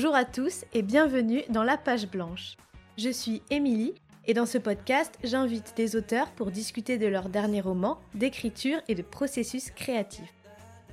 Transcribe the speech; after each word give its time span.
Bonjour 0.00 0.14
à 0.14 0.24
tous 0.24 0.64
et 0.74 0.82
bienvenue 0.82 1.42
dans 1.48 1.64
La 1.64 1.76
Page 1.76 2.06
Blanche. 2.08 2.56
Je 2.96 3.10
suis 3.10 3.42
Émilie 3.50 3.94
et 4.28 4.32
dans 4.32 4.46
ce 4.46 4.56
podcast, 4.56 5.18
j'invite 5.24 5.74
des 5.76 5.96
auteurs 5.96 6.30
pour 6.30 6.52
discuter 6.52 6.98
de 6.98 7.08
leurs 7.08 7.28
derniers 7.28 7.60
romans, 7.60 7.98
d'écriture 8.14 8.78
et 8.86 8.94
de 8.94 9.02
processus 9.02 9.72
créatifs. 9.72 10.32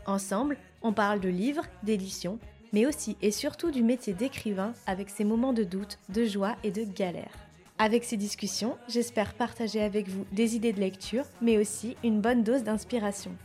Ensemble, 0.07 0.57
on 0.81 0.91
parle 0.91 1.19
de 1.19 1.29
livres, 1.29 1.67
d'édition, 1.83 2.39
mais 2.73 2.87
aussi 2.87 3.15
et 3.21 3.29
surtout 3.29 3.69
du 3.69 3.83
métier 3.83 4.15
d'écrivain 4.15 4.73
avec 4.87 5.11
ses 5.11 5.23
moments 5.23 5.53
de 5.53 5.63
doute, 5.63 5.99
de 6.09 6.25
joie 6.25 6.55
et 6.63 6.71
de 6.71 6.83
galère. 6.83 7.37
Avec 7.77 8.05
ces 8.05 8.17
discussions, 8.17 8.75
j'espère 8.87 9.35
partager 9.35 9.83
avec 9.83 10.07
vous 10.07 10.25
des 10.31 10.55
idées 10.55 10.73
de 10.73 10.79
lecture, 10.79 11.25
mais 11.43 11.59
aussi 11.59 11.95
une 12.03 12.21
bonne 12.21 12.41
dose 12.41 12.63
d'inspiration. 12.63 13.35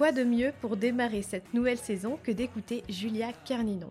Quoi 0.00 0.12
de 0.12 0.24
mieux 0.24 0.54
pour 0.62 0.78
démarrer 0.78 1.20
cette 1.20 1.52
nouvelle 1.52 1.76
saison 1.76 2.18
que 2.22 2.32
d'écouter 2.32 2.84
Julia 2.88 3.34
Carninon 3.44 3.90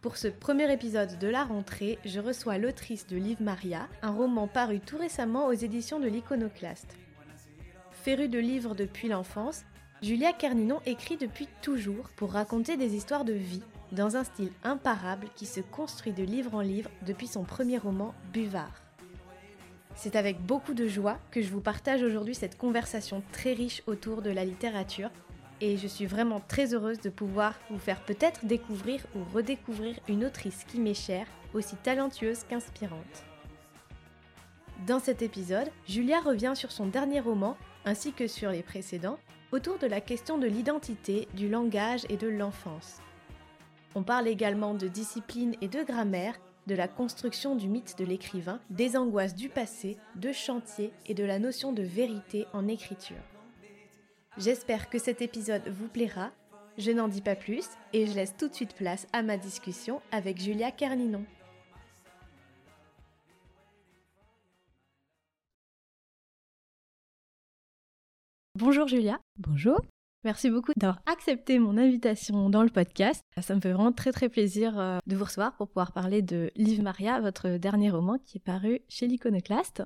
Pour 0.00 0.16
ce 0.16 0.26
premier 0.26 0.72
épisode 0.72 1.16
de 1.20 1.28
la 1.28 1.44
rentrée, 1.44 2.00
je 2.04 2.18
reçois 2.18 2.58
l'autrice 2.58 3.06
de 3.06 3.16
Liv 3.16 3.40
Maria, 3.40 3.86
un 4.02 4.10
roman 4.10 4.48
paru 4.48 4.80
tout 4.80 4.98
récemment 4.98 5.46
aux 5.46 5.52
éditions 5.52 6.00
de 6.00 6.08
l'Iconoclaste. 6.08 6.96
Férue 7.92 8.28
de 8.28 8.40
livres 8.40 8.74
depuis 8.74 9.06
l'enfance, 9.06 9.62
Julia 10.02 10.32
Carninon 10.32 10.80
écrit 10.86 11.16
depuis 11.16 11.46
toujours 11.62 12.08
pour 12.16 12.32
raconter 12.32 12.76
des 12.76 12.96
histoires 12.96 13.24
de 13.24 13.32
vie, 13.32 13.62
dans 13.92 14.16
un 14.16 14.24
style 14.24 14.50
imparable 14.64 15.28
qui 15.36 15.46
se 15.46 15.60
construit 15.60 16.12
de 16.12 16.24
livre 16.24 16.56
en 16.56 16.62
livre 16.62 16.90
depuis 17.06 17.28
son 17.28 17.44
premier 17.44 17.78
roman 17.78 18.12
Buvard. 18.32 18.82
C'est 19.94 20.16
avec 20.16 20.40
beaucoup 20.40 20.74
de 20.74 20.88
joie 20.88 21.18
que 21.30 21.42
je 21.42 21.50
vous 21.50 21.60
partage 21.60 22.02
aujourd'hui 22.02 22.34
cette 22.34 22.58
conversation 22.58 23.22
très 23.30 23.52
riche 23.52 23.84
autour 23.86 24.20
de 24.22 24.30
la 24.30 24.44
littérature 24.44 25.10
et 25.60 25.76
je 25.76 25.86
suis 25.86 26.06
vraiment 26.06 26.40
très 26.40 26.74
heureuse 26.74 27.00
de 27.00 27.10
pouvoir 27.10 27.54
vous 27.70 27.78
faire 27.78 28.00
peut-être 28.02 28.46
découvrir 28.46 29.04
ou 29.14 29.20
redécouvrir 29.34 29.96
une 30.08 30.24
autrice 30.24 30.64
qui 30.64 30.78
m'est 30.78 30.94
chère, 30.94 31.26
aussi 31.54 31.76
talentueuse 31.76 32.44
qu'inspirante. 32.48 33.24
Dans 34.86 35.00
cet 35.00 35.22
épisode, 35.22 35.70
Julia 35.86 36.20
revient 36.20 36.52
sur 36.54 36.70
son 36.70 36.86
dernier 36.86 37.20
roman, 37.20 37.56
ainsi 37.84 38.12
que 38.12 38.28
sur 38.28 38.50
les 38.50 38.62
précédents, 38.62 39.18
autour 39.50 39.78
de 39.78 39.86
la 39.86 40.00
question 40.00 40.38
de 40.38 40.46
l'identité, 40.46 41.26
du 41.34 41.48
langage 41.48 42.06
et 42.08 42.16
de 42.16 42.28
l'enfance. 42.28 43.00
On 43.94 44.02
parle 44.02 44.28
également 44.28 44.74
de 44.74 44.86
discipline 44.86 45.56
et 45.60 45.68
de 45.68 45.82
grammaire, 45.82 46.38
de 46.66 46.74
la 46.74 46.86
construction 46.86 47.56
du 47.56 47.66
mythe 47.66 47.96
de 47.98 48.04
l'écrivain, 48.04 48.60
des 48.70 48.96
angoisses 48.96 49.34
du 49.34 49.48
passé, 49.48 49.96
de 50.16 50.32
chantier 50.32 50.92
et 51.06 51.14
de 51.14 51.24
la 51.24 51.38
notion 51.38 51.72
de 51.72 51.82
vérité 51.82 52.46
en 52.52 52.68
écriture. 52.68 53.16
J'espère 54.38 54.88
que 54.88 55.00
cet 55.00 55.20
épisode 55.20 55.66
vous 55.66 55.88
plaira. 55.88 56.30
Je 56.76 56.92
n'en 56.92 57.08
dis 57.08 57.22
pas 57.22 57.34
plus 57.34 57.66
et 57.92 58.06
je 58.06 58.14
laisse 58.14 58.36
tout 58.36 58.48
de 58.48 58.54
suite 58.54 58.72
place 58.72 59.08
à 59.12 59.24
ma 59.24 59.36
discussion 59.36 60.00
avec 60.12 60.40
Julia 60.40 60.70
Carninon. 60.70 61.24
Bonjour 68.54 68.86
Julia. 68.86 69.18
Bonjour. 69.38 69.80
Merci 70.22 70.50
beaucoup 70.50 70.72
d'avoir 70.76 71.02
accepté 71.06 71.58
mon 71.58 71.76
invitation 71.76 72.48
dans 72.48 72.62
le 72.62 72.68
podcast. 72.68 73.24
Ça 73.40 73.56
me 73.56 73.60
fait 73.60 73.72
vraiment 73.72 73.92
très 73.92 74.12
très 74.12 74.28
plaisir 74.28 74.78
euh, 74.78 74.98
de 75.08 75.16
vous 75.16 75.24
recevoir 75.24 75.56
pour 75.56 75.66
pouvoir 75.66 75.90
parler 75.90 76.22
de 76.22 76.52
Liv 76.54 76.80
Maria, 76.80 77.20
votre 77.20 77.56
dernier 77.56 77.90
roman 77.90 78.18
qui 78.18 78.38
est 78.38 78.44
paru 78.44 78.82
chez 78.88 79.08
l'Iconoclaste. 79.08 79.82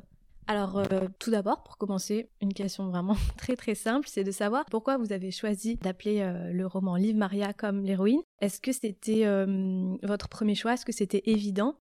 Alors, 0.48 0.78
euh, 0.78 1.08
tout 1.18 1.30
d'abord, 1.30 1.62
pour 1.62 1.78
commencer, 1.78 2.28
une 2.40 2.52
question 2.52 2.88
vraiment 2.88 3.16
très 3.36 3.56
très 3.56 3.74
simple, 3.74 4.08
c'est 4.08 4.24
de 4.24 4.32
savoir 4.32 4.64
pourquoi 4.66 4.98
vous 4.98 5.12
avez 5.12 5.30
choisi 5.30 5.76
d'appeler 5.76 6.20
euh, 6.20 6.53
le 6.53 6.66
roman 6.66 6.97
Liv 6.97 7.16
Maria 7.16 7.53
comme 7.53 7.84
l'héroïne. 7.84 8.22
Est-ce 8.41 8.60
que 8.60 8.72
c'était 8.72 9.25
euh, 9.25 9.97
votre 10.02 10.28
premier 10.28 10.54
choix? 10.54 10.75
Est-ce 10.75 10.84
que 10.84 10.92
c'était 10.92 11.22
évident? 11.26 11.76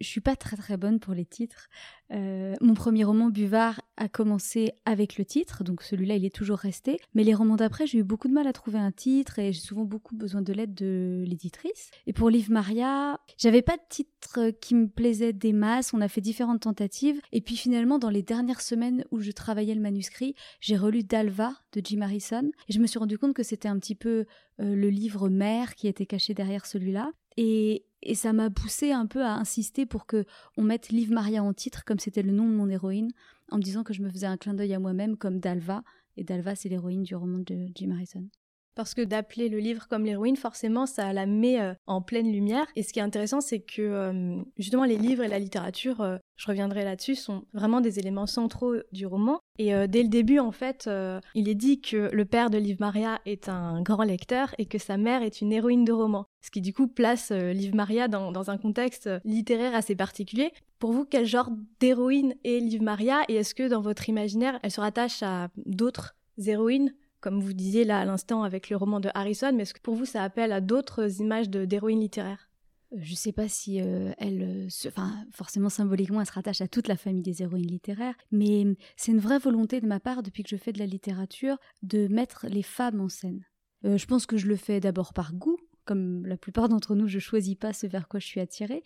Je 0.00 0.06
suis 0.06 0.20
pas 0.20 0.36
très 0.36 0.56
très 0.56 0.76
bonne 0.76 0.98
pour 0.98 1.14
les 1.14 1.24
titres. 1.24 1.68
Euh, 2.12 2.54
mon 2.60 2.74
premier 2.74 3.04
roman 3.04 3.28
Buvard 3.28 3.80
a 3.96 4.08
commencé 4.08 4.72
avec 4.84 5.18
le 5.18 5.24
titre, 5.24 5.62
donc 5.62 5.82
celui-là 5.82 6.16
il 6.16 6.24
est 6.24 6.34
toujours 6.34 6.58
resté. 6.58 6.98
Mais 7.14 7.22
les 7.22 7.34
romans 7.34 7.56
d'après, 7.56 7.86
j'ai 7.86 7.98
eu 7.98 8.02
beaucoup 8.02 8.28
de 8.28 8.32
mal 8.32 8.46
à 8.46 8.52
trouver 8.52 8.78
un 8.78 8.92
titre 8.92 9.38
et 9.38 9.52
j'ai 9.52 9.60
souvent 9.60 9.84
beaucoup 9.84 10.16
besoin 10.16 10.42
de 10.42 10.52
l'aide 10.52 10.74
de 10.74 11.24
l'éditrice. 11.26 11.90
Et 12.06 12.12
pour 12.12 12.30
Liv 12.30 12.50
Maria, 12.50 13.20
j'avais 13.36 13.62
pas 13.62 13.76
de 13.76 13.82
titre 13.88 14.50
qui 14.60 14.74
me 14.74 14.88
plaisait 14.88 15.32
des 15.32 15.52
masses. 15.52 15.92
On 15.94 16.00
a 16.00 16.08
fait 16.08 16.20
différentes 16.20 16.62
tentatives 16.62 17.20
et 17.32 17.40
puis 17.40 17.56
finalement 17.56 17.98
dans 17.98 18.10
les 18.10 18.22
dernières 18.22 18.62
semaines 18.62 19.04
où 19.10 19.20
je 19.20 19.30
travaillais 19.30 19.74
le 19.74 19.80
manuscrit, 19.80 20.34
j'ai 20.60 20.76
relu 20.76 21.04
Dalva 21.04 21.52
de 21.72 21.80
Jim 21.84 22.00
Harrison 22.00 22.50
et 22.68 22.72
je 22.72 22.80
me 22.80 22.86
suis 22.86 22.98
rendu 22.98 23.18
compte 23.18 23.34
que 23.34 23.42
c'était 23.42 23.68
un 23.68 23.78
petit 23.78 23.94
peu 23.94 24.26
euh, 24.60 24.74
le 24.74 24.88
livre 24.88 25.28
mère 25.28 25.74
qui 25.74 25.88
était 25.88 26.06
caché 26.06 26.34
derrière 26.34 26.66
celui-là. 26.66 27.12
Et, 27.36 27.84
et 28.02 28.14
ça 28.14 28.32
m'a 28.32 28.50
poussé 28.50 28.92
un 28.92 29.06
peu 29.06 29.22
à 29.22 29.34
insister 29.34 29.86
pour 29.86 30.06
que 30.06 30.24
on 30.56 30.62
mette 30.62 30.88
Liv 30.90 31.10
Maria 31.10 31.42
en 31.42 31.52
titre 31.52 31.84
comme 31.84 31.98
c'était 31.98 32.22
le 32.22 32.32
nom 32.32 32.46
de 32.46 32.54
mon 32.54 32.68
héroïne 32.68 33.10
en 33.50 33.56
me 33.56 33.62
disant 33.62 33.82
que 33.82 33.92
je 33.92 34.02
me 34.02 34.10
faisais 34.10 34.26
un 34.26 34.36
clin 34.36 34.54
d'œil 34.54 34.74
à 34.74 34.78
moi-même 34.78 35.16
comme 35.16 35.38
Dalva 35.38 35.82
et 36.16 36.24
Dalva 36.24 36.54
c'est 36.54 36.68
l'héroïne 36.68 37.02
du 37.02 37.14
roman 37.14 37.38
de 37.38 37.68
Jim 37.74 37.90
Harrison. 37.92 38.28
Parce 38.76 38.94
que 38.94 39.02
d'appeler 39.02 39.48
le 39.48 39.58
livre 39.58 39.88
comme 39.88 40.04
l'héroïne, 40.04 40.36
forcément, 40.36 40.86
ça 40.86 41.12
la 41.12 41.26
met 41.26 41.60
euh, 41.60 41.74
en 41.86 42.00
pleine 42.00 42.32
lumière. 42.32 42.66
Et 42.76 42.82
ce 42.82 42.92
qui 42.92 43.00
est 43.00 43.02
intéressant, 43.02 43.40
c'est 43.40 43.60
que 43.60 43.82
euh, 43.82 44.40
justement 44.58 44.84
les 44.84 44.96
livres 44.96 45.24
et 45.24 45.28
la 45.28 45.38
littérature, 45.40 46.00
euh, 46.00 46.18
je 46.40 46.46
reviendrai 46.46 46.84
là-dessus, 46.84 47.16
sont 47.16 47.44
vraiment 47.52 47.82
des 47.82 47.98
éléments 47.98 48.26
centraux 48.26 48.76
du 48.92 49.04
roman. 49.04 49.40
Et 49.58 49.72
dès 49.88 50.02
le 50.02 50.08
début, 50.08 50.38
en 50.38 50.52
fait, 50.52 50.88
il 51.34 51.48
est 51.50 51.54
dit 51.54 51.82
que 51.82 52.08
le 52.14 52.24
père 52.24 52.48
de 52.48 52.56
Liv 52.56 52.78
Maria 52.80 53.20
est 53.26 53.50
un 53.50 53.82
grand 53.82 54.04
lecteur 54.04 54.54
et 54.56 54.64
que 54.64 54.78
sa 54.78 54.96
mère 54.96 55.22
est 55.22 55.42
une 55.42 55.52
héroïne 55.52 55.84
de 55.84 55.92
roman. 55.92 56.24
Ce 56.40 56.50
qui 56.50 56.62
du 56.62 56.72
coup 56.72 56.88
place 56.88 57.30
Liv 57.30 57.74
Maria 57.74 58.08
dans, 58.08 58.32
dans 58.32 58.50
un 58.50 58.56
contexte 58.56 59.10
littéraire 59.24 59.74
assez 59.74 59.94
particulier. 59.94 60.50
Pour 60.78 60.92
vous, 60.92 61.04
quel 61.04 61.26
genre 61.26 61.50
d'héroïne 61.78 62.34
est 62.42 62.58
Liv 62.58 62.80
Maria 62.80 63.20
et 63.28 63.34
est-ce 63.34 63.54
que 63.54 63.68
dans 63.68 63.82
votre 63.82 64.08
imaginaire, 64.08 64.58
elle 64.62 64.70
se 64.70 64.80
rattache 64.80 65.22
à 65.22 65.48
d'autres 65.66 66.16
héroïnes? 66.38 66.94
Comme 67.20 67.40
vous 67.40 67.52
disiez 67.52 67.84
là 67.84 68.00
à 68.00 68.06
l'instant 68.06 68.44
avec 68.44 68.70
le 68.70 68.76
roman 68.76 68.98
de 68.98 69.10
Harrison, 69.12 69.52
mais 69.54 69.64
est-ce 69.64 69.74
que 69.74 69.80
pour 69.80 69.94
vous 69.94 70.06
ça 70.06 70.22
appelle 70.22 70.52
à 70.52 70.62
d'autres 70.62 71.20
images 71.20 71.50
d'héroïnes 71.50 72.00
littéraires? 72.00 72.46
euh, 72.46 72.49
je 72.96 73.10
ne 73.10 73.16
sais 73.16 73.32
pas 73.32 73.48
si 73.48 73.80
euh, 73.80 74.12
elle, 74.18 74.42
euh, 74.42 74.88
enfin 74.88 75.12
forcément 75.32 75.68
symboliquement, 75.68 76.20
elle 76.20 76.26
se 76.26 76.32
rattache 76.32 76.60
à 76.60 76.68
toute 76.68 76.88
la 76.88 76.96
famille 76.96 77.22
des 77.22 77.42
héroïnes 77.42 77.66
littéraires, 77.66 78.16
mais 78.30 78.64
c'est 78.96 79.12
une 79.12 79.18
vraie 79.18 79.38
volonté 79.38 79.80
de 79.80 79.86
ma 79.86 80.00
part 80.00 80.22
depuis 80.22 80.42
que 80.42 80.50
je 80.50 80.56
fais 80.56 80.72
de 80.72 80.78
la 80.78 80.86
littérature 80.86 81.56
de 81.82 82.08
mettre 82.08 82.46
les 82.48 82.62
femmes 82.62 83.00
en 83.00 83.08
scène. 83.08 83.44
je 83.84 84.04
pense 84.06 84.26
que 84.26 84.36
je 84.36 84.46
le 84.46 84.56
fais 84.56 84.80
d'abord 84.80 85.12
par 85.12 85.34
goût, 85.34 85.58
comme 85.90 86.24
la 86.24 86.36
plupart 86.36 86.68
d'entre 86.68 86.94
nous, 86.94 87.08
je 87.08 87.18
choisis 87.18 87.56
pas 87.56 87.72
ce 87.72 87.86
vers 87.86 88.06
quoi 88.06 88.20
je 88.20 88.26
suis 88.26 88.38
attirée, 88.38 88.84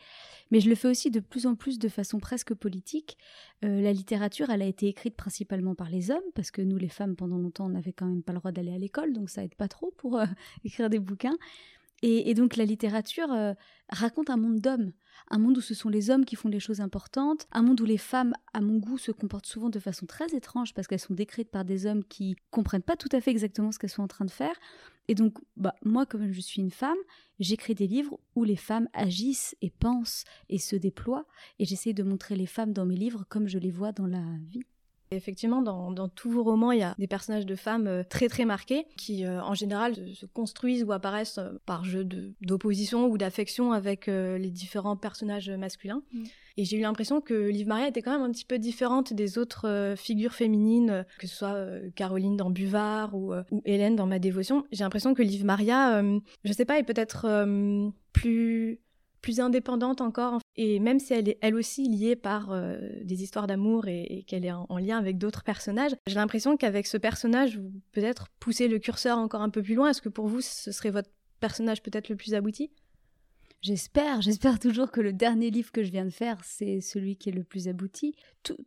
mais 0.50 0.60
je 0.60 0.68
le 0.68 0.74
fais 0.74 0.88
aussi 0.88 1.10
de 1.10 1.20
plus 1.20 1.46
en 1.46 1.54
plus 1.54 1.78
de 1.78 1.88
façon 1.88 2.18
presque 2.18 2.54
politique. 2.54 3.18
Euh, 3.64 3.82
la 3.82 3.92
littérature, 3.92 4.48
elle 4.48 4.62
a 4.62 4.66
été 4.66 4.88
écrite 4.88 5.14
principalement 5.14 5.74
par 5.74 5.90
les 5.90 6.10
hommes, 6.10 6.22
parce 6.34 6.50
que 6.50 6.62
nous, 6.62 6.78
les 6.78 6.88
femmes, 6.88 7.16
pendant 7.16 7.36
longtemps, 7.36 7.66
on 7.66 7.70
n'avait 7.70 7.92
quand 7.92 8.06
même 8.06 8.22
pas 8.22 8.32
le 8.32 8.38
droit 8.38 8.52
d'aller 8.52 8.72
à 8.72 8.78
l'école, 8.78 9.12
donc 9.12 9.28
ça 9.28 9.44
aide 9.44 9.54
pas 9.54 9.68
trop 9.68 9.92
pour 9.98 10.18
euh, 10.18 10.24
écrire 10.64 10.88
des 10.88 10.98
bouquins. 10.98 11.36
Et, 12.06 12.34
donc 12.34 12.56
la 12.56 12.66
littérature 12.66 13.32
euh, 13.32 13.54
raconte 13.88 14.28
un 14.28 14.36
monde 14.36 14.60
d'hommes, 14.60 14.92
un 15.30 15.38
monde 15.38 15.56
où 15.56 15.62
ce 15.62 15.72
sont 15.72 15.88
les 15.88 16.10
hommes 16.10 16.26
qui 16.26 16.36
font 16.36 16.50
les 16.50 16.60
choses 16.60 16.82
importantes, 16.82 17.46
un 17.50 17.62
monde 17.62 17.80
où 17.80 17.86
les 17.86 17.96
femmes, 17.96 18.34
à 18.52 18.60
mon 18.60 18.76
goût, 18.76 18.98
se 18.98 19.10
comportent 19.10 19.46
souvent 19.46 19.70
de 19.70 19.78
façon 19.78 20.04
très 20.04 20.26
étrange 20.34 20.74
parce 20.74 20.86
qu'elles 20.86 20.98
sont 20.98 21.14
décrites 21.14 21.50
par 21.50 21.64
des 21.64 21.86
hommes 21.86 22.04
qui 22.04 22.36
comprennent 22.50 22.82
pas 22.82 22.96
tout 22.96 23.08
à 23.12 23.22
fait 23.22 23.30
exactement 23.30 23.72
ce 23.72 23.78
qu'elles 23.78 23.88
sont 23.88 24.02
en 24.02 24.08
train 24.08 24.26
de 24.26 24.30
faire. 24.30 24.54
Et 25.08 25.14
donc, 25.14 25.38
bah, 25.56 25.74
moi, 25.82 26.04
comme 26.04 26.30
je 26.30 26.40
suis 26.42 26.60
une 26.60 26.70
femme, 26.70 26.98
j'écris 27.40 27.74
des 27.74 27.86
livres 27.86 28.20
où 28.34 28.44
les 28.44 28.56
femmes 28.56 28.90
agissent 28.92 29.56
et 29.62 29.70
pensent 29.70 30.24
et 30.50 30.58
se 30.58 30.76
déploient, 30.76 31.24
et 31.58 31.64
j'essaie 31.64 31.94
de 31.94 32.02
montrer 32.02 32.36
les 32.36 32.44
femmes 32.44 32.74
dans 32.74 32.84
mes 32.84 32.96
livres 32.96 33.24
comme 33.30 33.48
je 33.48 33.58
les 33.58 33.70
vois 33.70 33.92
dans 33.92 34.06
la 34.06 34.22
vie. 34.50 34.64
Effectivement, 35.10 35.62
dans, 35.62 36.08
tous 36.08 36.30
vos 36.30 36.42
romans, 36.42 36.72
il 36.72 36.80
y 36.80 36.82
a 36.82 36.94
des 36.98 37.06
personnages 37.06 37.46
de 37.46 37.54
femmes 37.54 37.86
euh, 37.86 38.02
très 38.02 38.28
très 38.28 38.44
marqués 38.44 38.86
qui, 38.96 39.24
euh, 39.24 39.42
en 39.42 39.54
général, 39.54 39.94
se, 40.14 40.26
construisent 40.26 40.82
ou 40.82 40.92
apparaissent 40.92 41.38
euh, 41.38 41.52
par 41.66 41.84
jeu 41.84 42.04
d'opposition 42.40 43.06
ou 43.06 43.18
d'affection 43.18 43.72
avec 43.72 44.06
les 44.06 44.50
différents 44.50 44.96
personnages 44.96 45.50
masculins. 45.50 46.02
Mm. 46.12 46.24
Et 46.56 46.64
j'ai 46.64 46.76
eu 46.76 46.80
l'impression 46.80 47.20
que 47.20 47.34
Liv 47.34 47.66
Maria 47.66 47.88
était 47.88 48.00
quand 48.00 48.12
même 48.12 48.22
un 48.22 48.30
petit 48.30 48.44
peu 48.44 48.58
différente 48.58 49.12
des 49.12 49.38
autres 49.38 49.94
figures 49.96 50.34
féminines, 50.34 51.04
que 51.18 51.26
ce 51.26 51.34
soit 51.34 51.66
Caroline 51.96 52.36
dans 52.36 52.50
Buvard 52.50 53.14
ou, 53.14 53.34
ou, 53.50 53.62
Hélène 53.64 53.96
dans 53.96 54.06
Ma 54.06 54.20
Dévotion. 54.20 54.64
J'ai 54.70 54.84
l'impression 54.84 55.14
que 55.14 55.22
Liv 55.22 55.44
Maria, 55.44 56.00
je 56.44 56.52
sais 56.52 56.64
pas, 56.64 56.78
est 56.78 56.84
peut-être 56.84 57.44
plus 58.12 58.80
plus 59.20 59.40
indépendante 59.40 60.02
encore. 60.02 60.38
Et 60.56 60.78
même 60.78 61.00
si 61.00 61.12
elle 61.14 61.28
est 61.28 61.38
elle 61.40 61.56
aussi 61.56 61.88
liée 61.88 62.14
par 62.14 62.52
euh, 62.52 62.78
des 63.02 63.22
histoires 63.22 63.46
d'amour 63.46 63.88
et, 63.88 64.24
qu'elle 64.28 64.44
est 64.44 64.52
en, 64.52 64.78
lien 64.78 64.98
avec 64.98 65.18
d'autres 65.18 65.42
personnages, 65.42 65.92
j'ai 66.06 66.14
l'impression 66.14 66.56
qu'avec 66.56 66.86
ce 66.86 66.96
personnage, 66.96 67.58
vous 67.58 67.72
peut-être 67.92 68.28
poussez 68.38 68.68
le 68.68 68.78
curseur 68.78 69.18
encore 69.18 69.42
un 69.42 69.50
peu 69.50 69.62
plus 69.62 69.74
loin. 69.74 69.90
Est-ce 69.90 70.02
que 70.02 70.08
pour 70.08 70.28
vous, 70.28 70.40
ce 70.40 70.70
serait 70.70 70.90
votre 70.90 71.10
personnage 71.40 71.82
peut-être 71.82 72.08
le 72.08 72.16
plus 72.16 72.34
abouti? 72.34 72.70
J'espère, 73.62 74.20
j'espère 74.20 74.58
toujours 74.58 74.90
que 74.90 75.00
le 75.00 75.12
dernier 75.12 75.50
livre 75.50 75.72
que 75.72 75.82
je 75.82 75.90
viens 75.90 76.04
de 76.04 76.10
faire, 76.10 76.38
c'est 76.44 76.80
celui 76.80 77.16
qui 77.16 77.30
est 77.30 77.32
le 77.32 77.44
plus 77.44 77.66
abouti. 77.66 78.14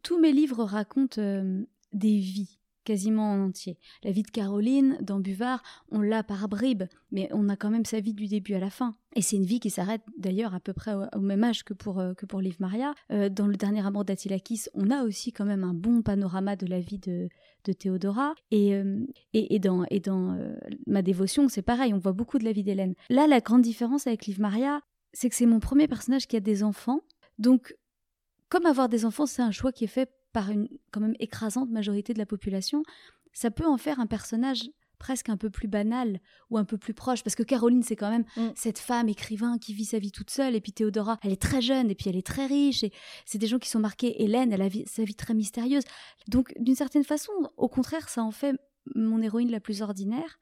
tous 0.01 0.19
mes 0.19 0.33
livres 0.33 0.63
racontent 0.63 1.21
euh, 1.21 1.61
des 1.93 2.17
vies 2.17 2.56
quasiment 2.87 3.33
en 3.33 3.47
entier. 3.47 3.77
La 4.01 4.11
vie 4.11 4.23
de 4.23 4.31
Caroline, 4.31 4.97
dans 5.01 5.19
Buvard, 5.19 5.61
on 5.91 5.99
l'a 5.99 6.23
par 6.23 6.47
bribes, 6.47 6.85
mais 7.11 7.27
on 7.33 7.49
a 7.49 7.57
quand 7.57 7.69
même 7.69 7.83
sa 7.83 7.99
vie 7.99 8.13
du 8.13 8.27
début 8.27 8.53
à 8.53 8.61
la 8.61 8.69
fin. 8.69 8.95
Et 9.13 9.21
c'est 9.21 9.35
une 9.35 9.43
vie 9.43 9.59
qui 9.59 9.69
s'arrête 9.69 10.03
d'ailleurs 10.17 10.55
à 10.55 10.61
peu 10.61 10.71
près 10.71 10.93
au, 10.93 11.19
même 11.19 11.43
âge 11.43 11.65
que 11.65 11.73
pour, 11.73 11.99
euh, 11.99 12.13
que 12.13 12.25
pour 12.25 12.39
Liv 12.39 12.55
Maria. 12.61 12.93
Euh, 13.11 13.27
dans 13.27 13.45
le 13.45 13.57
dernier 13.57 13.85
amour 13.85 14.05
d'Attilakis, 14.05 14.67
on 14.73 14.89
a 14.89 15.03
aussi 15.03 15.33
quand 15.33 15.43
même 15.43 15.65
un 15.65 15.73
bon 15.73 16.01
panorama 16.01 16.55
de 16.55 16.65
la 16.65 16.79
vie 16.79 16.97
de, 16.97 17.27
de 17.65 17.73
Théodora. 17.73 18.35
Et, 18.51 18.73
euh, 18.73 19.05
et, 19.33 19.59
dans, 19.59 19.83
et 19.89 19.99
dans 19.99 20.37
Ma 20.85 21.01
dévotion, 21.01 21.49
c'est 21.49 21.61
pareil, 21.61 21.93
on 21.93 21.99
voit 21.99 22.13
beaucoup 22.13 22.39
de 22.39 22.45
la 22.45 22.53
vie 22.53 22.63
d'Hélène. 22.63 22.93
Là, 23.09 23.27
la 23.27 23.41
grande 23.41 23.63
différence 23.63 24.07
avec 24.07 24.27
Liv 24.27 24.39
Maria, 24.39 24.79
c'est 25.11 25.27
que 25.27 25.35
c'est 25.35 25.45
mon 25.45 25.59
premier 25.59 25.89
personnage 25.89 26.25
qui 26.25 26.37
a 26.37 26.39
des 26.39 26.63
enfants. 26.63 27.01
Donc, 27.37 27.75
comme 28.47 28.65
avoir 28.65 28.87
des 28.87 29.03
enfants, 29.03 29.25
c'est 29.25 29.41
un 29.41 29.51
choix 29.51 29.73
qui 29.73 29.83
est 29.83 29.87
fait 29.87 30.09
par 30.37 30.51
une 30.51 30.67
quand 30.91 30.99
même 30.99 31.15
écrasante 31.19 31.71
majorité 31.71 32.13
de 32.13 32.19
la 32.19 32.27
population, 32.27 32.83
ça 33.33 33.49
peut 33.49 33.65
en 33.65 33.77
faire 33.79 33.99
un 33.99 34.05
personnage 34.05 34.69
presque 34.99 35.29
un 35.29 35.37
peu 35.37 35.49
plus 35.49 35.67
banal 35.67 36.19
ou 36.51 36.59
un 36.59 36.63
peu 36.63 36.77
plus 36.77 36.93
proche. 36.93 37.23
Parce 37.23 37.35
que 37.35 37.41
Caroline 37.41 37.81
c'est 37.81 37.95
quand 37.95 38.11
même 38.11 38.25
mm. 38.35 38.49
cette 38.53 38.77
femme 38.77 39.09
écrivain 39.09 39.57
qui 39.57 39.73
vit 39.73 39.85
sa 39.85 39.97
vie 39.97 40.11
toute 40.11 40.29
seule. 40.29 40.53
Et 40.53 40.61
puis 40.61 40.73
Théodora 40.73 41.17
elle 41.23 41.31
est 41.31 41.41
très 41.41 41.59
jeune 41.59 41.89
et 41.89 41.95
puis 41.95 42.07
elle 42.07 42.15
est 42.15 42.25
très 42.25 42.45
riche. 42.45 42.83
Et 42.83 42.93
c'est 43.25 43.39
des 43.39 43.47
gens 43.47 43.57
qui 43.57 43.67
sont 43.67 43.79
marqués. 43.79 44.21
Hélène 44.21 44.53
elle 44.53 44.61
a 44.61 44.69
sa 44.85 45.03
vie 45.03 45.15
très 45.15 45.33
mystérieuse. 45.33 45.85
Donc 46.27 46.53
d'une 46.59 46.75
certaine 46.75 47.03
façon 47.03 47.31
au 47.57 47.67
contraire 47.67 48.07
ça 48.07 48.21
en 48.21 48.31
fait 48.31 48.55
mon 48.93 49.23
héroïne 49.23 49.49
la 49.49 49.59
plus 49.59 49.81
ordinaire. 49.81 50.39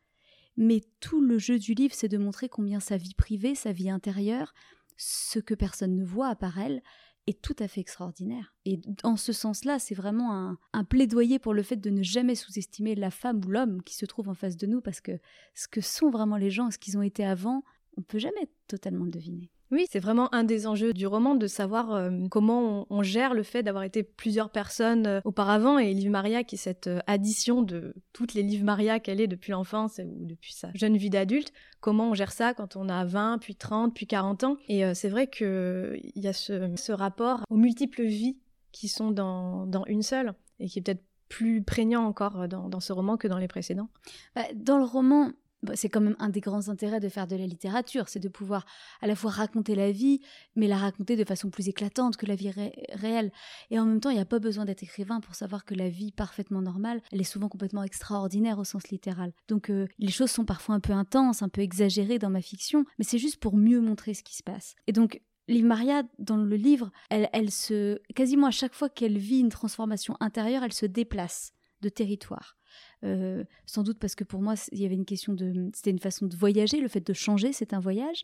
Mais 0.57 0.81
tout 0.99 1.21
le 1.21 1.37
jeu 1.37 1.57
du 1.57 1.73
livre 1.73 1.93
c'est 1.95 2.09
de 2.09 2.17
montrer 2.17 2.49
combien 2.49 2.81
sa 2.81 2.97
vie 2.97 3.13
privée 3.13 3.55
sa 3.55 3.71
vie 3.71 3.89
intérieure 3.89 4.53
ce 4.97 5.39
que 5.39 5.53
personne 5.53 5.95
ne 5.95 6.03
voit 6.03 6.27
à 6.27 6.35
part 6.35 6.59
elle 6.59 6.81
est 7.27 7.41
tout 7.41 7.55
à 7.59 7.67
fait 7.67 7.81
extraordinaire. 7.81 8.53
Et 8.65 8.79
en 9.03 9.15
ce 9.15 9.33
sens-là, 9.33 9.79
c'est 9.79 9.95
vraiment 9.95 10.57
un, 10.73 10.83
plaidoyer 10.83 11.39
pour 11.39 11.53
le 11.53 11.63
fait 11.63 11.77
de 11.77 11.89
ne 11.89 12.03
jamais 12.03 12.35
sous-estimer 12.35 12.95
la 12.95 13.11
femme 13.11 13.41
ou 13.45 13.49
l'homme 13.49 13.81
qui 13.83 13.95
se 13.95 14.05
trouve 14.05 14.29
en 14.29 14.33
face 14.33 14.57
de 14.57 14.67
nous, 14.67 14.81
parce 14.81 15.01
que 15.01 15.19
ce 15.53 15.67
que 15.67 15.81
sont 15.81 16.09
vraiment 16.09 16.37
les 16.37 16.51
gens, 16.51 16.69
ce 16.71 16.77
qu'ils 16.77 16.97
ont 16.97 17.01
été 17.01 17.25
avant, 17.25 17.63
on 17.97 18.01
peut 18.01 18.19
jamais 18.19 18.49
totalement 18.67 19.05
le 19.05 19.11
deviner. 19.11 19.49
Oui, 19.71 19.87
c'est 19.89 19.99
vraiment 19.99 20.33
un 20.33 20.43
des 20.43 20.67
enjeux 20.67 20.93
du 20.93 21.07
roman 21.07 21.35
de 21.35 21.47
savoir 21.47 21.91
euh, 21.91 22.11
comment 22.29 22.85
on, 22.89 23.03
gère 23.03 23.33
le 23.33 23.43
fait 23.43 23.63
d'avoir 23.63 23.83
été 23.83 24.03
plusieurs 24.03 24.51
personnes 24.51 25.07
euh, 25.07 25.21
auparavant 25.25 25.79
et 25.79 25.93
Liv 25.93 26.09
Maria 26.09 26.43
qui 26.43 26.55
est 26.55 26.59
cette 26.59 26.87
euh, 26.87 26.99
addition 27.07 27.63
de 27.63 27.95
toutes 28.13 28.35
les 28.35 28.43
Liv 28.43 28.63
Maria 28.63 28.99
qu'elle 28.99 29.19
est 29.19 29.27
depuis 29.27 29.51
l'enfance 29.51 29.99
ou 29.99 30.25
depuis 30.25 30.53
sa 30.53 30.69
jeune 30.75 30.97
vie 30.97 31.09
d'adulte, 31.09 31.51
comment 31.79 32.11
on 32.11 32.13
gère 32.13 32.31
ça 32.31 32.53
quand 32.53 32.75
on 32.75 32.89
a 32.89 33.05
20, 33.05 33.39
puis 33.39 33.55
30, 33.55 33.93
puis 33.93 34.05
40 34.05 34.43
ans. 34.43 34.57
Et 34.67 34.83
c'est 34.93 35.09
vrai 35.09 35.27
qu'il 35.27 35.99
y 36.15 36.27
a 36.27 36.33
ce, 36.33 36.91
rapport 36.91 37.43
aux 37.49 37.57
multiples 37.57 38.03
vies 38.03 38.37
qui 38.71 38.87
sont 38.87 39.11
dans, 39.11 39.67
une 39.87 40.01
seule 40.01 40.33
et 40.59 40.67
qui 40.67 40.79
est 40.79 40.81
peut-être 40.81 41.03
plus 41.29 41.63
prégnant 41.63 42.05
encore 42.05 42.47
dans, 42.47 42.79
ce 42.79 42.93
roman 42.93 43.17
que 43.17 43.27
dans 43.27 43.37
les 43.37 43.47
précédents. 43.47 43.89
Bah, 44.35 44.43
dans 44.55 44.77
le 44.77 44.85
roman, 44.85 45.31
c'est 45.73 45.89
quand 45.89 46.01
même 46.01 46.15
un 46.19 46.29
des 46.29 46.41
grands 46.41 46.69
intérêts 46.69 46.99
de 46.99 47.09
faire 47.09 47.27
de 47.27 47.35
la 47.35 47.45
littérature, 47.45 48.09
c'est 48.09 48.19
de 48.19 48.29
pouvoir 48.29 48.65
à 49.01 49.07
la 49.07 49.15
fois 49.15 49.31
raconter 49.31 49.75
la 49.75 49.91
vie, 49.91 50.21
mais 50.55 50.67
la 50.67 50.77
raconter 50.77 51.15
de 51.15 51.23
façon 51.23 51.49
plus 51.49 51.67
éclatante 51.67 52.17
que 52.17 52.25
la 52.25 52.35
vie 52.35 52.51
réelle. 52.93 53.31
Et 53.71 53.79
en 53.79 53.85
même 53.85 53.99
temps, 53.99 54.09
il 54.09 54.15
n'y 54.15 54.21
a 54.21 54.25
pas 54.25 54.39
besoin 54.39 54.65
d'être 54.65 54.83
écrivain 54.83 55.19
pour 55.19 55.35
savoir 55.35 55.65
que 55.65 55.73
la 55.73 55.89
vie 55.89 56.11
parfaitement 56.11 56.61
normale, 56.61 57.01
elle 57.11 57.21
est 57.21 57.25
souvent 57.25 57.49
complètement 57.49 57.83
extraordinaire 57.83 58.59
au 58.59 58.63
sens 58.63 58.89
littéral. 58.89 59.33
Donc 59.47 59.69
euh, 59.69 59.87
les 59.99 60.11
choses 60.11 60.31
sont 60.31 60.45
parfois 60.45 60.75
un 60.75 60.79
peu 60.79 60.93
intenses, 60.93 61.41
un 61.41 61.49
peu 61.49 61.61
exagérées 61.61 62.19
dans 62.19 62.29
ma 62.29 62.41
fiction, 62.41 62.85
mais 62.97 63.05
c'est 63.05 63.17
juste 63.17 63.37
pour 63.37 63.57
mieux 63.57 63.81
montrer 63.81 64.13
ce 64.13 64.23
qui 64.23 64.35
se 64.35 64.43
passe. 64.43 64.75
Et 64.87 64.91
donc 64.91 65.21
Liv 65.47 65.63
Maria, 65.63 66.03
dans 66.17 66.37
le 66.37 66.55
livre, 66.55 66.91
elle 67.09 67.51
se, 67.51 67.99
quasiment 68.15 68.47
à 68.47 68.51
chaque 68.51 68.73
fois 68.73 68.89
qu'elle 68.89 69.17
vit 69.17 69.39
une 69.39 69.49
transformation 69.49 70.17
intérieure, 70.19 70.63
elle 70.63 70.73
se 70.73 70.87
déplace 70.87 71.53
de 71.81 71.89
territoire. 71.89 72.57
Euh, 73.05 73.43
sans 73.65 73.83
doute 73.83 73.99
parce 73.99 74.15
que 74.15 74.23
pour 74.23 74.41
moi, 74.41 74.55
il 74.71 74.81
y 74.81 74.85
avait 74.85 74.95
une 74.95 75.05
question 75.05 75.33
de. 75.33 75.69
C'était 75.73 75.91
une 75.91 75.99
façon 75.99 76.25
de 76.25 76.35
voyager, 76.35 76.81
le 76.81 76.87
fait 76.87 77.05
de 77.05 77.13
changer, 77.13 77.53
c'est 77.53 77.73
un 77.73 77.79
voyage. 77.79 78.23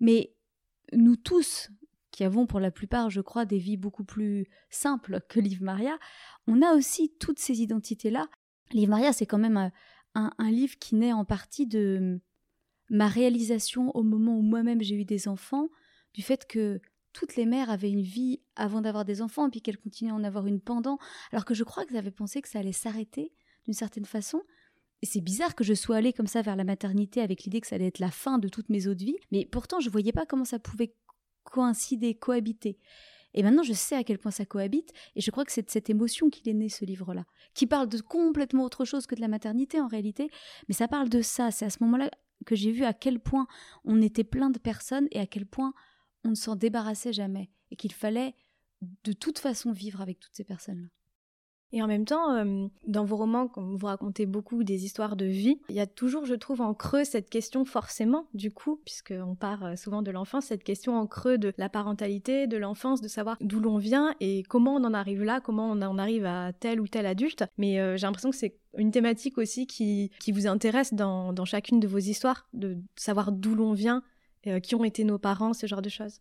Mais 0.00 0.34
nous 0.92 1.16
tous, 1.16 1.70
qui 2.10 2.24
avons 2.24 2.46
pour 2.46 2.60
la 2.60 2.70
plupart, 2.70 3.10
je 3.10 3.20
crois, 3.20 3.44
des 3.44 3.58
vies 3.58 3.76
beaucoup 3.76 4.04
plus 4.04 4.46
simples 4.70 5.20
que 5.28 5.40
Liv 5.40 5.62
Maria, 5.62 5.98
on 6.46 6.62
a 6.62 6.74
aussi 6.74 7.12
toutes 7.18 7.40
ces 7.40 7.60
identités-là. 7.60 8.28
Liv 8.72 8.88
Maria, 8.88 9.12
c'est 9.12 9.26
quand 9.26 9.38
même 9.38 9.56
un, 9.56 10.30
un, 10.38 10.50
livre 10.50 10.78
qui 10.78 10.94
naît 10.94 11.12
en 11.12 11.24
partie 11.24 11.66
de 11.66 12.20
ma 12.90 13.08
réalisation 13.08 13.90
au 13.96 14.02
moment 14.02 14.38
où 14.38 14.42
moi-même 14.42 14.80
j'ai 14.80 14.94
eu 14.94 15.04
des 15.04 15.26
enfants, 15.26 15.68
du 16.12 16.22
fait 16.22 16.46
que 16.46 16.80
toutes 17.12 17.36
les 17.36 17.46
mères 17.46 17.70
avaient 17.70 17.90
une 17.90 18.02
vie 18.02 18.42
avant 18.54 18.80
d'avoir 18.80 19.04
des 19.04 19.22
enfants, 19.22 19.48
et 19.48 19.50
puis 19.50 19.60
qu'elles 19.60 19.78
continuaient 19.78 20.12
à 20.12 20.14
en 20.14 20.24
avoir 20.24 20.46
une 20.46 20.60
pendant, 20.60 20.98
alors 21.32 21.44
que 21.44 21.54
je 21.54 21.64
crois 21.64 21.84
qu'elles 21.84 21.96
avaient 21.96 22.10
pensé 22.10 22.42
que 22.42 22.48
ça 22.48 22.60
allait 22.60 22.72
s'arrêter 22.72 23.32
d'une 23.64 23.74
certaine 23.74 24.04
façon. 24.04 24.42
C'est 25.02 25.20
bizarre 25.20 25.54
que 25.54 25.64
je 25.64 25.74
sois 25.74 25.96
allée 25.96 26.12
comme 26.12 26.26
ça 26.26 26.40
vers 26.40 26.56
la 26.56 26.64
maternité 26.64 27.20
avec 27.20 27.44
l'idée 27.44 27.60
que 27.60 27.66
ça 27.66 27.74
allait 27.74 27.88
être 27.88 27.98
la 27.98 28.10
fin 28.10 28.38
de 28.38 28.48
toutes 28.48 28.70
mes 28.70 28.86
autres 28.86 29.04
vies, 29.04 29.18
mais 29.30 29.44
pourtant 29.44 29.80
je 29.80 29.90
voyais 29.90 30.12
pas 30.12 30.24
comment 30.24 30.46
ça 30.46 30.58
pouvait 30.58 30.94
coïncider, 31.42 32.14
cohabiter. 32.14 32.78
Et 33.34 33.42
maintenant, 33.42 33.64
je 33.64 33.72
sais 33.72 33.96
à 33.96 34.04
quel 34.04 34.18
point 34.18 34.30
ça 34.30 34.46
cohabite, 34.46 34.92
et 35.16 35.20
je 35.20 35.30
crois 35.30 35.44
que 35.44 35.52
c'est 35.52 35.62
de 35.66 35.70
cette 35.70 35.90
émotion 35.90 36.30
qu'il 36.30 36.48
est 36.48 36.54
né 36.54 36.68
ce 36.68 36.84
livre-là, 36.84 37.24
qui 37.52 37.66
parle 37.66 37.88
de 37.88 38.00
complètement 38.00 38.64
autre 38.64 38.84
chose 38.84 39.06
que 39.06 39.16
de 39.16 39.20
la 39.20 39.28
maternité 39.28 39.80
en 39.80 39.88
réalité, 39.88 40.30
mais 40.68 40.74
ça 40.74 40.88
parle 40.88 41.08
de 41.08 41.20
ça. 41.20 41.50
C'est 41.50 41.64
à 41.64 41.70
ce 41.70 41.82
moment-là 41.82 42.10
que 42.46 42.54
j'ai 42.54 42.70
vu 42.70 42.84
à 42.84 42.94
quel 42.94 43.18
point 43.18 43.46
on 43.84 44.00
était 44.00 44.24
plein 44.24 44.50
de 44.50 44.58
personnes 44.58 45.08
et 45.10 45.18
à 45.18 45.26
quel 45.26 45.46
point 45.46 45.74
on 46.22 46.30
ne 46.30 46.34
s'en 46.34 46.54
débarrassait 46.54 47.12
jamais, 47.12 47.50
et 47.70 47.76
qu'il 47.76 47.92
fallait 47.92 48.34
de 49.02 49.12
toute 49.12 49.38
façon 49.38 49.72
vivre 49.72 50.00
avec 50.00 50.20
toutes 50.20 50.34
ces 50.34 50.44
personnes-là. 50.44 50.88
Et 51.74 51.82
en 51.82 51.88
même 51.88 52.04
temps, 52.04 52.32
euh, 52.36 52.68
dans 52.86 53.04
vos 53.04 53.16
romans, 53.16 53.48
comme 53.48 53.74
vous 53.74 53.86
racontez 53.86 54.26
beaucoup 54.26 54.62
des 54.62 54.84
histoires 54.84 55.16
de 55.16 55.24
vie, 55.24 55.58
il 55.68 55.74
y 55.74 55.80
a 55.80 55.88
toujours, 55.88 56.24
je 56.24 56.34
trouve, 56.34 56.60
en 56.60 56.72
creux 56.72 57.02
cette 57.02 57.28
question 57.28 57.64
forcément, 57.64 58.28
du 58.32 58.52
coup, 58.52 58.80
puisqu'on 58.84 59.34
part 59.34 59.64
euh, 59.64 59.74
souvent 59.74 60.00
de 60.00 60.12
l'enfance, 60.12 60.44
cette 60.44 60.62
question 60.62 60.96
en 60.96 61.08
creux 61.08 61.36
de 61.36 61.52
la 61.58 61.68
parentalité, 61.68 62.46
de 62.46 62.56
l'enfance, 62.56 63.00
de 63.00 63.08
savoir 63.08 63.36
d'où 63.40 63.58
l'on 63.58 63.78
vient 63.78 64.14
et 64.20 64.44
comment 64.44 64.76
on 64.76 64.84
en 64.84 64.94
arrive 64.94 65.24
là, 65.24 65.40
comment 65.40 65.68
on 65.68 65.82
en 65.82 65.98
arrive 65.98 66.26
à 66.26 66.52
tel 66.52 66.80
ou 66.80 66.86
tel 66.86 67.06
adulte. 67.06 67.42
Mais 67.58 67.80
euh, 67.80 67.96
j'ai 67.96 68.06
l'impression 68.06 68.30
que 68.30 68.36
c'est 68.36 68.56
une 68.78 68.92
thématique 68.92 69.36
aussi 69.36 69.66
qui, 69.66 70.12
vous 70.30 70.46
intéresse 70.46 70.94
dans 70.94 71.44
chacune 71.44 71.80
de 71.80 71.88
vos 71.88 71.98
histoires, 71.98 72.46
de 72.52 72.78
savoir 72.94 73.32
d'où 73.32 73.56
l'on 73.56 73.72
vient, 73.72 74.04
qui 74.62 74.74
ont 74.74 74.84
été 74.84 75.04
nos 75.04 75.18
parents, 75.18 75.54
ce 75.54 75.66
genre 75.66 75.80
de 75.80 75.88
choses. 75.88 76.20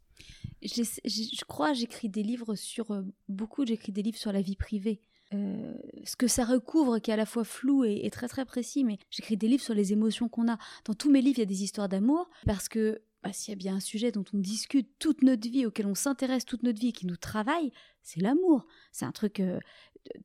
Je 0.61 1.45
crois, 1.45 1.73
j'écris 1.73 2.09
des 2.09 2.23
livres 2.23 2.55
sur 2.55 3.03
beaucoup, 3.27 3.65
j'écris 3.65 3.91
des 3.91 4.01
livres 4.01 4.17
sur 4.17 4.31
la 4.31 4.41
vie 4.41 4.55
privée. 4.55 5.01
Euh, 5.33 5.73
ce 6.03 6.15
que 6.15 6.27
ça 6.27 6.43
recouvre, 6.43 6.99
qui 6.99 7.11
est 7.11 7.13
à 7.13 7.17
la 7.17 7.25
fois 7.25 7.43
flou 7.43 7.83
et, 7.83 8.09
très 8.11 8.27
très 8.27 8.45
précis, 8.45 8.83
mais 8.83 8.97
j'écris 9.09 9.37
des 9.37 9.47
livres 9.47 9.63
sur 9.63 9.73
les 9.73 9.93
émotions 9.93 10.29
qu'on 10.29 10.51
a. 10.51 10.57
Dans 10.85 10.93
tous 10.93 11.09
mes 11.09 11.21
livres, 11.21 11.39
il 11.39 11.41
y 11.41 11.43
a 11.43 11.47
des 11.47 11.63
histoires 11.63 11.89
d'amour, 11.89 12.29
parce 12.45 12.69
que 12.69 13.01
bah, 13.23 13.31
s'il 13.31 13.51
y 13.51 13.53
a 13.53 13.57
bien 13.57 13.75
un 13.75 13.79
sujet 13.79 14.11
dont 14.11 14.25
on 14.33 14.37
discute 14.37 14.89
toute 14.99 15.21
notre 15.21 15.49
vie, 15.49 15.65
auquel 15.65 15.85
on 15.85 15.95
s'intéresse 15.95 16.45
toute 16.45 16.63
notre 16.63 16.79
vie 16.79 16.93
qui 16.93 17.07
nous 17.07 17.15
travaille, 17.15 17.71
c'est 18.01 18.21
l'amour. 18.21 18.65
C'est 18.91 19.05
un 19.05 19.11
truc, 19.11 19.39
euh, 19.39 19.59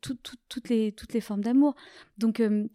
toutes, 0.00 0.68
les, 0.68 0.92
toutes 0.92 1.14
les 1.14 1.20
formes 1.20 1.42
d'amour. 1.42 1.76
Donc 2.18 2.40
euh, 2.40 2.66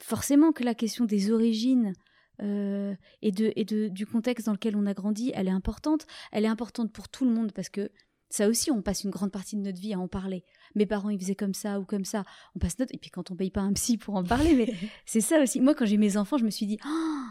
forcément 0.00 0.52
que 0.52 0.64
la 0.64 0.74
question 0.74 1.04
des 1.04 1.30
origines 1.30 1.92
et, 2.40 3.30
de, 3.30 3.52
et 3.54 3.64
de, 3.64 3.86
du 3.86 4.04
contexte 4.04 4.46
dans 4.46 4.52
lequel 4.52 4.74
on 4.74 4.84
a 4.86 4.94
grandi, 4.94 5.30
elle 5.32 5.46
est 5.46 5.52
importante. 5.52 6.08
Elle 6.32 6.44
est 6.44 6.48
importante 6.48 6.92
pour 6.92 7.08
tout 7.08 7.24
le 7.24 7.30
monde 7.30 7.52
parce 7.52 7.68
que 7.68 7.92
ça 8.32 8.48
aussi, 8.48 8.70
on 8.70 8.80
passe 8.80 9.04
une 9.04 9.10
grande 9.10 9.30
partie 9.30 9.56
de 9.56 9.60
notre 9.60 9.78
vie 9.78 9.92
à 9.92 9.98
en 9.98 10.08
parler. 10.08 10.42
Mes 10.74 10.86
parents, 10.86 11.10
ils 11.10 11.18
faisaient 11.18 11.34
comme 11.34 11.52
ça 11.52 11.78
ou 11.78 11.84
comme 11.84 12.06
ça. 12.06 12.24
On 12.56 12.58
passe 12.58 12.78
notre... 12.78 12.94
Et 12.94 12.98
puis 12.98 13.10
quand 13.10 13.30
on 13.30 13.36
paye 13.36 13.50
pas 13.50 13.60
un 13.60 13.74
psy 13.74 13.98
pour 13.98 14.16
en 14.16 14.24
parler, 14.24 14.54
mais 14.54 14.72
c'est 15.04 15.20
ça 15.20 15.38
aussi. 15.42 15.60
Moi, 15.60 15.74
quand 15.74 15.84
j'ai 15.84 15.98
mes 15.98 16.16
enfants, 16.16 16.38
je 16.38 16.44
me 16.44 16.50
suis 16.50 16.64
dit... 16.64 16.78
Oh 16.86 17.24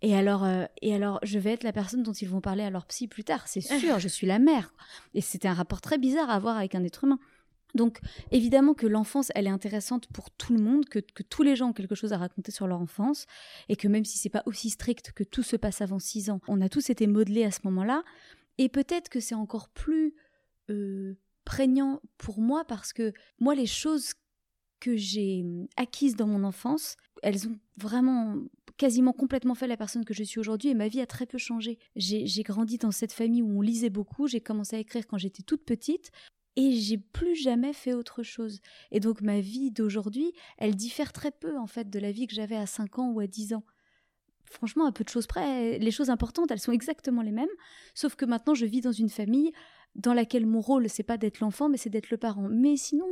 et 0.00 0.14
alors, 0.14 0.44
euh, 0.44 0.66
et 0.80 0.94
alors, 0.94 1.18
je 1.24 1.40
vais 1.40 1.50
être 1.52 1.64
la 1.64 1.72
personne 1.72 2.04
dont 2.04 2.12
ils 2.12 2.28
vont 2.28 2.40
parler 2.40 2.62
à 2.62 2.70
leur 2.70 2.86
psy 2.86 3.08
plus 3.08 3.24
tard, 3.24 3.48
c'est 3.48 3.60
sûr, 3.80 3.98
je 3.98 4.06
suis 4.06 4.28
la 4.28 4.38
mère. 4.38 4.72
Et 5.12 5.20
c'était 5.20 5.48
un 5.48 5.54
rapport 5.54 5.80
très 5.80 5.98
bizarre 5.98 6.30
à 6.30 6.34
avoir 6.34 6.56
avec 6.56 6.76
un 6.76 6.84
être 6.84 7.02
humain. 7.02 7.18
Donc, 7.74 7.98
évidemment 8.30 8.74
que 8.74 8.86
l'enfance, 8.86 9.32
elle 9.34 9.48
est 9.48 9.50
intéressante 9.50 10.06
pour 10.06 10.30
tout 10.30 10.52
le 10.52 10.60
monde, 10.60 10.84
que, 10.84 11.00
que, 11.00 11.24
tous 11.24 11.42
les 11.42 11.56
gens 11.56 11.70
ont 11.70 11.72
quelque 11.72 11.96
chose 11.96 12.12
à 12.12 12.18
raconter 12.18 12.52
sur 12.52 12.68
leur 12.68 12.80
enfance, 12.80 13.26
et 13.68 13.74
que 13.74 13.88
même 13.88 14.04
si 14.04 14.18
c'est 14.18 14.28
pas 14.28 14.44
aussi 14.46 14.70
strict 14.70 15.10
que 15.10 15.24
tout 15.24 15.42
se 15.42 15.56
passe 15.56 15.80
avant 15.80 15.98
6 15.98 16.30
ans, 16.30 16.40
on 16.46 16.60
a 16.60 16.68
tous 16.68 16.90
été 16.90 17.08
modelés 17.08 17.44
à 17.44 17.50
ce 17.50 17.60
moment-là. 17.64 18.04
Et 18.58 18.68
peut-être 18.68 19.08
que 19.08 19.18
c'est 19.18 19.34
encore 19.34 19.68
plus 19.68 20.14
euh, 20.70 21.18
prégnant 21.44 22.00
pour 22.18 22.40
moi 22.40 22.64
parce 22.64 22.92
que 22.92 23.12
moi, 23.38 23.54
les 23.54 23.66
choses 23.66 24.14
que 24.80 24.96
j'ai 24.96 25.42
hum, 25.42 25.66
acquises 25.76 26.16
dans 26.16 26.26
mon 26.26 26.44
enfance, 26.44 26.96
elles 27.22 27.48
ont 27.48 27.58
vraiment 27.76 28.36
quasiment 28.76 29.12
complètement 29.12 29.54
fait 29.54 29.66
la 29.66 29.76
personne 29.76 30.04
que 30.04 30.14
je 30.14 30.24
suis 30.24 30.40
aujourd'hui 30.40 30.70
et 30.70 30.74
ma 30.74 30.88
vie 30.88 31.00
a 31.00 31.06
très 31.06 31.26
peu 31.26 31.38
changé. 31.38 31.78
J'ai 31.96 32.42
grandi 32.42 32.78
dans 32.78 32.90
cette 32.90 33.12
famille 33.12 33.42
où 33.42 33.58
on 33.58 33.60
lisait 33.60 33.90
beaucoup, 33.90 34.26
j'ai 34.26 34.40
commencé 34.40 34.76
à 34.76 34.78
écrire 34.80 35.06
quand 35.06 35.18
j'étais 35.18 35.42
toute 35.42 35.64
petite 35.64 36.10
et 36.56 36.72
j'ai 36.72 36.98
plus 36.98 37.34
jamais 37.34 37.72
fait 37.72 37.94
autre 37.94 38.22
chose. 38.22 38.60
Et 38.90 39.00
donc 39.00 39.20
ma 39.20 39.40
vie 39.40 39.70
d'aujourd'hui, 39.70 40.32
elle 40.58 40.74
diffère 40.74 41.12
très 41.12 41.30
peu 41.30 41.56
en 41.56 41.66
fait 41.66 41.88
de 41.88 41.98
la 41.98 42.12
vie 42.12 42.26
que 42.26 42.34
j'avais 42.34 42.56
à 42.56 42.66
5 42.66 42.98
ans 42.98 43.10
ou 43.10 43.20
à 43.20 43.26
10 43.26 43.54
ans. 43.54 43.64
Franchement, 44.44 44.86
à 44.86 44.92
peu 44.92 45.02
de 45.04 45.08
choses 45.08 45.26
près, 45.26 45.78
les 45.78 45.90
choses 45.90 46.10
importantes, 46.10 46.50
elles 46.50 46.60
sont 46.60 46.72
exactement 46.72 47.22
les 47.22 47.32
mêmes, 47.32 47.48
sauf 47.94 48.14
que 48.14 48.24
maintenant 48.24 48.54
je 48.54 48.66
vis 48.66 48.82
dans 48.82 48.92
une 48.92 49.08
famille 49.08 49.52
dans 49.94 50.14
laquelle 50.14 50.46
mon 50.46 50.60
rôle, 50.60 50.88
c'est 50.88 51.02
pas 51.02 51.18
d'être 51.18 51.40
l'enfant, 51.40 51.68
mais 51.68 51.76
c'est 51.76 51.90
d'être 51.90 52.10
le 52.10 52.16
parent. 52.16 52.48
Mais 52.50 52.76
sinon, 52.76 53.06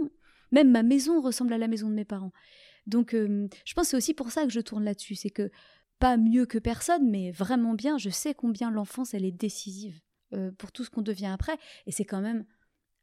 même 0.51 0.71
ma 0.71 0.83
maison 0.83 1.21
ressemble 1.21 1.53
à 1.53 1.59
la 1.59 1.69
maison 1.69 1.89
de 1.89 1.95
mes 1.95 2.05
parents. 2.05 2.33
Donc, 2.87 3.15
euh, 3.15 3.49
je 3.65 3.75
pense 3.75 3.89
c'est 3.89 3.97
aussi 3.97 4.15
pour 4.15 4.31
ça 4.31 4.45
que 4.45 4.51
je 4.51 4.61
tourne 4.61 4.85
là-dessus. 4.85 5.15
C'est 5.15 5.31
que 5.31 5.51
pas 5.99 6.17
mieux 6.17 6.47
que 6.47 6.59
personne, 6.59 7.09
mais 7.09 7.31
vraiment 7.31 7.75
bien, 7.75 7.97
je 7.99 8.11
sais 8.11 8.35
combien 8.35 8.71
l'enfance, 8.71 9.15
elle 9.15 9.25
est 9.25 9.31
décisive 9.31 10.01
euh, 10.35 10.51
pour 10.59 10.73
tout 10.73 10.85
ce 10.85 10.91
qu'on 10.91 11.03
devient 11.03 11.27
après. 11.27 11.57
Et 11.87 11.93
c'est 11.93 12.05
quand 12.05 12.21
même 12.21 12.45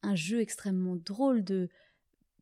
un 0.01 0.15
jeu 0.15 0.41
extrêmement 0.41 0.95
drôle 0.95 1.43
de 1.43 1.69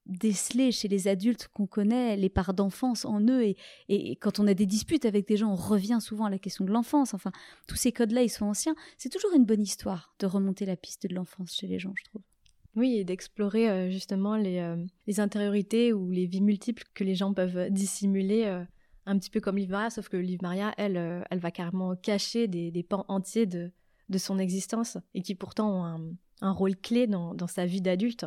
déceler 0.07 0.71
chez 0.71 0.87
les 0.87 1.07
adultes 1.07 1.49
qu'on 1.53 1.67
connaît 1.67 2.17
les 2.17 2.29
parts 2.29 2.53
d'enfance 2.53 3.05
en 3.05 3.21
eux 3.21 3.43
et, 3.43 3.57
et, 3.89 4.15
quand 4.15 4.39
on 4.39 4.47
a 4.47 4.53
des 4.53 4.65
disputes 4.65 5.05
avec 5.05 5.27
des 5.27 5.37
gens 5.37 5.51
on 5.51 5.55
revient 5.55 5.99
souvent 6.01 6.25
à 6.25 6.29
la 6.29 6.39
question 6.39 6.65
de 6.65 6.71
l'enfance. 6.71 7.13
Enfin 7.13 7.31
tous 7.67 7.75
ces 7.75 7.91
codes 7.91 8.11
là 8.11 8.23
ils 8.23 8.29
sont 8.29 8.45
anciens. 8.45 8.75
C'est 8.97 9.09
toujours 9.09 9.33
une 9.33 9.45
bonne 9.45 9.61
histoire 9.61 10.13
de 10.19 10.25
remonter 10.25 10.65
la 10.65 10.75
piste 10.75 11.07
de 11.07 11.15
l'enfance 11.15 11.55
chez 11.55 11.67
les 11.67 11.79
gens 11.79 11.93
je 11.95 12.03
trouve. 12.03 12.21
Oui, 12.77 12.97
et 12.97 13.03
d'explorer 13.03 13.69
euh, 13.69 13.89
justement 13.89 14.35
les, 14.35 14.59
euh, 14.59 14.77
les, 15.07 15.19
intériorités 15.19 15.93
ou 15.93 16.11
les 16.11 16.27
vies 16.27 16.41
multiples 16.41 16.83
que 16.93 17.03
les 17.03 17.15
gens 17.15 17.33
peuvent 17.33 17.71
dissimuler, 17.71 18.45
euh, 18.45 18.63
un 19.07 19.17
petit 19.17 19.31
peu 19.31 19.39
comme 19.39 19.57
Liv 19.57 19.71
Maria, 19.71 19.89
sauf 19.89 20.09
que 20.09 20.17
Liv 20.17 20.43
Maria, 20.43 20.75
elle, 20.77 21.25
elle 21.31 21.39
va 21.39 21.49
carrément 21.49 21.95
cacher 21.95 22.47
des, 22.47 22.69
des, 22.69 22.83
pans 22.83 23.05
entiers 23.07 23.47
de, 23.47 23.71
de 24.09 24.17
son 24.19 24.37
existence 24.37 24.99
et 25.15 25.23
qui 25.23 25.33
pourtant 25.33 25.71
ont 25.71 25.85
un, 25.85 26.01
un 26.41 26.51
rôle 26.51 26.75
clé 26.75 27.07
dans, 27.07 27.33
dans 27.33 27.47
sa 27.47 27.65
vie 27.65 27.81
d'adulte. 27.81 28.25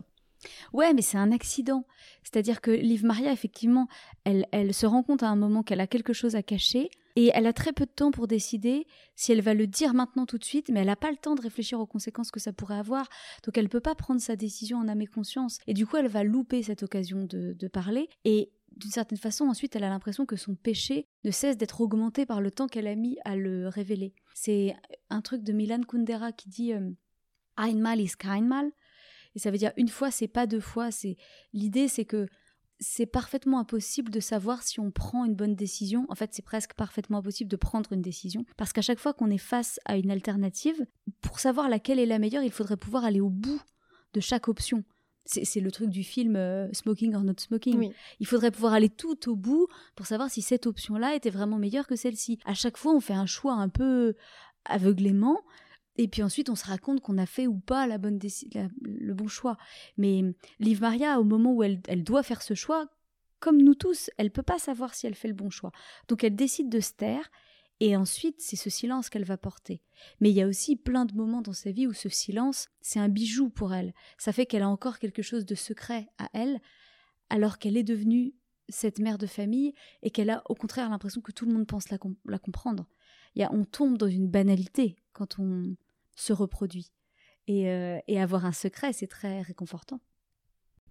Ouais, 0.73 0.95
mais 0.95 1.03
c'est 1.03 1.19
un 1.19 1.33
accident. 1.33 1.85
C'est-à-dire 2.23 2.61
que 2.61 2.71
Liv 2.71 3.05
Maria, 3.05 3.33
effectivement, 3.33 3.89
elle, 4.25 4.47
elle 4.53 4.75
se 4.75 4.87
rend 4.87 5.03
compte 5.03 5.23
à 5.23 5.29
un 5.29 5.37
moment 5.37 5.63
qu'elle 5.63 5.81
a 5.81 5.87
quelque 5.87 6.13
chose 6.13 6.37
à 6.37 6.43
cacher, 6.43 6.91
et 7.17 7.31
elle 7.35 7.47
a 7.47 7.53
très 7.53 7.73
peu 7.73 7.87
de 7.87 7.91
temps 7.91 8.11
pour 8.11 8.27
décider 8.27 8.87
si 9.17 9.33
elle 9.33 9.41
va 9.41 9.55
le 9.55 9.67
dire 9.67 9.95
maintenant 9.95 10.27
tout 10.27 10.39
de 10.39 10.45
suite, 10.45 10.69
mais 10.71 10.81
elle 10.81 10.87
n'a 10.87 10.97
pas 10.97 11.11
le 11.11 11.17
temps 11.17 11.35
de 11.35 11.43
réfléchir 11.43 11.81
aux 11.81 11.87
conséquences 11.87 12.31
que 12.31 12.41
ça 12.41 12.53
pourrait 12.53 12.79
avoir. 12.79 13.09
Donc 13.45 13.59
elle 13.59 13.65
ne 13.65 13.71
peut 13.71 13.81
pas 13.81 13.95
prendre 13.95 14.21
sa 14.21 14.37
décision 14.37 14.79
en 14.79 14.89
âme 14.89 15.03
et 15.03 15.07
conscience. 15.07 15.59
Et 15.67 15.75
du 15.75 15.87
coup, 15.87 15.97
elle 15.97 16.09
va 16.09 16.25
louper 16.25 16.63
cette 16.63 16.83
occasion 16.83 17.25
de, 17.25 17.69
parler. 17.69 18.09
Et 18.25 18.51
d'une 18.77 18.91
certaine 18.91 19.19
façon, 19.19 19.47
ensuite, 19.47 19.77
elle 19.77 19.85
a 19.85 19.89
l'impression 19.89 20.27
que 20.27 20.37
son 20.37 20.55
péché 20.55 21.07
ne 21.25 21.31
cesse 21.31 21.57
d'être 21.57 21.81
augmenté 21.81 22.27
par 22.27 22.41
le 22.41 22.51
temps 22.51 22.67
qu'elle 22.67 22.87
a 22.87 22.95
mis 22.95 23.19
à 23.25 23.37
le 23.37 23.69
révéler. 23.69 24.15
C'est 24.35 24.75
un 25.09 25.21
truc 25.21 25.43
de 25.43 25.53
Milan 25.53 25.83
Kundera 25.87 26.33
qui 26.33 26.49
dit 26.49 26.73
euh, 26.73 26.91
ist 27.59 28.25
mal. 28.25 28.71
Et 29.35 29.39
ça 29.39 29.51
veut 29.51 29.59
dire 29.59 29.73
une 29.77 29.89
fois, 29.89 30.11
c'est 30.11 30.29
pas 30.29 30.47
deux 30.47 30.61
fois. 30.61 30.91
C'est 30.91 31.17
l'idée, 31.53 31.89
c'est 31.89 32.05
que 32.05 32.27
c'est 32.81 33.07
parfaitement 33.07 33.61
impossible 33.61 34.11
de 34.11 34.21
savoir 34.21 34.63
si 34.63 34.81
on 34.81 34.91
prend 34.91 35.27
une 35.27 35.35
bonne 35.35 35.55
décision. 35.55 36.07
En 36.09 36.15
fait, 36.15 36.31
c'est 36.33 36.45
presque 36.45 36.75
parfaitement 36.75 37.19
impossible 37.19 37.51
de 37.51 37.57
prendre 37.57 37.93
une 37.93 38.01
décision. 38.01 38.45
Parce 38.57 38.73
qu'à 38.73 38.81
chaque 38.81 38.99
fois 38.99 39.13
qu'on 39.13 39.31
est 39.31 39.39
face 39.39 39.79
à 39.85 39.99
une 39.99 40.11
alternative, 40.11 40.87
pour 41.21 41.41
savoir 41.41 41.69
laquelle 41.69 41.99
est 41.99 42.07
la 42.07 42.19
meilleure, 42.19 42.43
il 42.43 42.51
faudrait 42.51 42.79
pouvoir 42.79 43.05
aller 43.05 43.21
au 43.21 43.29
bout 43.29 43.61
de 44.15 44.21
chaque 44.21 44.49
option. 44.49 44.83
C'est 45.27 45.61
le 45.61 45.71
truc 45.71 45.91
du 45.91 46.03
film 46.03 46.35
euh, 46.35 46.73
Smoking 46.73 47.15
or 47.15 47.23
Not 47.23 47.35
Smoking. 47.39 47.93
Il 48.19 48.27
faudrait 48.27 48.51
pouvoir 48.51 48.73
aller 48.73 48.89
tout 48.89 49.31
au 49.31 49.37
bout 49.37 49.69
pour 49.95 50.07
savoir 50.07 50.31
si 50.31 50.43
cette 50.43 50.67
option-là 50.67 51.15
était 51.15 51.31
vraiment 51.31 51.59
meilleure 51.59 51.87
que 51.87 51.95
celle-ci. 51.95 52.41
À 52.47 52.55
chaque 52.55 52.79
fois, 52.79 52.95
on 52.95 53.01
fait 53.01 53.13
un 53.13 53.27
choix 53.27 53.53
un 53.53 53.69
peu 53.69 54.15
aveuglément 54.65 55.41
et 55.97 56.09
puis 56.09 56.23
ensuite, 56.23 56.49
on 56.49 56.55
se 56.55 56.67
raconte 56.67 57.01
qu'on 57.01 57.19
a 57.19 57.27
fait 57.27 57.47
ou 57.47 57.59
pas 57.59 57.87
la 57.87 57.99
bonne 57.99 58.19
le 58.83 59.13
bon 59.13 59.29
choix. 59.29 59.57
Mais 59.97 60.23
Liv 60.59 60.81
Maria, 60.81 61.21
au 61.21 61.25
moment 61.25 61.53
où 61.53 61.63
elle, 61.63 61.81
elle 61.89 62.05
doit 62.05 62.23
faire 62.23 62.43
ce 62.43 62.55
choix, 62.55 62.89
comme 63.39 63.61
nous 63.61 63.75
tous, 63.75 64.11
elle 64.17 64.31
peut 64.31 64.43
pas 64.43 64.59
savoir 64.59 64.95
si 64.95 65.07
elle 65.07 65.15
fait 65.15 65.29
le 65.29 65.35
bon 65.35 65.51
choix. 65.51 65.73
Donc 66.09 66.25
elle 66.25 66.37
décide 66.37 66.69
de 66.69 66.81
se 66.81 66.93
taire, 66.93 67.31
et 67.81 67.97
ensuite 67.97 68.41
c'est 68.41 68.57
ce 68.57 68.71
silence 68.71 69.09
qu'elle 69.09 69.25
va 69.25 69.39
porter. 69.39 69.83
Mais 70.21 70.31
il 70.31 70.37
y 70.37 70.43
a 70.43 70.47
aussi 70.47 70.77
plein 70.77 71.07
de 71.07 71.15
moments 71.15 71.43
dans 71.43 71.55
sa 71.55 71.71
vie 71.71 71.87
où 71.87 71.93
ce 71.93 72.09
silence, 72.09 72.69
c'est 72.81 73.01
un 73.01 73.09
bijou 73.09 73.49
pour 73.49 73.75
elle. 73.75 73.95
Ça 74.19 74.33
fait 74.33 74.47
qu'elle 74.47 74.63
a 74.63 74.69
encore 74.69 74.99
quelque 74.99 75.23
chose 75.23 75.47
de 75.47 75.55
secret 75.55 76.09
à 76.19 76.29
elle, 76.35 76.61
alors 77.31 77.59
qu'elle 77.59 77.77
est 77.77 77.83
devenue 77.83 78.35
cette 78.69 79.01
mère 79.01 79.19
de 79.19 79.27
famille 79.27 79.75
et 80.03 80.11
qu'elle 80.11 80.31
a 80.31 80.43
au 80.49 80.55
contraire 80.55 80.89
l'impression 80.91 81.21
que 81.21 81.33
tout 81.33 81.47
le 81.47 81.53
monde 81.53 81.67
pense 81.67 81.91
la, 81.91 81.99
la 82.27 82.39
comprendre. 82.39 82.87
Y 83.37 83.43
a, 83.43 83.53
on 83.53 83.65
tombe 83.65 83.99
dans 83.99 84.09
une 84.09 84.29
banalité 84.29 84.97
quand 85.13 85.39
on 85.39 85.77
se 86.17 86.33
reproduit. 86.33 86.93
Et, 87.47 87.69
euh, 87.69 87.99
et 88.07 88.21
avoir 88.21 88.45
un 88.45 88.53
secret, 88.53 88.93
c'est 88.93 89.07
très 89.07 89.43
réconfortant. 89.43 90.01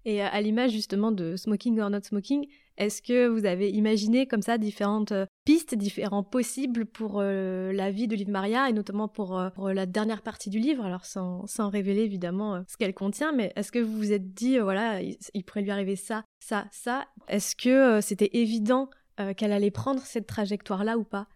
Et 0.06 0.22
à 0.22 0.40
l'image 0.40 0.70
justement 0.70 1.12
de 1.12 1.36
Smoking 1.36 1.78
or 1.78 1.90
Not 1.90 2.04
Smoking, 2.04 2.46
est-ce 2.78 3.02
que 3.02 3.26
vous 3.26 3.44
avez 3.44 3.70
imaginé 3.70 4.26
comme 4.26 4.40
ça 4.40 4.56
différentes 4.56 5.12
euh, 5.12 5.26
pistes, 5.44 5.74
différents 5.74 6.22
possibles 6.22 6.86
pour 6.86 7.20
euh, 7.20 7.70
la 7.72 7.90
vie 7.90 8.08
de 8.08 8.16
Liv 8.16 8.30
Maria 8.30 8.70
et 8.70 8.72
notamment 8.72 9.08
pour, 9.08 9.38
pour, 9.54 9.68
la 9.68 9.84
dernière 9.84 10.22
partie 10.22 10.48
du 10.48 10.58
livre, 10.58 10.86
alors 10.86 11.04
sans, 11.04 11.46
sans 11.46 11.68
révéler 11.68 12.00
évidemment 12.00 12.64
ce 12.66 12.78
qu'elle 12.78 12.94
contient, 12.94 13.32
mais 13.32 13.52
est-ce 13.56 13.70
que 13.70 13.78
vous 13.78 13.94
vous 13.94 14.12
êtes 14.12 14.32
dit, 14.32 14.58
voilà, 14.58 15.02
il, 15.02 15.44
pourrait 15.44 15.60
lui 15.60 15.70
arriver 15.70 15.96
ça, 15.96 16.24
ça, 16.38 16.66
ça? 16.72 17.06
Est-ce 17.28 17.54
que 17.54 18.00
c'était 18.00 18.30
évident 18.32 18.88
qu'elle 19.36 19.52
allait 19.52 19.70
prendre 19.70 20.00
cette 20.00 20.26
trajectoire-là 20.26 20.96
ou 20.96 21.04
pas? 21.04 21.28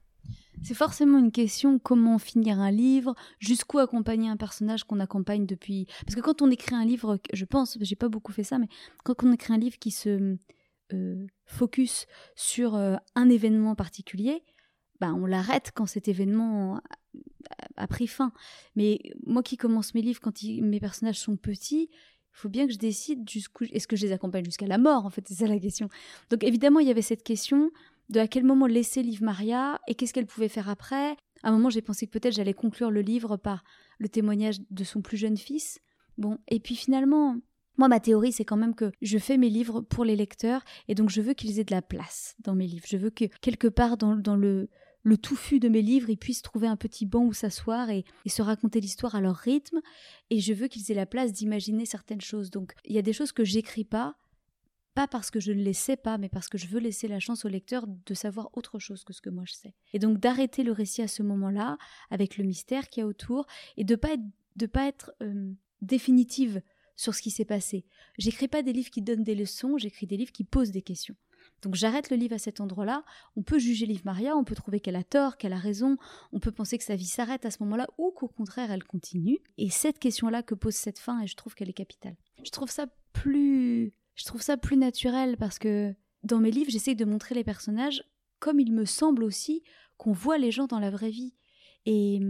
C'est 0.62 0.74
forcément 0.74 1.18
une 1.18 1.32
question 1.32 1.78
comment 1.78 2.18
finir 2.18 2.60
un 2.60 2.70
livre, 2.70 3.14
jusqu'où 3.38 3.78
accompagner 3.78 4.28
un 4.28 4.36
personnage 4.36 4.84
qu'on 4.84 5.00
accompagne 5.00 5.46
depuis. 5.46 5.86
Parce 6.04 6.14
que 6.14 6.20
quand 6.20 6.42
on 6.42 6.50
écrit 6.50 6.74
un 6.74 6.84
livre, 6.84 7.18
je 7.32 7.44
pense, 7.44 7.76
j'ai 7.80 7.96
pas 7.96 8.08
beaucoup 8.08 8.32
fait 8.32 8.44
ça, 8.44 8.58
mais 8.58 8.68
quand 9.04 9.22
on 9.24 9.32
écrit 9.32 9.52
un 9.52 9.58
livre 9.58 9.78
qui 9.78 9.90
se 9.90 10.36
euh, 10.92 11.26
focus 11.46 12.06
sur 12.36 12.74
euh, 12.74 12.96
un 13.14 13.28
événement 13.28 13.74
particulier, 13.74 14.42
ben 15.00 15.14
on 15.14 15.26
l'arrête 15.26 15.72
quand 15.74 15.86
cet 15.86 16.08
événement 16.08 16.80
a, 17.76 17.86
pris 17.86 18.06
fin. 18.06 18.32
Mais 18.76 19.00
moi 19.26 19.42
qui 19.42 19.56
commence 19.56 19.94
mes 19.94 20.02
livres 20.02 20.20
quand 20.20 20.42
mes 20.42 20.80
personnages 20.80 21.18
sont 21.18 21.36
petits, 21.36 21.88
il 21.90 22.36
faut 22.36 22.48
bien 22.48 22.66
que 22.66 22.72
je 22.72 22.78
décide 22.78 23.28
jusqu'où. 23.28 23.64
Est-ce 23.72 23.86
que 23.86 23.96
je 23.96 24.06
les 24.06 24.12
accompagne 24.12 24.44
jusqu'à 24.44 24.66
la 24.66 24.78
mort 24.78 25.06
En 25.06 25.10
fait, 25.10 25.26
c'est 25.26 25.34
ça 25.34 25.46
la 25.46 25.58
question. 25.58 25.88
Donc 26.30 26.44
évidemment, 26.44 26.80
il 26.80 26.88
y 26.88 26.90
avait 26.90 27.02
cette 27.02 27.22
question 27.22 27.70
de 28.08 28.20
à 28.20 28.28
quel 28.28 28.44
moment 28.44 28.66
laisser 28.66 29.02
Liv 29.02 29.22
Maria 29.22 29.80
et 29.88 29.94
qu'est-ce 29.94 30.12
qu'elle 30.12 30.26
pouvait 30.26 30.48
faire 30.48 30.68
après. 30.68 31.16
À 31.42 31.48
un 31.48 31.52
moment, 31.52 31.70
j'ai 31.70 31.82
pensé 31.82 32.06
que 32.06 32.12
peut-être 32.12 32.34
j'allais 32.34 32.54
conclure 32.54 32.90
le 32.90 33.00
livre 33.00 33.36
par 33.36 33.64
le 33.98 34.08
témoignage 34.08 34.58
de 34.70 34.84
son 34.84 35.02
plus 35.02 35.16
jeune 35.16 35.36
fils. 35.36 35.80
Bon, 36.16 36.38
et 36.48 36.60
puis 36.60 36.76
finalement, 36.76 37.36
moi, 37.76 37.88
ma 37.88 38.00
théorie, 38.00 38.32
c'est 38.32 38.44
quand 38.44 38.56
même 38.56 38.74
que 38.74 38.92
je 39.02 39.18
fais 39.18 39.36
mes 39.36 39.50
livres 39.50 39.80
pour 39.80 40.04
les 40.04 40.16
lecteurs 40.16 40.64
et 40.88 40.94
donc 40.94 41.10
je 41.10 41.20
veux 41.20 41.34
qu'ils 41.34 41.58
aient 41.58 41.64
de 41.64 41.74
la 41.74 41.82
place 41.82 42.36
dans 42.38 42.54
mes 42.54 42.66
livres. 42.66 42.86
Je 42.88 42.96
veux 42.96 43.10
que 43.10 43.24
quelque 43.40 43.68
part 43.68 43.96
dans, 43.96 44.36
le, 44.36 44.68
le 45.02 45.18
touffu 45.18 45.58
de 45.58 45.68
mes 45.68 45.82
livres, 45.82 46.08
ils 46.08 46.16
puissent 46.16 46.42
trouver 46.42 46.68
un 46.68 46.76
petit 46.76 47.04
banc 47.04 47.24
où 47.24 47.32
s'asseoir 47.32 47.90
et, 47.90 48.04
et, 48.24 48.28
se 48.28 48.42
raconter 48.42 48.80
l'histoire 48.80 49.16
à 49.16 49.20
leur 49.20 49.36
rythme. 49.36 49.80
Et 50.30 50.38
je 50.38 50.52
veux 50.52 50.68
qu'ils 50.68 50.90
aient 50.92 50.94
la 50.94 51.06
place 51.06 51.32
d'imaginer 51.32 51.84
certaines 51.84 52.20
choses. 52.20 52.50
Donc, 52.50 52.74
il 52.84 52.94
y 52.94 52.98
a 52.98 53.02
des 53.02 53.12
choses 53.12 53.32
que 53.32 53.44
j'écris 53.44 53.84
pas 53.84 54.16
pas 54.94 55.08
parce 55.08 55.30
que 55.30 55.40
je 55.40 55.52
ne 55.52 55.62
les 55.62 55.72
sais 55.72 55.96
pas, 55.96 56.18
mais 56.18 56.28
parce 56.28 56.48
que 56.48 56.58
je 56.58 56.66
veux 56.66 56.80
laisser 56.80 57.08
la 57.08 57.20
chance 57.20 57.44
au 57.44 57.48
lecteur 57.48 57.86
de 57.86 58.14
savoir 58.14 58.50
autre 58.54 58.78
chose 58.78 59.04
que 59.04 59.12
ce 59.12 59.20
que 59.20 59.30
moi 59.30 59.44
je 59.46 59.54
sais. 59.54 59.74
Et 59.92 59.98
donc 59.98 60.18
d'arrêter 60.18 60.62
le 60.62 60.72
récit 60.72 61.02
à 61.02 61.08
ce 61.08 61.22
moment-là, 61.22 61.78
avec 62.10 62.36
le 62.36 62.44
mystère 62.44 62.88
qu'il 62.88 63.00
y 63.00 63.04
a 63.04 63.06
autour, 63.06 63.46
et 63.76 63.84
de 63.84 63.96
pas 63.96 64.16
de 64.56 64.66
pas 64.66 64.86
être 64.86 65.12
euh, 65.22 65.52
définitive 65.82 66.62
sur 66.96 67.14
ce 67.14 67.22
qui 67.22 67.30
s'est 67.30 67.44
passé. 67.44 67.84
J'écris 68.18 68.46
pas 68.46 68.62
des 68.62 68.72
livres 68.72 68.90
qui 68.90 69.02
donnent 69.02 69.24
des 69.24 69.34
leçons, 69.34 69.78
j'écris 69.78 70.06
des 70.06 70.16
livres 70.16 70.32
qui 70.32 70.44
posent 70.44 70.70
des 70.70 70.82
questions. 70.82 71.16
Donc 71.62 71.74
j'arrête 71.74 72.10
le 72.10 72.16
livre 72.16 72.34
à 72.34 72.38
cet 72.38 72.60
endroit-là. 72.60 73.04
On 73.36 73.42
peut 73.42 73.58
juger 73.58 73.86
Liv 73.86 74.02
Maria, 74.04 74.36
on 74.36 74.44
peut 74.44 74.54
trouver 74.54 74.80
qu'elle 74.80 74.96
a 74.96 75.02
tort, 75.02 75.36
qu'elle 75.36 75.52
a 75.52 75.58
raison, 75.58 75.96
on 76.32 76.38
peut 76.38 76.52
penser 76.52 76.78
que 76.78 76.84
sa 76.84 76.94
vie 76.94 77.06
s'arrête 77.06 77.44
à 77.44 77.50
ce 77.50 77.62
moment-là 77.64 77.88
ou 77.98 78.12
qu'au 78.12 78.28
contraire 78.28 78.70
elle 78.70 78.84
continue. 78.84 79.40
Et 79.58 79.70
cette 79.70 79.98
question-là 79.98 80.42
que 80.42 80.54
pose 80.54 80.74
cette 80.74 80.98
fin, 80.98 81.20
et 81.20 81.26
je 81.26 81.36
trouve 81.36 81.54
qu'elle 81.54 81.70
est 81.70 81.74
capitale. 81.74 82.16
Je 82.44 82.50
trouve 82.50 82.70
ça 82.70 82.86
plus 83.12 83.92
je 84.14 84.24
trouve 84.24 84.42
ça 84.42 84.56
plus 84.56 84.76
naturel 84.76 85.36
parce 85.36 85.58
que 85.58 85.94
dans 86.22 86.38
mes 86.38 86.50
livres, 86.50 86.70
j'essaie 86.70 86.94
de 86.94 87.04
montrer 87.04 87.34
les 87.34 87.44
personnages 87.44 88.04
comme 88.38 88.60
il 88.60 88.72
me 88.72 88.84
semble 88.84 89.24
aussi 89.24 89.62
qu'on 89.96 90.12
voit 90.12 90.38
les 90.38 90.50
gens 90.50 90.66
dans 90.66 90.78
la 90.78 90.90
vraie 90.90 91.10
vie. 91.10 91.34
Et, 91.86 92.20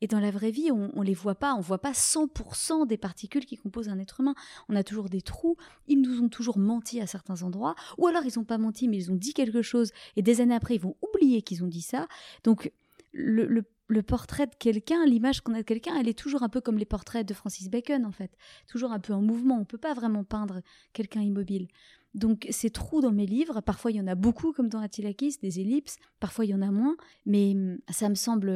et 0.00 0.06
dans 0.06 0.20
la 0.20 0.30
vraie 0.30 0.50
vie, 0.50 0.70
on, 0.70 0.92
ne 0.94 1.04
les 1.04 1.14
voit 1.14 1.34
pas, 1.34 1.54
on 1.54 1.60
voit 1.60 1.80
pas 1.80 1.92
100% 1.92 2.86
des 2.86 2.96
particules 2.96 3.46
qui 3.46 3.56
composent 3.56 3.88
un 3.88 3.98
être 3.98 4.20
humain. 4.20 4.34
On 4.68 4.76
a 4.76 4.84
toujours 4.84 5.08
des 5.08 5.22
trous, 5.22 5.56
ils 5.86 6.00
nous 6.00 6.20
ont 6.20 6.28
toujours 6.28 6.58
menti 6.58 7.00
à 7.00 7.06
certains 7.06 7.42
endroits, 7.42 7.74
ou 7.98 8.06
alors 8.06 8.24
ils 8.24 8.38
n'ont 8.38 8.44
pas 8.44 8.58
menti 8.58 8.88
mais 8.88 8.96
ils 8.96 9.10
ont 9.10 9.16
dit 9.16 9.32
quelque 9.32 9.62
chose, 9.62 9.92
et 10.16 10.22
des 10.22 10.40
années 10.40 10.54
après 10.54 10.74
ils 10.74 10.80
vont 10.80 10.96
oublier 11.02 11.42
qu'ils 11.42 11.64
ont 11.64 11.68
dit 11.68 11.82
ça. 11.82 12.06
Donc 12.44 12.72
le, 13.12 13.46
le, 13.46 13.64
le 13.88 14.02
portrait 14.02 14.46
de 14.46 14.54
quelqu'un, 14.54 15.04
l'image 15.06 15.40
qu'on 15.40 15.54
a 15.54 15.58
de 15.58 15.62
quelqu'un, 15.62 15.96
elle 15.98 16.08
est 16.08 16.18
toujours 16.18 16.42
un 16.42 16.48
peu 16.48 16.60
comme 16.60 16.78
les 16.78 16.84
portraits 16.84 17.26
de 17.26 17.34
Francis 17.34 17.68
Bacon 17.68 18.04
en 18.04 18.12
fait, 18.12 18.36
toujours 18.68 18.92
un 18.92 19.00
peu 19.00 19.12
en 19.12 19.22
mouvement. 19.22 19.58
On 19.60 19.64
peut 19.64 19.78
pas 19.78 19.94
vraiment 19.94 20.24
peindre 20.24 20.60
quelqu'un 20.92 21.20
immobile. 21.20 21.68
Donc 22.14 22.46
ces 22.50 22.70
trous 22.70 23.00
dans 23.00 23.12
mes 23.12 23.26
livres, 23.26 23.60
parfois 23.60 23.90
il 23.90 23.98
y 23.98 24.00
en 24.00 24.06
a 24.06 24.14
beaucoup 24.14 24.52
comme 24.52 24.68
dans 24.68 24.80
Attilakis, 24.80 25.36
des 25.42 25.60
ellipses, 25.60 25.98
parfois 26.18 26.46
il 26.46 26.50
y 26.50 26.54
en 26.54 26.62
a 26.62 26.70
moins, 26.70 26.96
mais 27.26 27.52
hum, 27.52 27.78
ça 27.90 28.08
me 28.08 28.14
semble, 28.14 28.50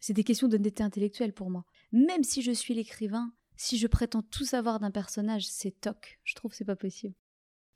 c'est 0.00 0.12
des 0.12 0.24
questions 0.24 0.48
d'honnêteté 0.48 0.82
intellectuelle 0.82 1.32
pour 1.32 1.50
moi. 1.50 1.64
Même 1.92 2.24
si 2.24 2.42
je 2.42 2.50
suis 2.50 2.74
l'écrivain, 2.74 3.32
si 3.56 3.78
je 3.78 3.86
prétends 3.86 4.22
tout 4.22 4.44
savoir 4.44 4.80
d'un 4.80 4.90
personnage, 4.90 5.46
c'est 5.46 5.80
toc. 5.80 6.18
Je 6.24 6.34
trouve 6.34 6.52
c'est 6.52 6.64
pas 6.64 6.76
possible. 6.76 7.14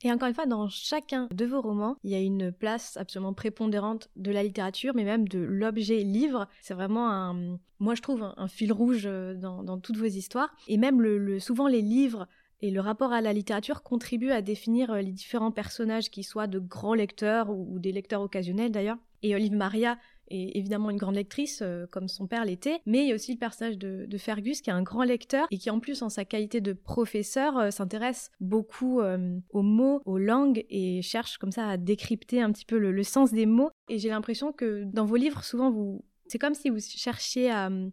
Et 0.05 0.13
encore 0.13 0.29
une 0.29 0.35
fois, 0.35 0.47
dans 0.47 0.69
chacun 0.69 1.29
de 1.33 1.45
vos 1.45 1.61
romans, 1.61 1.97
il 2.05 2.11
y 2.11 2.15
a 2.15 2.21
une 2.21 2.53
place 2.53 2.97
absolument 2.97 3.35
prépondérante 3.35 4.09
de 4.17 4.31
la 4.31 4.45
littérature, 4.45 4.95
mais 4.95 5.05
même 5.05 5.27
de 5.27 5.41
l'objet 5.41 6.05
livre. 6.05 6.49
C'est 6.61 6.75
vraiment 6.75 7.11
un, 7.11 7.59
moi 7.81 7.95
je 7.95 8.03
trouve, 8.03 8.23
un, 8.37 8.49
fil 8.49 8.73
rouge 8.73 9.07
euh, 9.07 9.35
dans, 9.35 9.79
toutes 9.79 9.97
vos 9.97 10.05
histoires. 10.05 10.55
Et 10.69 10.77
même 10.77 11.03
le, 11.03 11.41
souvent 11.41 11.67
les 11.67 11.83
livres 11.83 12.29
Et 12.61 12.71
le 12.71 12.81
rapport 12.81 13.13
à 13.13 13.21
la 13.21 13.33
littérature 13.33 13.83
contribue 13.83 14.31
à 14.31 14.41
définir 14.41 14.95
les 14.95 15.13
différents 15.13 15.53
personnages 15.53 16.11
qui 16.11 16.23
soient 16.23 16.47
de 16.47 16.61
grands 16.61 16.95
lecteurs 16.95 17.51
ou, 17.51 17.79
des 17.79 17.93
lecteurs 17.93 18.23
occasionnels 18.23 18.71
d'ailleurs. 18.71 18.99
Et 19.23 19.35
Olive 19.35 19.55
Maria 19.55 19.99
est 20.31 20.57
évidemment 20.57 20.91
une 20.91 20.97
grande 20.97 21.15
lectrice, 21.15 21.61
euh, 21.63 21.87
comme 21.91 22.09
son 22.09 22.27
père 22.27 22.45
l'était, 22.45 22.81
mais 22.87 23.03
il 23.03 23.09
y 23.09 23.13
a 23.13 23.15
aussi 23.15 23.33
le 23.33 23.39
personnage 23.39 23.79
de, 23.79 24.07
Fergus, 24.19 24.61
qui 24.61 24.71
est 24.71 24.73
un 24.73 24.83
grand 24.83 25.05
lecteur 25.05 25.47
et 25.51 25.59
qui, 25.59 25.71
en 25.71 25.79
plus, 25.79 26.03
en 26.03 26.09
sa 26.09 26.25
qualité 26.25 26.61
de 26.61 26.73
professeur, 26.73 27.57
euh, 27.57 27.71
s'intéresse 27.71 28.31
beaucoup 28.41 29.01
euh, 29.01 29.39
aux 29.51 29.63
mots, 29.63 30.03
aux 30.07 30.19
langues 30.19 30.65
et 30.69 31.03
cherche 31.03 31.39
comme 31.39 31.53
ça 31.53 31.69
à 31.69 31.77
décrypter 31.77 32.43
un 32.43 32.51
petit 32.51 32.65
peu 32.65 32.79
le, 32.79 33.03
sens 33.05 33.33
des 33.33 33.47
mots. 33.47 33.71
Et 33.89 33.99
j'ai 33.99 34.09
l'impression 34.09 34.53
que 34.53 34.85
dans 34.85 35.05
vos 35.05 35.17
livres, 35.17 35.45
souvent, 35.45 35.71
vous, 35.71 36.05
c'est 36.27 36.39
comme 36.39 36.55
si 36.55 36.69
vous 36.69 36.81
cherchiez 36.81 37.51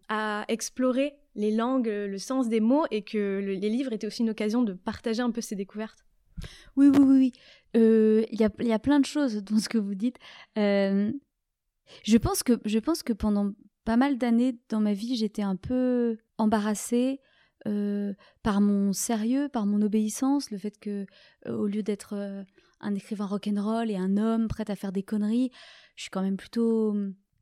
à, 0.08 0.44
explorer 0.48 1.14
les 1.36 1.50
langues, 1.50 1.86
le 1.86 2.18
sens 2.18 2.48
des 2.48 2.60
mots, 2.60 2.84
et 2.90 3.02
que 3.02 3.38
les 3.38 3.70
livres 3.70 3.92
étaient 3.92 4.06
aussi 4.06 4.22
une 4.22 4.30
occasion 4.30 4.62
de 4.62 4.72
partager 4.72 5.22
un 5.22 5.30
peu 5.30 5.40
ces 5.40 5.54
découvertes. 5.54 6.04
Oui, 6.76 6.88
oui, 6.88 6.98
oui, 6.98 7.16
oui. 7.18 7.32
Il 7.74 8.40
y, 8.40 8.44
a, 8.44 8.50
y, 8.60 8.72
a, 8.72 8.78
plein 8.78 9.00
de 9.00 9.06
choses 9.06 9.42
dans 9.44 9.58
ce 9.58 9.68
que 9.68 9.78
vous 9.78 9.94
dites. 9.94 10.18
Je 12.04 12.16
pense 12.18 12.42
que, 12.42 13.12
pendant 13.12 13.52
pas 13.84 13.96
mal 13.96 14.18
d'années 14.18 14.58
dans 14.68 14.80
ma 14.80 14.92
vie, 14.92 15.16
j'étais 15.16 15.42
un 15.42 15.56
peu 15.56 16.18
embarrassée 16.38 17.20
euh, 17.66 18.14
par 18.42 18.60
mon 18.60 18.92
sérieux, 18.92 19.48
par 19.48 19.66
mon 19.66 19.82
obéissance, 19.82 20.50
le 20.50 20.58
fait 20.58 20.78
que, 20.78 21.06
euh, 21.46 21.56
au 21.56 21.66
lieu 21.66 21.82
d'être 21.82 22.14
euh, 22.14 22.42
un 22.80 22.94
écrivain 22.94 23.26
rock'n'roll 23.26 23.90
et 23.90 23.96
un 23.96 24.16
homme 24.16 24.48
prêt 24.48 24.70
à 24.70 24.76
faire 24.76 24.92
des 24.92 25.02
conneries, 25.02 25.50
je 25.96 26.02
suis 26.02 26.10
quand 26.10 26.22
même 26.22 26.36
plutôt 26.36 26.94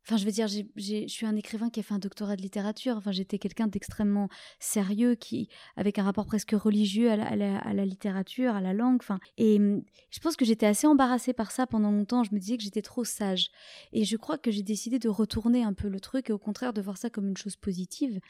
Enfin, 0.06 0.18
je 0.18 0.26
veux 0.26 0.32
dire, 0.32 0.49
je 0.49 1.06
suis 1.06 1.25
un 1.25 1.34
écrivain 1.34 1.70
qui 1.70 1.80
a 1.80 1.82
fait 1.82 1.94
un 1.94 1.99
doctorat 1.99 2.37
de 2.37 2.42
littérature. 2.42 2.96
Enfin, 2.96 3.11
j'étais 3.11 3.38
quelqu'un 3.38 3.68
d'extrêmement 3.68 4.28
sérieux, 4.58 5.14
qui, 5.14 5.49
avec 5.76 5.99
un 5.99 6.02
rapport 6.02 6.26
presque 6.26 6.50
religieux 6.50 7.11
à 7.11 7.16
la, 7.16 7.84
littérature, 7.87 8.54
à 8.54 8.61
la 8.61 8.75
langue. 8.75 8.99
Enfin, 9.00 9.18
et 9.38 9.56
hum, 9.56 9.82
je 10.11 10.18
pense 10.20 10.37
que 10.37 10.44
j'étais 10.44 10.66
assez 10.66 10.87
embarrassée 10.87 11.32
par 11.32 11.50
ça 11.50 11.66
pendant 11.66 11.90
longtemps. 11.90 12.23
Je 12.23 12.34
me 12.34 12.38
disais 12.38 12.58
que 12.58 12.62
j'étais 12.62 12.82
trop 12.82 13.04
sage. 13.04 13.50
Et 13.92 14.04
je 14.04 14.16
crois 14.18 14.37
que 14.37 14.50
j'ai 14.50 14.62
décidé 14.62 14.99
de 14.99 15.08
retourner 15.08 15.62
un 15.62 15.73
peu 15.73 15.88
le 15.88 16.00
truc 16.00 16.28
et 16.28 16.34
au 16.34 16.38
contraire 16.38 16.75
de 16.75 16.82
voir 16.82 16.99
ça 16.99 17.08
comme 17.08 17.28
une 17.28 17.37
chose 17.38 17.56
positive. 17.56 18.20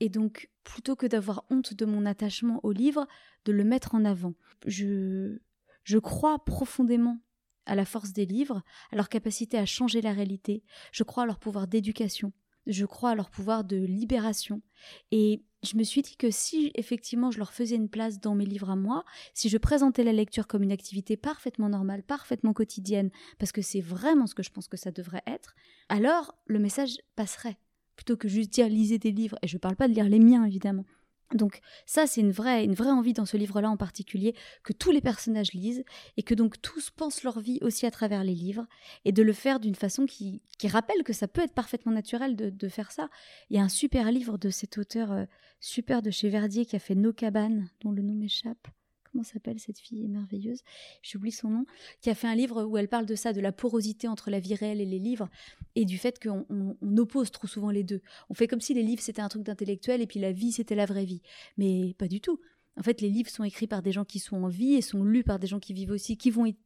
Et 0.00 0.08
donc, 0.08 0.48
plutôt 0.64 0.96
que 0.96 1.06
d'avoir 1.06 1.44
honte 1.50 1.74
de 1.74 1.84
mon 1.84 2.06
attachement 2.06 2.60
au 2.62 2.72
livre, 2.72 3.06
de 3.44 3.52
le 3.52 3.64
mettre 3.64 3.94
en 3.94 4.06
avant. 4.06 4.32
Je, 4.66 5.38
je 5.84 5.98
crois 5.98 6.42
profondément 6.44 7.18
à 7.66 7.74
la 7.74 7.84
force 7.84 8.12
des 8.12 8.26
livres, 8.26 8.62
à 8.92 8.96
leur 8.96 9.08
capacité 9.08 9.58
à 9.58 9.66
changer 9.66 10.00
la 10.00 10.12
réalité, 10.12 10.62
je 10.92 11.02
crois 11.02 11.24
à 11.24 11.26
leur 11.26 11.38
pouvoir 11.38 11.68
d'éducation, 11.68 12.32
je 12.66 12.84
crois 12.84 13.10
à 13.10 13.14
leur 13.14 13.30
pouvoir 13.30 13.64
de 13.64 13.76
libération. 13.76 14.62
Et 15.10 15.42
je 15.62 15.76
me 15.76 15.82
suis 15.82 16.02
dit 16.02 16.16
que 16.16 16.30
si 16.30 16.70
effectivement 16.74 17.30
je 17.30 17.38
leur 17.38 17.52
faisais 17.52 17.76
une 17.76 17.88
place 17.88 18.20
dans 18.20 18.34
mes 18.34 18.46
livres 18.46 18.70
à 18.70 18.76
moi, 18.76 19.04
si 19.34 19.48
je 19.48 19.58
présentais 19.58 20.04
la 20.04 20.12
lecture 20.12 20.46
comme 20.46 20.62
une 20.62 20.72
activité 20.72 21.16
parfaitement 21.16 21.68
normale, 21.68 22.02
parfaitement 22.02 22.52
quotidienne, 22.52 23.10
parce 23.38 23.52
que 23.52 23.62
c'est 23.62 23.80
vraiment 23.80 24.26
ce 24.26 24.34
que 24.34 24.42
je 24.42 24.50
pense 24.50 24.68
que 24.68 24.76
ça 24.76 24.90
devrait 24.90 25.22
être, 25.26 25.54
alors 25.88 26.34
le 26.46 26.58
message 26.58 26.96
passerait. 27.16 27.58
Plutôt 27.96 28.16
que 28.16 28.28
juste 28.28 28.50
dire 28.50 28.68
lisez 28.68 28.98
des 28.98 29.12
livres, 29.12 29.38
et 29.42 29.46
je 29.46 29.56
ne 29.56 29.60
parle 29.60 29.76
pas 29.76 29.86
de 29.86 29.92
lire 29.92 30.08
les 30.08 30.20
miens 30.20 30.44
évidemment, 30.44 30.86
donc 31.34 31.60
ça, 31.86 32.06
c'est 32.06 32.20
une 32.20 32.32
vraie, 32.32 32.64
une 32.64 32.74
vraie 32.74 32.90
envie 32.90 33.12
dans 33.12 33.26
ce 33.26 33.36
livre-là 33.36 33.70
en 33.70 33.76
particulier, 33.76 34.34
que 34.62 34.72
tous 34.72 34.90
les 34.90 35.00
personnages 35.00 35.52
lisent, 35.52 35.84
et 36.16 36.22
que 36.22 36.34
donc 36.34 36.60
tous 36.60 36.90
pensent 36.90 37.22
leur 37.22 37.40
vie 37.40 37.58
aussi 37.62 37.86
à 37.86 37.90
travers 37.90 38.24
les 38.24 38.34
livres, 38.34 38.66
et 39.04 39.12
de 39.12 39.22
le 39.22 39.32
faire 39.32 39.60
d'une 39.60 39.74
façon 39.74 40.06
qui, 40.06 40.42
qui, 40.58 40.68
rappelle 40.68 41.02
que 41.04 41.12
ça 41.12 41.28
peut 41.28 41.42
être 41.42 41.54
parfaitement 41.54 41.92
naturel 41.92 42.36
de, 42.36 42.68
faire 42.68 42.92
ça. 42.92 43.08
Il 43.48 43.56
y 43.56 43.60
a 43.60 43.62
un 43.62 43.68
super 43.68 44.12
livre 44.12 44.38
de 44.38 44.50
cet 44.50 44.78
auteur 44.78 45.12
euh, 45.12 45.24
super 45.60 46.02
de 46.02 46.10
chez 46.10 46.28
Verdier 46.28 46.66
qui 46.66 46.76
a 46.76 46.78
fait 46.78 46.94
Nos 46.94 47.12
cabanes, 47.12 47.68
dont 47.82 47.90
le 47.90 48.02
nom 48.02 48.14
m'échappe 48.14 48.68
comment 49.10 49.24
s'appelle 49.24 49.58
cette 49.58 49.78
fille 49.78 50.06
merveilleuse? 50.08 50.62
J'oublie 51.02 51.32
son 51.32 51.48
nom, 51.50 51.64
qui 52.00 52.10
a 52.10 52.14
fait 52.14 52.28
un 52.28 52.34
livre 52.34 52.64
où 52.64 52.76
elle 52.76 52.88
parle 52.88 53.06
de 53.06 53.14
ça, 53.14 53.32
de 53.32 53.40
la 53.40 53.52
porosité 53.52 54.08
entre 54.08 54.30
la 54.30 54.40
vie 54.40 54.54
réelle 54.54 54.80
et 54.80 54.86
les 54.86 54.98
livres, 54.98 55.28
et 55.74 55.84
du 55.84 55.98
fait 55.98 56.22
qu'on 56.22 56.76
oppose 56.96 57.30
trop 57.30 57.46
souvent 57.46 57.70
les 57.70 57.84
deux. 57.84 58.02
On 58.28 58.34
fait 58.34 58.46
comme 58.46 58.60
si 58.60 58.74
les 58.74 58.82
livres 58.82 59.02
c'était 59.02 59.22
un 59.22 59.28
truc 59.28 59.42
d'intellectuel 59.42 60.00
et 60.00 60.06
puis 60.06 60.20
la 60.20 60.32
vie 60.32 60.52
c'était 60.52 60.74
la 60.74 60.86
vraie 60.86 61.04
vie. 61.04 61.22
Mais 61.56 61.94
pas 61.94 62.08
du 62.08 62.20
tout. 62.20 62.40
En 62.78 62.82
fait, 62.82 63.00
les 63.00 63.10
livres 63.10 63.30
sont 63.30 63.44
écrits 63.44 63.66
par 63.66 63.82
des 63.82 63.92
gens 63.92 64.04
qui 64.04 64.18
sont 64.18 64.42
en 64.42 64.48
vie 64.48 64.74
et 64.74 64.82
sont 64.82 65.04
lus 65.04 65.24
par 65.24 65.38
des 65.38 65.46
gens 65.46 65.58
qui 65.58 65.74
vivent 65.74 65.90
aussi, 65.90 66.16
qui 66.16 66.30
vont 66.30 66.46
y, 66.46 66.56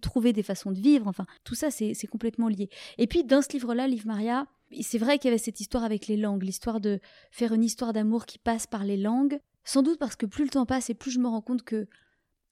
trouver 0.00 0.32
des 0.32 0.42
façons 0.42 0.70
de 0.70 0.80
vivre. 0.80 1.06
Enfin, 1.08 1.26
tout 1.44 1.54
ça, 1.54 1.70
c'est 1.70 2.06
complètement 2.06 2.48
lié. 2.48 2.70
Et 2.96 3.06
puis, 3.06 3.22
dans 3.22 3.42
ce 3.42 3.52
livre-là, 3.52 3.86
Livre 3.86 4.06
Maria, 4.06 4.46
c'est 4.80 4.96
vrai 4.98 5.18
qu'il 5.18 5.28
y 5.28 5.32
avait 5.32 5.38
cette 5.38 5.60
histoire 5.60 5.84
avec 5.84 6.06
les 6.06 6.16
langues, 6.16 6.42
l'histoire 6.42 6.80
de 6.80 7.00
faire 7.30 7.52
une 7.52 7.64
histoire 7.64 7.92
d'amour 7.92 8.24
qui 8.24 8.38
passe 8.38 8.66
par 8.66 8.84
les 8.84 8.96
langues, 8.96 9.38
sans 9.66 9.82
doute 9.82 9.98
parce 9.98 10.16
que 10.16 10.24
plus 10.24 10.44
le 10.44 10.50
temps 10.50 10.64
passe 10.64 10.88
et 10.88 10.94
plus 10.94 11.10
je 11.10 11.18
me 11.18 11.28
rends 11.28 11.42
compte 11.42 11.62
que 11.62 11.86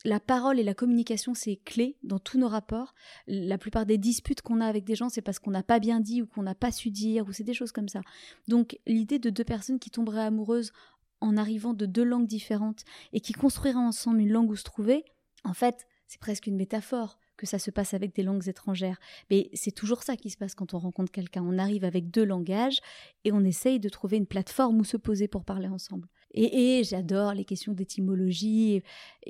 la 0.04 0.20
parole 0.20 0.58
et 0.58 0.64
la 0.64 0.74
communication, 0.74 1.32
c'est 1.32 1.56
clé 1.56 1.96
dans 2.02 2.18
tous 2.18 2.38
nos 2.38 2.48
rapports. 2.48 2.94
La 3.26 3.56
plupart 3.56 3.86
des 3.86 3.96
disputes 3.96 4.42
qu'on 4.42 4.60
a 4.60 4.66
avec 4.66 4.84
des 4.84 4.96
gens, 4.96 5.08
c'est 5.08 5.22
parce 5.22 5.38
qu'on 5.38 5.50
n'a 5.50 5.62
pas 5.62 5.78
bien 5.78 6.00
dit 6.00 6.20
ou 6.20 6.26
qu'on 6.26 6.42
n'a 6.42 6.54
pas 6.54 6.72
su 6.72 6.90
dire, 6.90 7.26
ou 7.26 7.32
c'est 7.32 7.44
des 7.44 7.54
choses 7.54 7.72
comme 7.72 7.88
ça. 7.88 8.02
Donc 8.46 8.78
l'idée 8.86 9.18
de 9.18 9.30
deux 9.30 9.44
personnes 9.44 9.78
qui 9.78 9.90
tomberaient 9.90 10.24
amoureuses 10.24 10.72
en 11.20 11.38
arrivant 11.38 11.72
de 11.72 11.86
deux 11.86 12.04
langues 12.04 12.26
différentes 12.26 12.84
et 13.14 13.20
qui 13.20 13.32
construiraient 13.32 13.78
ensemble 13.78 14.20
une 14.20 14.30
langue 14.30 14.50
où 14.50 14.56
se 14.56 14.64
trouver, 14.64 15.04
en 15.44 15.54
fait, 15.54 15.86
c'est 16.06 16.20
presque 16.20 16.48
une 16.48 16.56
métaphore 16.56 17.18
que 17.36 17.46
ça 17.46 17.58
se 17.58 17.70
passe 17.70 17.94
avec 17.94 18.14
des 18.14 18.22
langues 18.22 18.46
étrangères. 18.48 18.98
Mais 19.30 19.48
c'est 19.54 19.72
toujours 19.72 20.02
ça 20.02 20.16
qui 20.16 20.30
se 20.30 20.36
passe 20.36 20.54
quand 20.54 20.74
on 20.74 20.78
rencontre 20.78 21.10
quelqu'un. 21.10 21.42
On 21.42 21.58
arrive 21.58 21.84
avec 21.84 22.10
deux 22.10 22.24
langages 22.24 22.80
et 23.24 23.32
on 23.32 23.42
essaye 23.44 23.80
de 23.80 23.88
trouver 23.88 24.18
une 24.18 24.26
plateforme 24.26 24.80
où 24.80 24.84
se 24.84 24.96
poser 24.96 25.28
pour 25.28 25.44
parler 25.44 25.68
ensemble. 25.68 26.08
Et, 26.34 26.82
j'adore 26.84 27.32
les 27.32 27.44
questions 27.44 27.72
d'étymologie. 27.72 28.82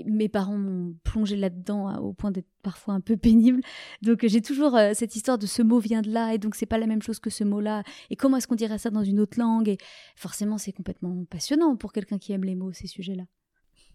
Mes 0.06 0.28
parents 0.28 0.56
m'ont 0.56 0.94
plongé 1.04 1.36
là-dedans 1.36 1.88
hein, 1.88 1.98
au 1.98 2.12
point 2.12 2.30
d'être 2.30 2.48
parfois 2.62 2.94
un 2.94 3.00
peu 3.00 3.16
pénible. 3.16 3.60
Donc 4.02 4.26
j'ai 4.26 4.40
toujours 4.40 4.76
euh, 4.76 4.92
cette 4.94 5.14
histoire 5.14 5.38
de 5.38 5.46
ce 5.46 5.62
mot 5.62 5.78
vient 5.78 6.02
de 6.02 6.10
là 6.10 6.34
et 6.34 6.38
donc 6.38 6.54
c'est 6.54 6.66
pas 6.66 6.78
la 6.78 6.86
même 6.86 7.02
chose 7.02 7.20
que 7.20 7.30
ce 7.30 7.44
mot-là. 7.44 7.82
Et 8.10 8.16
comment 8.16 8.38
est-ce 8.38 8.48
qu'on 8.48 8.54
dirait 8.54 8.78
ça 8.78 8.90
dans 8.90 9.04
une 9.04 9.20
autre 9.20 9.38
langue? 9.38 9.68
Et 9.68 9.78
forcément 10.16 10.58
c'est 10.58 10.72
complètement 10.72 11.24
passionnant 11.26 11.76
pour 11.76 11.92
quelqu'un 11.92 12.18
qui 12.18 12.32
aime 12.32 12.44
les 12.44 12.54
mots 12.54 12.72
ces 12.72 12.86
sujets-là. 12.86 13.24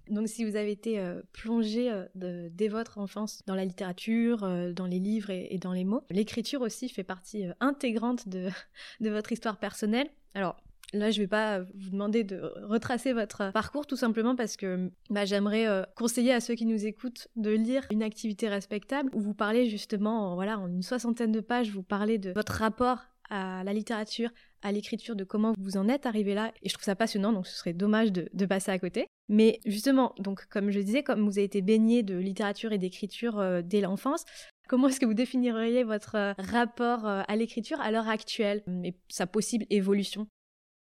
Donc 0.09 0.27
si 0.27 0.43
vous 0.43 0.55
avez 0.55 0.71
été 0.71 0.99
euh, 0.99 1.21
plongé 1.33 1.91
euh, 1.91 2.49
dès 2.51 2.67
votre 2.67 2.97
enfance 2.97 3.43
dans 3.45 3.53
la 3.55 3.63
littérature, 3.63 4.43
euh, 4.43 4.73
dans 4.73 4.87
les 4.87 4.99
livres 4.99 5.29
et, 5.29 5.57
dans 5.59 5.71
les 5.71 5.83
mots, 5.83 6.03
l'écriture 6.09 6.61
aussi 6.61 6.89
fait 6.89 7.03
partie 7.03 7.45
intégrante 7.59 8.27
de, 8.27 8.49
de 8.99 9.09
votre 9.09 9.31
histoire 9.31 9.57
personnelle. 9.57 10.09
Alors 10.33 10.57
Là, 10.93 11.11
je 11.11 11.19
ne 11.19 11.23
vais 11.23 11.27
pas 11.27 11.59
vous 11.59 11.91
demander 11.91 12.23
de 12.23 12.41
retracer 12.63 13.13
votre 13.13 13.51
parcours, 13.51 13.85
tout 13.85 13.95
simplement 13.95 14.35
parce 14.35 14.57
que 14.57 14.91
bah, 15.09 15.25
j'aimerais 15.25 15.67
conseiller 15.95 16.33
à 16.33 16.39
ceux 16.39 16.55
qui 16.55 16.65
nous 16.65 16.85
écoutent 16.85 17.27
de 17.35 17.51
lire 17.51 17.85
une 17.91 18.01
activité 18.03 18.47
respectable 18.47 19.09
où 19.13 19.21
vous 19.21 19.35
parlez 19.35 19.69
justement, 19.69 20.33
voilà, 20.35 20.57
en 20.57 20.67
une 20.67 20.81
soixantaine 20.81 21.31
de 21.31 21.41
pages, 21.41 21.69
vous 21.69 21.83
parlez 21.83 22.17
de 22.17 22.31
votre 22.31 22.53
rapport 22.53 22.99
à 23.29 23.63
la 23.63 23.73
littérature, 23.73 24.31
à 24.61 24.71
l'écriture, 24.71 25.15
de 25.15 25.23
comment 25.23 25.53
vous 25.57 25.77
en 25.77 25.87
êtes 25.87 26.05
arrivé 26.05 26.33
là. 26.33 26.51
Et 26.61 26.69
je 26.69 26.73
trouve 26.73 26.83
ça 26.83 26.95
passionnant, 26.95 27.31
donc 27.31 27.47
ce 27.47 27.55
serait 27.55 27.73
dommage 27.73 28.11
de, 28.11 28.45
passer 28.45 28.71
à 28.71 28.79
côté. 28.79 29.07
Mais 29.29 29.59
justement, 29.65 30.13
donc 30.17 30.45
comme 30.47 30.71
je 30.71 30.79
disais, 30.79 31.03
comme 31.03 31.23
vous 31.23 31.37
avez 31.37 31.43
été 31.43 31.61
baigné 31.61 32.03
de 32.03 32.17
littérature 32.17 32.71
et 32.71 32.77
d'écriture 32.77 33.39
euh, 33.39 33.61
dès 33.63 33.81
l'enfance, 33.81 34.25
comment 34.67 34.87
est-ce 34.87 34.99
que 34.99 35.05
vous 35.05 35.13
définiriez 35.13 35.83
votre 35.83 36.15
euh, 36.15 36.33
rapport 36.39 37.05
euh, 37.05 37.21
à 37.27 37.35
l'écriture 37.35 37.79
à 37.79 37.91
l'heure 37.91 38.09
actuelle? 38.09 38.63
Et 38.83 38.95
sa 39.07 39.27
possible 39.27 39.65
évolution 39.69 40.27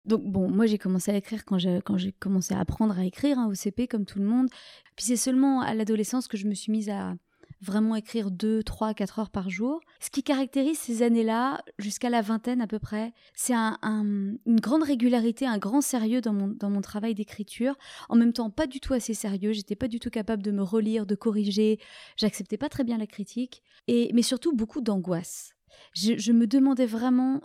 donc 0.07 0.23
bon, 0.23 0.49
moi 0.49 0.65
j'ai 0.65 0.77
commencé 0.77 1.11
à 1.11 1.15
écrire 1.15 1.45
quand 1.45 1.57
j'ai, 1.57 1.81
quand 1.83 1.97
j'ai 1.97 2.11
commencé 2.11 2.53
à 2.53 2.59
apprendre 2.59 2.97
à 2.97 3.05
écrire 3.05 3.37
hein, 3.39 3.47
au 3.47 3.53
CP 3.53 3.87
comme 3.87 4.05
tout 4.05 4.19
le 4.19 4.25
monde. 4.25 4.49
Puis 4.95 5.05
c'est 5.05 5.17
seulement 5.17 5.61
à 5.61 5.73
l'adolescence 5.73 6.27
que 6.27 6.37
je 6.37 6.47
me 6.47 6.53
suis 6.53 6.71
mise 6.71 6.89
à, 6.89 7.15
vraiment 7.61 7.95
écrire 7.95 8.31
2, 8.31 8.63
3, 8.63 8.93
4 8.93 9.19
heures 9.19 9.29
par 9.29 9.49
jour. 9.49 9.81
Ce 9.99 10.09
qui 10.09 10.23
caractérise 10.23 10.77
ces 10.77 11.01
années-là, 11.01 11.63
jusqu'à 11.79 12.09
la 12.09 12.21
vingtaine 12.21 12.61
à 12.61 12.67
peu 12.67 12.79
près, 12.79 13.13
c'est 13.33 13.53
une 13.53 14.37
grande 14.47 14.83
régularité, 14.83 15.45
un 15.45 15.57
grand 15.57 15.81
sérieux 15.81 16.21
dans 16.21 16.33
mon, 16.33 16.47
dans 16.47 16.69
mon 16.69 16.81
travail 16.81 17.15
d'écriture. 17.15 17.75
En 18.09 18.15
même 18.15 18.33
temps, 18.33 18.49
pas 18.49 18.67
du 18.67 18.79
tout 18.79 18.93
assez 18.93 19.13
sérieux. 19.13 19.53
J'étais 19.53 19.75
pas 19.75 19.87
du 19.87 19.99
tout 19.99 20.09
capable 20.09 20.43
de 20.43 20.51
me 20.51 20.61
relire, 20.61 21.05
de 21.05 21.15
corriger. 21.15 21.79
J'acceptais 22.15 22.57
pas 22.57 22.69
très 22.69 22.83
bien 22.83 22.97
la 22.97 23.07
critique. 23.07 23.63
Et, 23.87 24.11
mais 24.13 24.21
surtout 24.21 24.55
beaucoup 24.55 24.81
d'angoisse. 24.81 25.53
Je 25.93 26.31
me 26.31 26.47
demandais 26.47 26.85
vraiment 26.85 27.41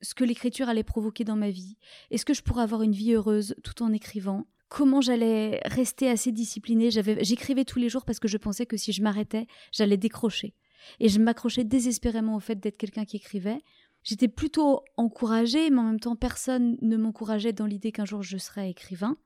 ce 0.00 0.14
que 0.14 0.24
l'écriture 0.24 0.68
allait 0.68 0.82
provoquer 0.82 1.24
dans 1.24 1.36
ma 1.36 1.50
vie. 1.50 1.76
Est-ce 2.10 2.24
que 2.24 2.34
je 2.34 2.42
pourrais 2.42 2.62
avoir 2.62 2.82
une 2.82 2.92
vie 2.92 3.12
heureuse 3.12 3.54
tout 3.64 3.82
en 3.82 3.92
écrivant? 3.92 4.46
Comment 4.68 5.00
j'allais 5.00 5.60
rester 5.64 6.08
assez 6.10 6.30
disciplinée? 6.30 6.90
J'écrivais 6.90 7.64
tous 7.64 7.78
les 7.78 7.88
jours 7.88 8.04
parce 8.04 8.20
que 8.20 8.28
je 8.28 8.36
pensais 8.36 8.66
que 8.66 8.76
si 8.76 8.92
je 8.92 9.02
m'arrêtais, 9.02 9.46
j'allais 9.72 9.96
décrocher. 9.96 10.54
Et 11.00 11.08
je 11.08 11.18
m'accrochais 11.18 11.64
désespérément 11.64 12.36
au 12.36 12.40
fait 12.40 12.60
d'être 12.60 12.76
quelqu'un 12.76 13.04
qui 13.04 13.16
écrivait. 13.16 13.62
J'étais 14.04 14.28
plutôt 14.28 14.84
encouragée, 14.96 15.70
mais 15.70 15.80
en 15.80 15.84
même 15.84 16.00
temps, 16.00 16.16
personne 16.16 16.76
ne 16.82 16.96
m'encourageait 16.96 17.52
dans 17.52 17.66
l'idée 17.66 17.92
qu'un 17.92 18.04
jour 18.04 18.22
je 18.22 18.38
serais 18.38 18.70
écrivain. 18.70 19.16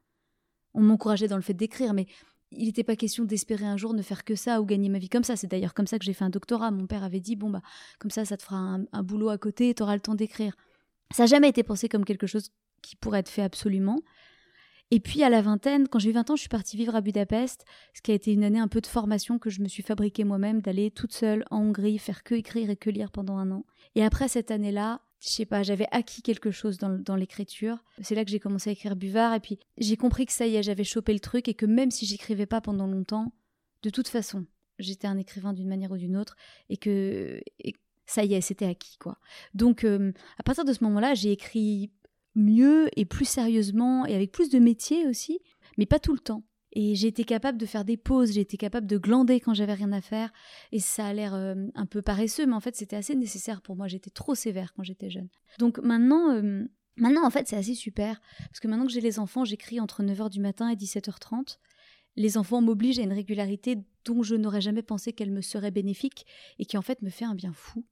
On 0.74 0.80
m'encourageait 0.80 1.28
dans 1.28 1.36
le 1.36 1.42
fait 1.42 1.54
d'écrire, 1.54 1.92
mais 1.92 2.06
il 2.56 2.66
n'était 2.66 2.84
pas 2.84 2.96
question 2.96 3.24
d'espérer 3.24 3.64
un 3.64 3.76
jour 3.76 3.94
ne 3.94 4.02
faire 4.02 4.24
que 4.24 4.34
ça 4.34 4.60
ou 4.60 4.64
gagner 4.64 4.88
ma 4.88 4.98
vie 4.98 5.08
comme 5.08 5.24
ça. 5.24 5.36
C'est 5.36 5.46
d'ailleurs 5.46 5.74
comme 5.74 5.86
ça 5.86 5.98
que 5.98 6.04
j'ai 6.04 6.12
fait 6.12 6.24
un 6.24 6.30
doctorat. 6.30 6.70
Mon 6.70 6.86
père 6.86 7.02
avait 7.02 7.20
dit 7.20 7.36
bon 7.36 7.50
bah 7.50 7.62
comme 7.98 8.10
ça, 8.10 8.24
ça 8.24 8.36
te 8.36 8.42
fera 8.42 8.56
un, 8.56 9.02
boulot 9.02 9.28
à 9.28 9.38
côté 9.38 9.70
et 9.70 9.74
tu 9.74 9.82
auras 9.82 9.94
le 9.94 10.00
temps 10.00 10.14
d'écrire. 10.14 10.54
Ça 11.12 11.24
n'a 11.24 11.26
jamais 11.26 11.48
été 11.48 11.62
pensé 11.62 11.88
comme 11.88 12.04
quelque 12.04 12.26
chose 12.26 12.50
qui 12.80 12.96
pourrait 12.96 13.20
être 13.20 13.28
fait 13.28 13.42
absolument. 13.42 14.00
Et 14.90 15.00
puis 15.00 15.22
à 15.22 15.30
la 15.30 15.40
vingtaine, 15.40 15.88
quand 15.88 15.98
j'ai 15.98 16.10
eu 16.10 16.12
20 16.12 16.30
ans, 16.30 16.36
je 16.36 16.40
suis 16.40 16.48
partie 16.50 16.76
vivre 16.76 16.94
à 16.94 17.00
Budapest, 17.00 17.64
ce 17.94 18.02
qui 18.02 18.10
a 18.10 18.14
été 18.14 18.32
une 18.32 18.44
année 18.44 18.58
un 18.58 18.68
peu 18.68 18.82
de 18.82 18.86
formation 18.86 19.38
que 19.38 19.48
je 19.48 19.62
me 19.62 19.68
suis 19.68 19.82
fabriquée 19.82 20.24
moi-même, 20.24 20.60
d'aller 20.60 20.90
toute 20.90 21.14
seule 21.14 21.44
en 21.50 21.60
Hongrie, 21.60 21.98
faire 21.98 22.22
que 22.22 22.34
écrire 22.34 22.68
et 22.68 22.76
que 22.76 22.90
lire 22.90 23.10
pendant 23.10 23.38
un 23.38 23.50
an. 23.52 23.64
Et 23.94 24.04
après 24.04 24.28
cette 24.28 24.50
année-là, 24.50 25.00
je 25.22 25.28
sais 25.28 25.46
pas, 25.46 25.62
j'avais 25.62 25.86
acquis 25.92 26.20
quelque 26.20 26.50
chose 26.50 26.78
dans, 26.78 27.16
l'écriture. 27.16 27.78
C'est 28.00 28.14
là 28.14 28.24
que 28.24 28.30
j'ai 28.30 28.40
commencé 28.40 28.70
à 28.70 28.72
écrire 28.72 28.96
Buvard, 28.96 29.34
et 29.34 29.40
puis 29.40 29.58
j'ai 29.78 29.96
compris 29.96 30.26
que 30.26 30.32
ça 30.32 30.46
y 30.46 30.56
est, 30.56 30.62
j'avais 30.62 30.84
chopé 30.84 31.12
le 31.12 31.20
truc, 31.20 31.48
et 31.48 31.54
que 31.54 31.66
même 31.66 31.92
si 31.92 32.06
j'écrivais 32.06 32.46
pas 32.46 32.60
pendant 32.60 32.88
longtemps, 32.88 33.32
de 33.82 33.90
toute 33.90 34.08
façon, 34.08 34.46
j'étais 34.80 35.06
un 35.06 35.18
écrivain 35.18 35.52
d'une 35.52 35.68
manière 35.68 35.92
ou 35.92 35.96
d'une 35.96 36.16
autre, 36.16 36.36
et 36.68 36.76
que 36.76 37.40
ça 38.04 38.24
y 38.24 38.34
est, 38.34 38.40
c'était 38.40 38.66
acquis, 38.66 38.96
quoi. 38.98 39.18
Donc, 39.54 39.84
euh, 39.84 40.12
à 40.38 40.42
partir 40.42 40.64
de 40.64 40.72
ce 40.72 40.82
moment-là, 40.84 41.14
j'ai 41.14 41.30
écrit 41.30 41.92
mieux 42.34 42.88
et 42.96 43.04
plus 43.04 43.24
sérieusement 43.24 44.04
et 44.06 44.14
avec 44.14 44.32
plus 44.32 44.50
de 44.50 44.58
métier 44.58 45.06
aussi, 45.06 45.40
mais 45.78 45.86
pas 45.86 46.00
tout 46.00 46.14
le 46.14 46.18
temps. 46.18 46.42
Et 46.74 46.92
été 46.92 47.24
capable 47.24 47.58
de 47.58 47.66
faire 47.66 47.84
des 47.84 47.96
pauses, 47.96 48.38
été 48.38 48.56
capable 48.56 48.86
de 48.86 48.96
glander 48.96 49.40
quand 49.40 49.52
j'avais 49.52 49.74
rien 49.74 49.92
à 49.92 50.00
faire. 50.00 50.32
Et 50.72 50.80
ça 50.80 51.06
a 51.06 51.12
l'air 51.12 51.34
euh, 51.34 51.54
un 51.74 51.86
peu 51.86 52.00
paresseux, 52.00 52.46
mais 52.46 52.54
en 52.54 52.60
fait 52.60 52.76
c'était 52.76 52.96
assez 52.96 53.14
nécessaire 53.14 53.60
pour 53.60 53.76
moi. 53.76 53.88
J'étais 53.88 54.10
trop 54.10 54.34
sévère 54.34 54.72
quand 54.74 54.82
j'étais 54.82 55.10
jeune. 55.10 55.28
Donc 55.58 55.78
maintenant, 55.78 56.30
euh, 56.30 56.64
maintenant 56.96 57.26
en 57.26 57.30
fait 57.30 57.46
c'est 57.46 57.56
assez 57.56 57.74
super. 57.74 58.20
Parce 58.38 58.60
que 58.60 58.68
maintenant 58.68 58.86
que 58.86 58.92
j'ai 58.92 59.02
les 59.02 59.18
enfants, 59.18 59.44
j'écris 59.44 59.80
entre 59.80 60.02
9h 60.02 60.30
du 60.30 60.40
matin 60.40 60.68
et 60.68 60.76
17h30. 60.76 61.58
Les 62.16 62.36
enfants 62.36 62.60
m'obligent 62.60 62.98
à 62.98 63.02
une 63.02 63.12
régularité 63.12 63.78
dont 64.04 64.22
je 64.22 64.34
n'aurais 64.34 64.60
jamais 64.60 64.82
pensé 64.82 65.12
qu'elle 65.12 65.30
me 65.30 65.40
serait 65.40 65.70
bénéfique 65.70 66.26
et 66.58 66.64
qui 66.64 66.76
en 66.76 66.82
fait 66.82 67.02
me 67.02 67.10
fait 67.10 67.24
un 67.24 67.34
bien 67.34 67.52
fou. 67.52 67.84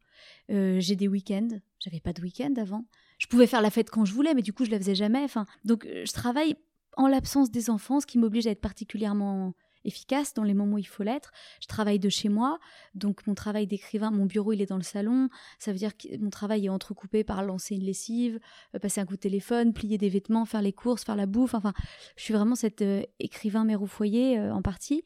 Euh, 0.50 0.78
j'ai 0.80 0.96
des 0.96 1.08
week-ends, 1.08 1.48
j'avais 1.78 2.00
pas 2.00 2.12
de 2.12 2.20
week-end 2.20 2.52
avant 2.56 2.84
je 3.20 3.26
pouvais 3.26 3.46
faire 3.46 3.60
la 3.60 3.70
fête 3.70 3.90
quand 3.90 4.06
je 4.06 4.14
voulais, 4.14 4.32
mais 4.32 4.40
du 4.40 4.54
coup, 4.54 4.64
je 4.64 4.70
la 4.70 4.78
faisais 4.78 4.94
jamais. 4.94 5.22
Enfin, 5.22 5.44
donc, 5.66 5.86
je 5.86 6.12
travaille 6.12 6.56
en 7.00 7.08
l'absence 7.08 7.50
des 7.50 7.70
enfants, 7.70 8.00
ce 8.00 8.06
qui 8.06 8.18
m'oblige 8.18 8.46
à 8.46 8.50
être 8.50 8.60
particulièrement 8.60 9.54
efficace 9.84 10.34
dans 10.34 10.42
les 10.42 10.52
moments 10.52 10.74
où 10.74 10.78
il 10.78 10.86
faut 10.86 11.02
l'être. 11.02 11.32
Je 11.62 11.66
travaille 11.66 11.98
de 11.98 12.10
chez 12.10 12.28
moi, 12.28 12.58
donc 12.94 13.26
mon 13.26 13.34
travail 13.34 13.66
d'écrivain, 13.66 14.10
mon 14.10 14.26
bureau 14.26 14.52
il 14.52 14.60
est 14.60 14.66
dans 14.66 14.76
le 14.76 14.82
salon. 14.82 15.30
Ça 15.58 15.72
veut 15.72 15.78
dire 15.78 15.96
que 15.96 16.14
mon 16.18 16.28
travail 16.28 16.66
est 16.66 16.68
entrecoupé 16.68 17.24
par 17.24 17.42
lancer 17.42 17.74
une 17.76 17.84
lessive, 17.84 18.38
euh, 18.74 18.78
passer 18.78 19.00
un 19.00 19.06
coup 19.06 19.14
de 19.14 19.20
téléphone, 19.20 19.72
plier 19.72 19.96
des 19.96 20.10
vêtements, 20.10 20.44
faire 20.44 20.60
les 20.60 20.74
courses, 20.74 21.04
faire 21.04 21.16
la 21.16 21.24
bouffe. 21.24 21.54
Enfin, 21.54 21.72
je 22.16 22.22
suis 22.22 22.34
vraiment 22.34 22.54
cet 22.54 22.82
euh, 22.82 23.02
écrivain 23.18 23.64
mère 23.64 23.80
au 23.80 23.86
foyer 23.86 24.38
en 24.38 24.60
partie. 24.60 25.02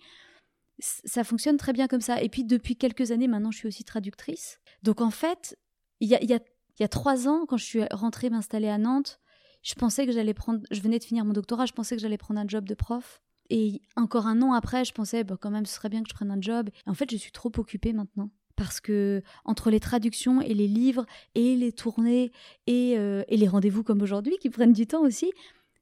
ça 0.80 1.22
fonctionne 1.22 1.58
très 1.58 1.72
bien 1.72 1.86
comme 1.86 2.00
ça. 2.00 2.20
Et 2.20 2.28
puis 2.28 2.42
depuis 2.42 2.74
quelques 2.74 3.12
années 3.12 3.28
maintenant, 3.28 3.52
je 3.52 3.58
suis 3.58 3.68
aussi 3.68 3.84
traductrice. 3.84 4.58
Donc 4.82 5.00
en 5.00 5.10
fait, 5.10 5.56
il 6.00 6.08
y 6.08 6.84
a 6.84 6.88
trois 6.88 7.28
ans, 7.28 7.46
quand 7.46 7.56
je 7.56 7.64
suis 7.64 7.84
rentrée 7.92 8.30
m'installer 8.30 8.68
à 8.68 8.78
Nantes, 8.78 9.20
je 9.64 9.74
pensais 9.74 10.06
que 10.06 10.12
j'allais 10.12 10.34
prendre. 10.34 10.60
Je 10.70 10.80
venais 10.80 10.98
de 10.98 11.04
finir 11.04 11.24
mon 11.24 11.32
doctorat, 11.32 11.66
je 11.66 11.72
pensais 11.72 11.96
que 11.96 12.02
j'allais 12.02 12.18
prendre 12.18 12.38
un 12.38 12.46
job 12.46 12.68
de 12.68 12.74
prof. 12.74 13.20
Et 13.50 13.82
encore 13.96 14.26
un 14.26 14.40
an 14.42 14.52
après, 14.52 14.84
je 14.84 14.92
pensais, 14.92 15.24
bah, 15.24 15.36
quand 15.40 15.50
même, 15.50 15.66
ce 15.66 15.74
serait 15.74 15.88
bien 15.88 16.02
que 16.02 16.08
je 16.08 16.14
prenne 16.14 16.30
un 16.30 16.40
job. 16.40 16.70
Et 16.86 16.90
en 16.90 16.94
fait, 16.94 17.10
je 17.10 17.16
suis 17.16 17.32
trop 17.32 17.50
occupée 17.56 17.92
maintenant. 17.92 18.30
Parce 18.56 18.80
que 18.80 19.22
entre 19.44 19.70
les 19.70 19.80
traductions 19.80 20.40
et 20.40 20.54
les 20.54 20.68
livres 20.68 21.06
et 21.34 21.56
les 21.56 21.72
tournées 21.72 22.30
et, 22.68 22.96
euh, 22.96 23.24
et 23.26 23.36
les 23.36 23.48
rendez-vous 23.48 23.82
comme 23.82 24.00
aujourd'hui 24.00 24.36
qui 24.40 24.48
prennent 24.48 24.72
du 24.72 24.86
temps 24.86 25.02
aussi, 25.02 25.32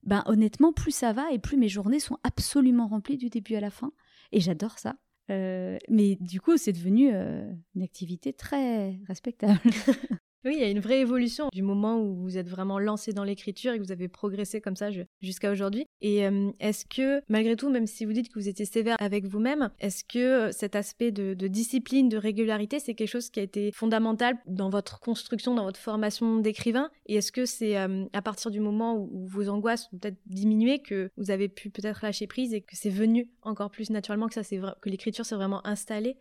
ben 0.04 0.22
honnêtement, 0.24 0.72
plus 0.72 0.92
ça 0.92 1.12
va 1.12 1.30
et 1.32 1.38
plus 1.38 1.58
mes 1.58 1.68
journées 1.68 2.00
sont 2.00 2.18
absolument 2.24 2.86
remplies 2.86 3.18
du 3.18 3.28
début 3.28 3.56
à 3.56 3.60
la 3.60 3.70
fin. 3.70 3.92
Et 4.32 4.40
j'adore 4.40 4.78
ça. 4.78 4.96
Euh, 5.30 5.76
mais 5.88 6.16
du 6.20 6.40
coup, 6.40 6.56
c'est 6.56 6.72
devenu 6.72 7.10
euh, 7.12 7.50
une 7.74 7.82
activité 7.82 8.32
très 8.32 8.98
respectable. 9.06 9.60
Oui, 10.44 10.54
il 10.56 10.60
y 10.60 10.64
a 10.64 10.70
une 10.70 10.80
vraie 10.80 11.00
évolution 11.00 11.48
du 11.52 11.62
moment 11.62 12.00
où 12.00 12.16
vous 12.16 12.36
êtes 12.36 12.48
vraiment 12.48 12.80
lancé 12.80 13.12
dans 13.12 13.22
l'écriture 13.22 13.72
et 13.72 13.78
que 13.78 13.84
vous 13.84 13.92
avez 13.92 14.08
progressé 14.08 14.60
comme 14.60 14.74
ça 14.74 14.88
jusqu'à 15.20 15.52
aujourd'hui. 15.52 15.86
Et 16.00 16.26
euh, 16.26 16.50
est-ce 16.58 16.84
que, 16.84 17.22
malgré 17.28 17.54
tout, 17.54 17.70
même 17.70 17.86
si 17.86 18.04
vous 18.04 18.12
dites 18.12 18.28
que 18.28 18.40
vous 18.40 18.48
étiez 18.48 18.64
sévère 18.64 18.96
avec 18.98 19.24
vous-même, 19.26 19.70
est-ce 19.78 20.02
que 20.02 20.50
cet 20.50 20.74
aspect 20.74 21.12
de, 21.12 21.34
discipline, 21.46 22.08
de 22.08 22.16
régularité, 22.16 22.80
c'est 22.80 22.94
quelque 22.94 23.08
chose 23.08 23.30
qui 23.30 23.38
a 23.38 23.44
été 23.44 23.70
fondamental 23.72 24.36
dans 24.46 24.68
votre 24.68 24.98
construction, 24.98 25.54
dans 25.54 25.64
votre 25.64 25.78
formation 25.78 26.38
d'écrivain? 26.38 26.90
Et 27.06 27.16
est-ce 27.16 27.30
que 27.30 27.46
c'est 27.46 27.78
euh, 27.78 28.04
à 28.12 28.22
partir 28.22 28.50
du 28.50 28.58
moment 28.58 28.96
où, 28.96 29.28
vos 29.28 29.48
angoisses 29.48 29.88
ont 29.92 29.98
peut-être 29.98 30.18
diminué 30.26 30.80
que 30.80 31.10
vous 31.16 31.30
avez 31.30 31.48
pu 31.48 31.70
peut-être 31.70 32.00
lâcher 32.02 32.26
prise 32.26 32.52
et 32.52 32.62
que 32.62 32.76
c'est 32.76 32.90
venu 32.90 33.30
encore 33.42 33.70
plus 33.70 33.90
naturellement, 33.90 34.26
que, 34.26 34.34
ça, 34.34 34.42
que 34.80 34.90
l'écriture 34.90 35.24
s'est 35.24 35.36
vraiment 35.36 35.64
installée? 35.64 36.16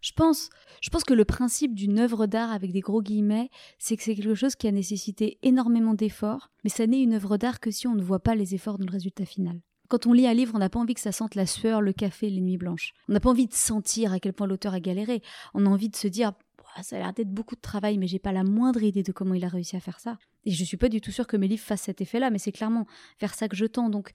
Je 0.00 0.12
pense, 0.12 0.50
je 0.80 0.90
pense 0.90 1.04
que 1.04 1.14
le 1.14 1.24
principe 1.24 1.74
d'une 1.74 1.98
œuvre 1.98 2.26
d'art 2.26 2.52
avec 2.52 2.72
des 2.72 2.80
gros 2.80 3.02
guillemets, 3.02 3.50
c'est 3.78 3.96
que 3.96 4.02
c'est 4.02 4.14
quelque 4.14 4.34
chose 4.34 4.56
qui 4.56 4.68
a 4.68 4.72
nécessité 4.72 5.38
énormément 5.42 5.94
d'efforts, 5.94 6.50
mais 6.64 6.70
ça 6.70 6.86
n'est 6.86 7.00
une 7.00 7.14
œuvre 7.14 7.36
d'art 7.36 7.60
que 7.60 7.70
si 7.70 7.86
on 7.86 7.94
ne 7.94 8.02
voit 8.02 8.20
pas 8.20 8.34
les 8.34 8.54
efforts 8.54 8.78
dans 8.78 8.86
le 8.86 8.92
résultat 8.92 9.24
final. 9.24 9.60
Quand 9.88 10.06
on 10.06 10.12
lit 10.12 10.26
un 10.26 10.34
livre, 10.34 10.52
on 10.54 10.58
n'a 10.58 10.68
pas 10.68 10.78
envie 10.78 10.94
que 10.94 11.00
ça 11.00 11.12
sente 11.12 11.34
la 11.34 11.46
sueur, 11.46 11.80
le 11.80 11.94
café, 11.94 12.28
les 12.28 12.42
nuits 12.42 12.58
blanches. 12.58 12.92
On 13.08 13.14
n'a 13.14 13.20
pas 13.20 13.30
envie 13.30 13.46
de 13.46 13.54
sentir 13.54 14.12
à 14.12 14.20
quel 14.20 14.34
point 14.34 14.46
l'auteur 14.46 14.74
a 14.74 14.80
galéré. 14.80 15.22
On 15.54 15.64
a 15.64 15.68
envie 15.68 15.88
de 15.88 15.96
se 15.96 16.08
dire, 16.08 16.32
ça 16.82 16.96
a 16.96 16.98
l'air 16.98 17.12
d'être 17.14 17.32
beaucoup 17.32 17.56
de 17.56 17.60
travail, 17.60 17.96
mais 17.96 18.06
j'ai 18.06 18.18
pas 18.18 18.32
la 18.32 18.44
moindre 18.44 18.82
idée 18.82 19.02
de 19.02 19.12
comment 19.12 19.32
il 19.32 19.44
a 19.44 19.48
réussi 19.48 19.76
à 19.76 19.80
faire 19.80 19.98
ça. 19.98 20.18
Et 20.44 20.50
je 20.50 20.62
suis 20.62 20.76
pas 20.76 20.90
du 20.90 21.00
tout 21.00 21.10
sûre 21.10 21.26
que 21.26 21.38
mes 21.38 21.48
livres 21.48 21.62
fassent 21.62 21.82
cet 21.82 22.02
effet-là, 22.02 22.28
mais 22.30 22.38
c'est 22.38 22.52
clairement 22.52 22.86
vers 23.18 23.34
ça 23.34 23.48
que 23.48 23.56
je 23.56 23.64
tends. 23.64 23.88
Donc, 23.88 24.10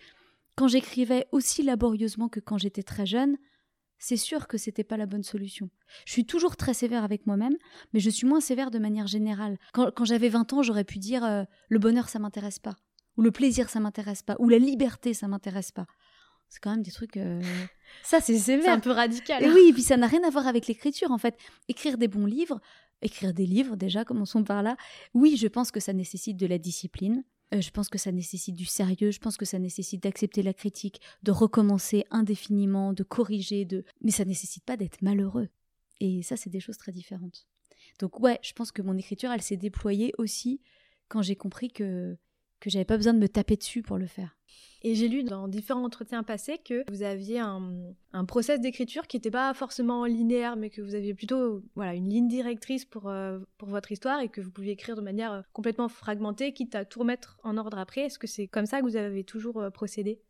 quand 0.56 0.68
j'écrivais 0.68 1.28
aussi 1.32 1.64
laborieusement 1.64 2.30
que 2.30 2.40
quand 2.40 2.60
j'étais 2.60 2.84
très 2.84 3.08
jeune, 3.08 3.38
c'est 4.04 4.18
sûr 4.18 4.48
que 4.48 4.58
c'était 4.58 4.84
pas 4.84 4.98
la 4.98 5.06
bonne 5.06 5.24
solution. 5.24 5.70
Je 6.06 6.12
suis 6.12 6.26
toujours 6.26 6.58
très 6.58 6.74
sévère 6.74 7.06
avec 7.06 7.26
moi-même, 7.26 7.56
mais 7.94 8.02
je 8.02 8.10
suis 8.10 8.28
moins 8.28 8.42
sévère 8.42 8.70
de 8.70 8.78
manière 8.78 9.08
générale. 9.08 9.58
Quand, 9.72 10.04
j'avais 10.04 10.28
20 10.28 10.52
ans, 10.52 10.62
j'aurais 10.62 10.84
pu 10.84 11.00
dire 11.00 11.24
euh, 11.24 11.44
le 11.70 11.80
bonheur, 11.80 12.10
ça 12.10 12.20
m'intéresse 12.20 12.60
pas, 12.60 12.76
ou 13.16 13.22
le 13.22 13.32
plaisir, 13.32 13.70
ça 13.70 13.80
m'intéresse 13.80 14.22
pas, 14.22 14.36
ou 14.40 14.50
la 14.50 14.58
liberté, 14.58 15.14
ça 15.14 15.30
m'intéresse 15.30 15.72
pas. 15.72 15.86
C'est 16.50 16.60
quand 16.60 16.72
même 16.72 16.84
des 16.84 16.92
trucs. 16.92 17.16
Euh, 17.16 17.42
ça, 18.04 18.20
c'est 18.20 18.38
sévère. 18.38 18.66
C'est 18.66 18.72
un 18.72 18.80
peu 18.82 18.92
radical. 18.92 19.42
Et 19.42 19.50
oui, 19.50 19.70
et 19.70 19.74
puis 19.74 19.84
ça 19.84 19.96
n'a 19.96 20.08
rien 20.08 20.24
à 20.26 20.30
voir 20.30 20.48
avec 20.48 20.68
l'écriture, 20.68 21.12
en 21.12 21.18
fait. 21.18 21.38
Écrire 21.70 21.98
des 21.98 22.10
bons 22.10 22.26
livres, 22.26 22.60
écrire 23.02 23.34
des 23.34 23.46
livres, 23.46 23.78
déjà, 23.78 24.04
commençons 24.04 24.44
par 24.44 24.64
là. 24.64 24.76
Oui, 25.14 25.38
je 25.38 25.48
pense 25.48 25.72
que 25.72 25.80
ça 25.80 25.94
nécessite 25.94 26.36
de 26.36 26.46
la 26.46 26.58
discipline. 26.58 27.24
Euh, 27.54 27.62
je 27.62 27.72
pense 27.72 27.90
que 27.90 27.98
ça 27.98 28.12
nécessite 28.12 28.56
du 28.56 28.66
sérieux, 28.66 29.12
je 29.12 29.20
pense 29.20 29.38
que 29.38 29.46
ça 29.46 29.60
nécessite 29.60 30.04
d'accepter 30.04 30.44
la 30.44 30.54
critique, 30.54 31.02
de 31.24 31.32
recommencer 31.32 32.06
indéfiniment, 32.10 32.94
de 32.94 33.04
corriger, 33.04 33.66
de... 33.66 33.86
mais 34.02 34.12
ça 34.12 34.26
nécessite 34.26 34.64
pas 34.64 34.78
d'être 34.78 35.02
malheureux. 35.02 35.50
Et 36.00 36.24
ça, 36.24 36.36
c'est 36.38 36.50
des 36.50 36.60
choses 36.60 36.78
très 36.78 36.92
différentes. 36.92 37.46
Donc 38.00 38.20
ouais, 38.20 38.40
je 38.42 38.54
pense 38.54 38.72
que 38.72 38.82
mon 38.82 38.98
écriture, 38.98 39.32
elle 39.32 39.42
s'est 39.42 39.58
déployée 39.58 40.14
aussi 40.18 40.62
quand 41.10 41.22
j'ai 41.22 41.36
compris 41.36 41.70
que 41.70 42.18
que 42.60 42.70
j'avais 42.70 42.86
pas 42.86 42.96
besoin 42.96 43.14
de 43.14 43.20
me 43.20 43.28
taper 43.28 43.58
dessus 43.58 43.82
pour 43.82 43.98
le 43.98 44.08
faire. 44.08 44.38
Et 44.86 44.96
j'ai 44.96 45.08
lu 45.08 45.24
dans 45.24 45.48
différents 45.48 45.86
entretiens 45.86 46.24
passés 46.24 46.58
que 46.58 46.84
vous 46.92 47.04
aviez 47.04 47.40
un, 47.40 47.86
process 48.28 48.60
d'écriture 48.60 49.08
qui 49.08 49.16
n'était 49.16 49.32
pas 49.32 49.54
forcément 49.54 50.06
linéaire, 50.06 50.58
mais 50.58 50.70
que 50.70 50.82
vous 50.82 50.94
aviez 50.94 51.14
plutôt 51.14 51.64
voilà, 51.76 51.94
une 51.94 52.10
ligne 52.10 52.28
directrice 52.28 52.84
pour, 52.84 53.08
euh, 53.08 53.40
pour 53.58 53.70
votre 53.70 53.94
histoire 53.94 54.20
et 54.20 54.28
que 54.28 54.42
vous 54.42 54.52
pouviez 54.52 54.74
écrire 54.74 54.98
de 54.98 55.02
manière 55.02 55.32
euh, 55.32 55.42
complètement 55.54 55.88
fragmentée, 55.88 56.52
quitte 56.52 56.76
à 56.76 56.84
tout 56.84 57.00
remettre 57.00 57.40
en 57.44 57.58
ordre 57.58 57.78
après. 57.78 58.02
Est-ce 58.02 58.20
que 58.20 58.28
c'est 58.28 58.48
comme 58.48 58.66
ça 58.66 58.82
que 58.82 58.86
vous 58.86 58.98
avez 58.98 59.24
toujours 59.24 59.62
euh, 59.62 59.70
procédé? 59.70 60.22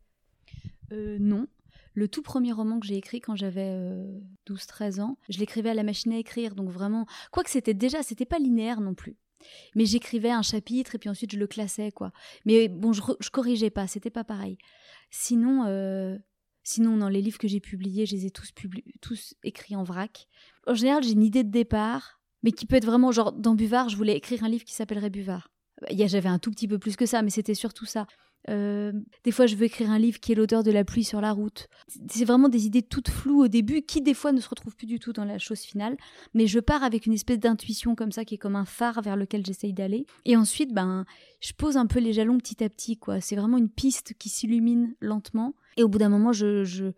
Non. 0.91 1.47
Le 1.95 2.07
tout 2.07 2.21
premier 2.21 2.51
roman 2.51 2.79
que 2.79 2.85
j'ai 2.85 2.97
écrit 2.97 3.19
quand 3.19 3.35
j'avais 3.35 3.75
12-13 4.47 5.01
ans, 5.01 5.17
je 5.27 5.39
l'écrivais 5.39 5.71
à 5.71 5.73
la 5.73 5.81
machine 5.81 6.13
à 6.13 6.17
écrire, 6.19 6.53
donc 6.53 6.69
vraiment, 6.69 7.07
quoique 7.31 7.49
c'était 7.49 7.73
déjà, 7.73 8.03
c'était 8.03 8.25
pas 8.25 8.37
linéaire 8.37 8.79
non 8.79 8.93
plus. 8.93 9.15
Mais 9.75 9.85
j'écrivais 9.85 10.31
un 10.31 10.41
chapitre 10.41 10.95
et 10.95 10.97
puis 10.97 11.09
ensuite 11.09 11.31
je 11.31 11.39
le 11.39 11.47
classais, 11.47 11.91
quoi. 11.91 12.11
Mais 12.45 12.67
bon, 12.67 12.93
je, 12.93 13.01
corrigeais 13.31 13.69
pas, 13.69 13.87
c'était 13.87 14.09
pas 14.09 14.23
pareil. 14.23 14.57
Sinon, 15.09 15.65
euh, 15.65 16.17
sinon, 16.63 16.97
dans 16.97 17.09
les 17.09 17.21
livres 17.21 17.37
que 17.37 17.47
j'ai 17.47 17.59
publiés, 17.59 18.05
je 18.05 18.15
les 18.15 18.25
ai 18.25 18.31
tous, 18.31 18.51
tous 19.01 19.35
écrits 19.43 19.75
en 19.75 19.83
vrac. 19.83 20.27
En 20.67 20.73
général, 20.73 21.03
j'ai 21.03 21.11
une 21.11 21.23
idée 21.23 21.43
de 21.43 21.51
départ, 21.51 22.21
mais 22.43 22.51
qui 22.51 22.65
peut 22.65 22.75
être 22.75 22.85
vraiment 22.85 23.11
genre, 23.11 23.31
dans 23.31 23.55
Buvard, 23.55 23.89
je 23.89 23.97
voulais 23.97 24.15
écrire 24.15 24.43
un 24.43 24.49
livre 24.49 24.63
qui 24.63 24.73
s'appellerait 24.73 25.09
Buvard. 25.09 25.49
J'avais 25.91 26.29
un 26.29 26.39
tout 26.39 26.51
petit 26.51 26.67
peu 26.67 26.79
plus 26.79 26.95
que 26.95 27.05
ça, 27.05 27.21
mais 27.21 27.29
c'était 27.29 27.55
surtout 27.55 27.85
ça. 27.85 28.07
Euh, 28.49 28.91
des 29.23 29.31
fois, 29.31 29.45
je 29.45 29.55
veux 29.55 29.65
écrire 29.65 29.89
un 29.89 29.99
livre 29.99 30.19
qui 30.19 30.31
est 30.31 30.35
l'odeur 30.35 30.63
de 30.63 30.71
la 30.71 30.83
pluie 30.83 31.03
sur 31.03 31.21
la 31.21 31.31
route. 31.31 31.67
C'est 32.07 32.25
vraiment 32.25 32.49
des 32.49 32.65
idées 32.65 32.81
toutes 32.81 33.09
floues 33.09 33.43
au 33.43 33.47
début, 33.47 33.81
qui 33.81 34.01
des 34.01 34.13
fois 34.13 34.31
ne 34.31 34.39
se 34.39 34.49
retrouvent 34.49 34.75
plus 34.75 34.87
du 34.87 34.99
tout 34.99 35.13
dans 35.13 35.25
la 35.25 35.39
chose 35.39 35.61
finale. 35.61 35.97
Mais 36.33 36.47
je 36.47 36.59
pars 36.59 36.83
avec 36.83 37.05
une 37.05 37.13
espèce 37.13 37.39
d'intuition 37.39 37.95
comme 37.95 38.11
ça, 38.11 38.25
qui 38.25 38.35
est 38.35 38.39
comme 38.39 38.55
un 38.55 38.65
phare 38.65 39.01
vers 39.01 39.15
lequel 39.15 39.45
j'essaye 39.45 39.73
d'aller. 39.73 40.05
Et 40.25 40.35
ensuite, 40.35 40.73
ben, 40.73 41.05
je 41.39 41.53
pose 41.53 41.77
un 41.77 41.85
peu 41.85 41.99
les 41.99 42.13
jalons 42.13 42.37
petit 42.37 42.63
à 42.63 42.69
petit, 42.69 42.97
quoi. 42.97 43.21
C'est 43.21 43.35
vraiment 43.35 43.57
une 43.57 43.69
piste 43.69 44.13
qui 44.17 44.29
s'illumine 44.29 44.95
lentement. 44.99 45.53
Et 45.77 45.83
au 45.83 45.87
bout 45.87 45.97
d'un 45.97 46.09
moment, 46.09 46.33
je, 46.33 46.63
je, 46.63 46.91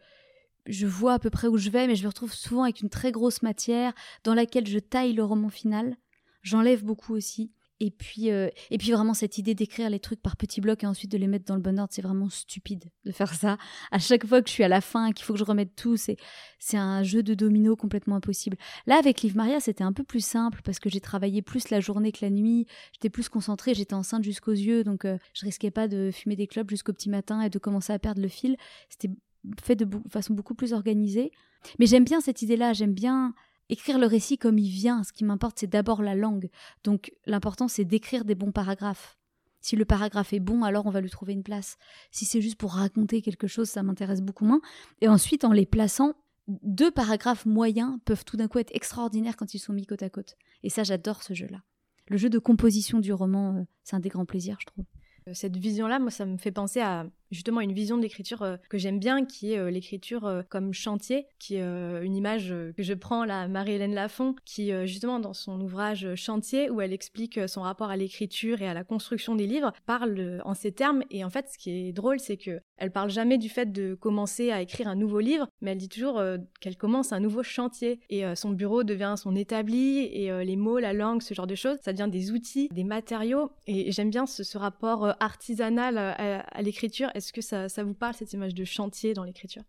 je 0.65 0.88
vois 0.88 1.13
à 1.13 1.19
peu 1.19 1.29
près 1.29 1.47
où 1.47 1.58
je 1.58 1.69
vais, 1.69 1.88
mais 1.88 1.95
je 1.95 2.03
me 2.03 2.08
retrouve 2.08 2.34
souvent 2.34 2.63
avec 2.63 2.81
une 2.81 2.89
très 2.89 3.12
grosse 3.12 3.41
matière 3.41 3.93
dans 4.23 4.34
laquelle 4.34 4.67
je 4.67 4.79
taille 4.79 5.13
le 5.13 5.23
roman 5.23 5.49
final. 5.49 5.95
J'enlève 6.41 6.84
beaucoup 6.84 7.13
aussi. 7.13 7.51
Et 7.81 7.91
puis, 7.91 8.31
euh, 8.31 8.49
et 8.71 8.77
puis 8.77 8.91
vraiment, 8.91 9.13
cette 9.13 9.38
idée 9.38 9.53
d'écrire 9.53 9.89
les 9.89 9.99
trucs 9.99 10.21
par 10.21 10.38
petits 10.38 10.61
blocs 10.61 10.83
et 10.83 10.88
ensuite 10.88 11.11
de 11.11 11.17
les 11.17 11.27
mettre 11.27 11.45
dans 11.45 11.55
le 11.55 11.61
bon 11.61 11.77
ordre, 11.77 11.91
c'est 11.93 12.01
vraiment 12.01 12.29
stupide 12.29 12.85
de 13.03 13.11
faire 13.11 13.33
ça. 13.33 13.57
À 13.91 13.99
chaque 13.99 14.25
fois 14.25 14.41
que 14.41 14.47
je 14.47 14.53
suis 14.53 14.63
à 14.63 14.69
la 14.69 14.79
fin, 14.79 15.11
qu'il 15.11 15.25
faut 15.25 15.33
que 15.33 15.39
je 15.39 15.43
remette 15.43 15.75
tout, 15.75 15.97
c'est, 15.97 16.15
c'est 16.57 16.77
un 16.77 17.03
jeu 17.03 17.21
de 17.21 17.33
domino 17.33 17.75
complètement 17.75 18.15
impossible. 18.15 18.57
Là, 18.85 18.97
avec 18.97 19.21
Liv 19.21 19.35
Maria, 19.35 19.59
c'était 19.59 19.83
un 19.83 19.91
peu 19.91 20.03
plus 20.03 20.23
simple 20.23 20.61
parce 20.63 20.79
que 20.79 20.89
j'ai 20.89 21.01
travaillé 21.01 21.41
plus 21.41 21.69
la 21.69 21.81
journée 21.81 22.13
que 22.13 22.23
la 22.23 22.29
nuit. 22.29 22.65
J'étais 22.93 23.09
plus 23.09 23.27
concentrée, 23.27 23.73
j'étais 23.73 23.93
enceinte 23.93 24.23
jusqu'aux 24.23 24.51
yeux, 24.51 24.85
donc 24.85 25.03
euh, 25.03 25.17
je 25.33 25.45
risquais 25.45 25.71
pas 25.71 25.89
de 25.89 26.11
fumer 26.13 26.38
des 26.38 26.47
clopes 26.47 26.69
jusqu'au 26.69 26.93
petit 26.93 27.09
matin 27.09 27.41
et 27.41 27.49
de 27.49 27.59
commencer 27.59 27.91
à 27.91 27.99
perdre 27.99 28.21
le 28.21 28.29
fil. 28.29 28.55
C'était 28.89 29.13
fait 29.61 29.75
de 29.75 29.88
façon 30.09 30.33
beaucoup 30.33 30.55
plus 30.55 30.73
organisée. 30.73 31.31
Mais 31.79 31.88
j'aime 31.88 32.05
bien 32.05 32.21
cette 32.21 32.41
idée-là, 32.41 32.73
j'aime 32.73 32.93
bien 32.93 33.33
écrire 33.69 33.99
le 33.99 34.06
récit 34.06 34.38
comme 34.38 34.58
il 34.58 34.69
vient. 34.69 35.04
Ce 35.04 35.13
qui 35.13 35.23
m'importe, 35.23 35.60
c'est 35.60 35.67
d'abord 35.67 36.01
la 36.01 36.15
langue. 36.15 36.49
Donc 36.84 37.13
l'important, 37.25 37.67
c'est 37.67 37.86
d'écrire 37.86 38.25
des 38.25 38.36
bons 38.36 38.51
paragraphes. 38.51 39.17
Si 39.62 39.75
le 39.75 39.86
paragraphe 39.86 40.32
est 40.34 40.39
bon, 40.39 40.63
alors 40.63 40.86
on 40.86 40.91
va 40.91 41.01
lui 41.01 41.10
trouver 41.10 41.34
une 41.34 41.41
place. 41.41 41.78
Si 42.12 42.25
c'est 42.25 42.41
juste 42.41 42.58
pour 42.58 42.73
raconter 42.73 43.21
quelque 43.21 43.47
chose, 43.47 43.67
ça 43.67 43.82
m'intéresse 43.82 44.21
beaucoup 44.21 44.45
moins. 44.45 44.62
Et 45.01 45.08
ensuite, 45.08 45.43
en 45.43 45.51
les 45.51 45.65
plaçant, 45.65 46.13
deux 46.47 46.91
paragraphes 46.91 47.47
moyens 47.47 47.97
peuvent 48.06 48.23
tout 48.25 48.38
d'un 48.38 48.47
coup 48.47 48.60
être 48.60 48.75
extraordinaires 48.75 49.36
quand 49.36 49.56
ils 49.56 49.60
sont 49.60 49.73
mis 49.73 49.88
côte 49.88 50.04
à 50.04 50.10
côte. 50.10 50.36
Et 50.62 50.69
ça, 50.69 50.84
j'adore 50.84 51.23
ce 51.23 51.34
jeu-là. 51.34 51.63
Le 52.08 52.17
jeu 52.17 52.30
de 52.30 52.38
composition 52.38 52.99
du 52.99 53.12
roman, 53.12 53.56
euh, 53.56 53.63
c'est 53.84 53.95
un 53.95 53.99
des 53.99 54.10
grands 54.10 54.25
plaisirs, 54.25 54.58
je 54.60 54.67
trouve. 54.67 54.86
Euh, 55.28 55.34
cette 55.34 55.58
vision-là, 55.58 55.97
moi, 55.97 56.12
ça 56.12 56.25
me 56.25 56.38
fait 56.38 56.51
penser 56.51 56.82
à 56.82 57.08
justement 57.31 57.61
une 57.61 57.73
vision 57.73 57.97
d'écriture 57.97 58.43
euh, 58.43 58.57
que 58.69 58.77
j'aime 58.77 58.99
bien, 58.99 59.25
qui 59.25 59.53
est 59.53 59.57
euh, 59.57 59.69
l'écriture 59.69 60.43
comme 60.49 60.73
chantier, 60.73 61.27
qui 61.39 61.55
est 61.55 61.61
une 61.61 62.15
image 62.15 62.53
que 62.75 62.83
je 62.83 62.93
prends 62.93 63.25
là, 63.25 63.47
Marie-Hélène 63.47 63.93
Lafont, 63.93 64.35
qui 64.45 64.71
justement 64.88 65.19
dans 65.19 65.33
son 65.33 65.59
ouvrage 65.61 66.15
Chantier, 66.15 66.69
où 66.69 66.81
elle 66.81 66.93
explique 66.93 67.39
son 67.47 67.61
rapport 67.61 67.89
à 67.89 67.97
l'écriture 67.97 68.61
et 68.61 68.67
à 68.67 68.73
la 68.73 68.83
construction 68.83 69.35
des 69.35 69.47
livres, 69.47 69.73
parle 69.85 70.41
en 70.45 70.53
ces 70.53 70.71
termes. 70.71 71.03
Et 71.09 71.23
en 71.23 71.29
fait, 71.29 71.49
ce 71.49 71.57
qui 71.57 71.71
est 71.71 71.93
drôle, 71.93 72.19
c'est 72.19 72.38
que 72.38 72.61
elle 72.77 72.91
parle 72.91 73.09
jamais 73.09 73.38
du 73.38 73.49
fait 73.49 73.71
de 73.71 73.95
commencer 73.95 74.51
à 74.51 74.61
écrire 74.61 74.88
un 74.88 74.95
nouveau 74.95 75.19
livre, 75.19 75.47
mais 75.61 75.71
elle 75.71 75.77
dit 75.77 75.89
toujours 75.89 76.21
qu'elle 76.61 76.77
commence 76.77 77.13
un 77.13 77.19
nouveau 77.19 77.43
chantier. 77.43 77.99
Et 78.09 78.23
son 78.35 78.51
bureau 78.51 78.83
devient 78.83 79.15
son 79.17 79.35
établi, 79.35 79.99
et 79.99 80.31
les 80.43 80.55
mots, 80.55 80.79
la 80.79 80.93
langue, 80.93 81.21
ce 81.21 81.33
genre 81.33 81.47
de 81.47 81.55
choses, 81.55 81.77
ça 81.81 81.93
devient 81.93 82.09
des 82.11 82.31
outils, 82.31 82.69
des 82.71 82.83
matériaux. 82.83 83.51
Et 83.67 83.91
j'aime 83.91 84.09
bien 84.09 84.25
ce, 84.25 84.57
rapport 84.57 85.15
artisanal 85.19 85.97
à 85.97 86.61
l'écriture 86.61 87.09
est-ce 87.15 87.32
que 87.32 87.41
ça, 87.41 87.67
vous 87.84 87.93
parle, 87.93 88.13
cette 88.13 88.34
image 88.34 88.54
de 88.54 88.65
chantier 88.65 89.13
dans 89.13 89.23
l'écriture? 89.23 89.63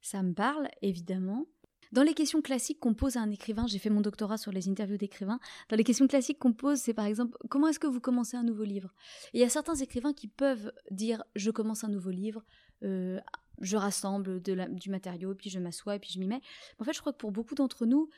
Ça 0.00 0.22
me 0.22 0.32
parle, 0.32 0.68
évidemment. 0.80 1.46
Dans 1.90 2.04
les 2.04 2.14
questions 2.14 2.40
classiques 2.40 2.78
qu'on 2.78 2.94
pose 2.94 3.16
à 3.16 3.20
un 3.20 3.30
écrivain, 3.30 3.66
j'ai 3.66 3.78
fait 3.78 3.90
mon 3.90 4.00
doctorat 4.00 4.36
sur 4.38 4.52
les 4.52 4.68
interviews 4.68 4.96
d'écrivains. 4.96 5.40
Dans 5.70 5.76
les 5.76 5.82
questions 5.82 6.06
classiques 6.06 6.38
qu'on 6.38 6.52
pose, 6.52 6.78
c'est 6.78 6.94
par 6.94 7.06
exemple 7.06 7.36
comment 7.50 7.66
est-ce 7.66 7.80
que 7.80 7.86
vous 7.86 8.00
commencez 8.00 8.36
un 8.36 8.44
nouveau 8.44 8.64
livre? 8.64 8.94
Il 9.32 9.40
y 9.40 9.44
a 9.44 9.48
certains 9.48 9.74
écrivains 9.74 10.12
qui 10.12 10.28
peuvent 10.28 10.70
dire 10.90 11.24
je 11.34 11.50
commence 11.50 11.84
un 11.84 11.88
nouveau 11.88 12.10
livre, 12.10 12.44
euh, 12.84 13.18
je 13.60 13.76
rassemble 13.76 14.40
du 14.40 14.90
matériau, 14.90 15.34
puis 15.34 15.50
je 15.50 15.58
m'assois 15.58 15.98
puis 15.98 16.10
je 16.12 16.20
m'y 16.20 16.28
mets. 16.28 16.42
En 16.78 16.84
fait, 16.84 16.92
je 16.92 17.00
crois 17.00 17.12
que 17.12 17.18
pour 17.18 17.32
beaucoup 17.32 17.54
d'entre 17.54 17.86
nous, 17.86 18.10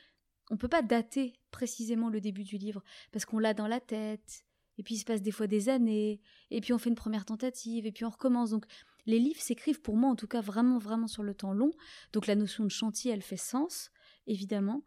on 0.50 0.54
ne 0.54 0.58
peut 0.58 0.68
pas 0.68 0.82
dater 0.82 1.32
précisément 1.52 2.10
le 2.10 2.20
début 2.20 2.42
du 2.42 2.58
livre 2.58 2.82
parce 3.12 3.24
qu'on 3.24 3.38
l'a 3.38 3.54
dans 3.54 3.68
la 3.68 3.80
tête, 3.80 4.44
et 4.80 4.82
puis 4.82 4.94
il 4.94 4.98
se 4.98 5.04
passe 5.04 5.20
des 5.20 5.30
fois 5.30 5.46
des 5.46 5.68
années, 5.68 6.22
et 6.50 6.62
puis 6.62 6.72
on 6.72 6.78
fait 6.78 6.88
une 6.88 6.94
première 6.94 7.26
tentative, 7.26 7.84
et 7.84 7.92
puis 7.92 8.06
on 8.06 8.10
recommence. 8.10 8.48
Donc 8.48 8.64
les 9.04 9.18
livres 9.18 9.40
s'écrivent 9.40 9.82
pour 9.82 9.94
moi 9.94 10.08
en 10.08 10.16
tout 10.16 10.26
cas 10.26 10.40
vraiment 10.40 10.78
vraiment 10.78 11.06
sur 11.06 11.22
le 11.22 11.34
temps 11.34 11.52
long. 11.52 11.70
Donc 12.14 12.26
la 12.26 12.34
notion 12.34 12.64
de 12.64 12.70
chantier, 12.70 13.12
elle 13.12 13.20
fait 13.20 13.36
sens, 13.36 13.90
évidemment. 14.26 14.82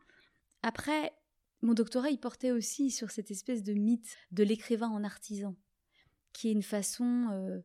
Après, 0.63 1.13
mon 1.61 1.75
doctorat, 1.75 2.09
il 2.09 2.19
portait 2.19 2.49
aussi 2.49 2.89
sur 2.89 3.11
cette 3.11 3.29
espèce 3.29 3.61
de 3.61 3.73
mythe 3.73 4.17
de 4.31 4.43
l'écrivain 4.43 4.89
en 4.89 5.03
artisan, 5.03 5.55
qui 6.33 6.49
est 6.49 6.53
une 6.53 6.63
façon... 6.63 7.27
Euh, 7.31 7.59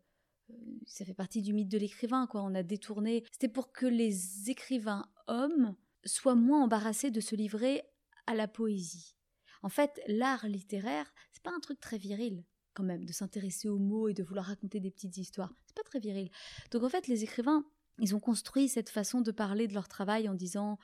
ça 0.87 1.07
fait 1.07 1.15
partie 1.15 1.41
du 1.41 1.55
mythe 1.55 1.71
de 1.71 1.79
l'écrivain, 1.79 2.27
quoi. 2.27 2.43
On 2.43 2.55
a 2.55 2.63
détourné. 2.63 3.25
C'était 3.33 3.49
pour 3.49 3.73
que 3.73 3.87
les 3.87 4.51
écrivains 4.51 5.07
hommes 5.29 5.75
soient 6.05 6.35
moins 6.35 6.65
embarrassés 6.65 7.11
de 7.11 7.21
se 7.21 7.37
livrer 7.37 7.83
à 8.27 8.35
la 8.35 8.49
poésie. 8.49 9.15
En 9.63 9.69
fait, 9.69 10.01
l'art 10.07 10.47
littéraire, 10.47 11.13
c'est 11.39 11.51
pas 11.51 11.57
un 11.57 11.61
truc 11.61 11.79
très 11.81 11.99
viril 11.99 12.45
quand 12.75 12.83
même 12.83 13.05
de 13.05 13.13
s'intéresser 13.13 13.69
aux 13.69 13.79
mots 13.79 14.09
et 14.09 14.15
de 14.15 14.23
vouloir 14.23 14.47
raconter 14.47 14.81
des 14.81 14.91
petites 14.91 15.17
histoires. 15.17 15.53
C'est 15.67 15.77
pas 15.77 15.83
très 15.83 16.01
viril. 16.01 16.31
Donc 16.71 16.83
en 16.83 16.89
fait, 16.89 17.07
les 17.07 17.25
écrivains, 17.25 17.65
ils 17.99 18.15
ont 18.15 18.21
construit 18.21 18.69
cette 18.69 18.89
façon 18.89 19.21
de 19.21 19.31
parler 19.31 19.67
de 19.67 19.75
leur 19.75 19.89
travail 19.89 20.29
en 20.29 20.35
disant 20.35 20.79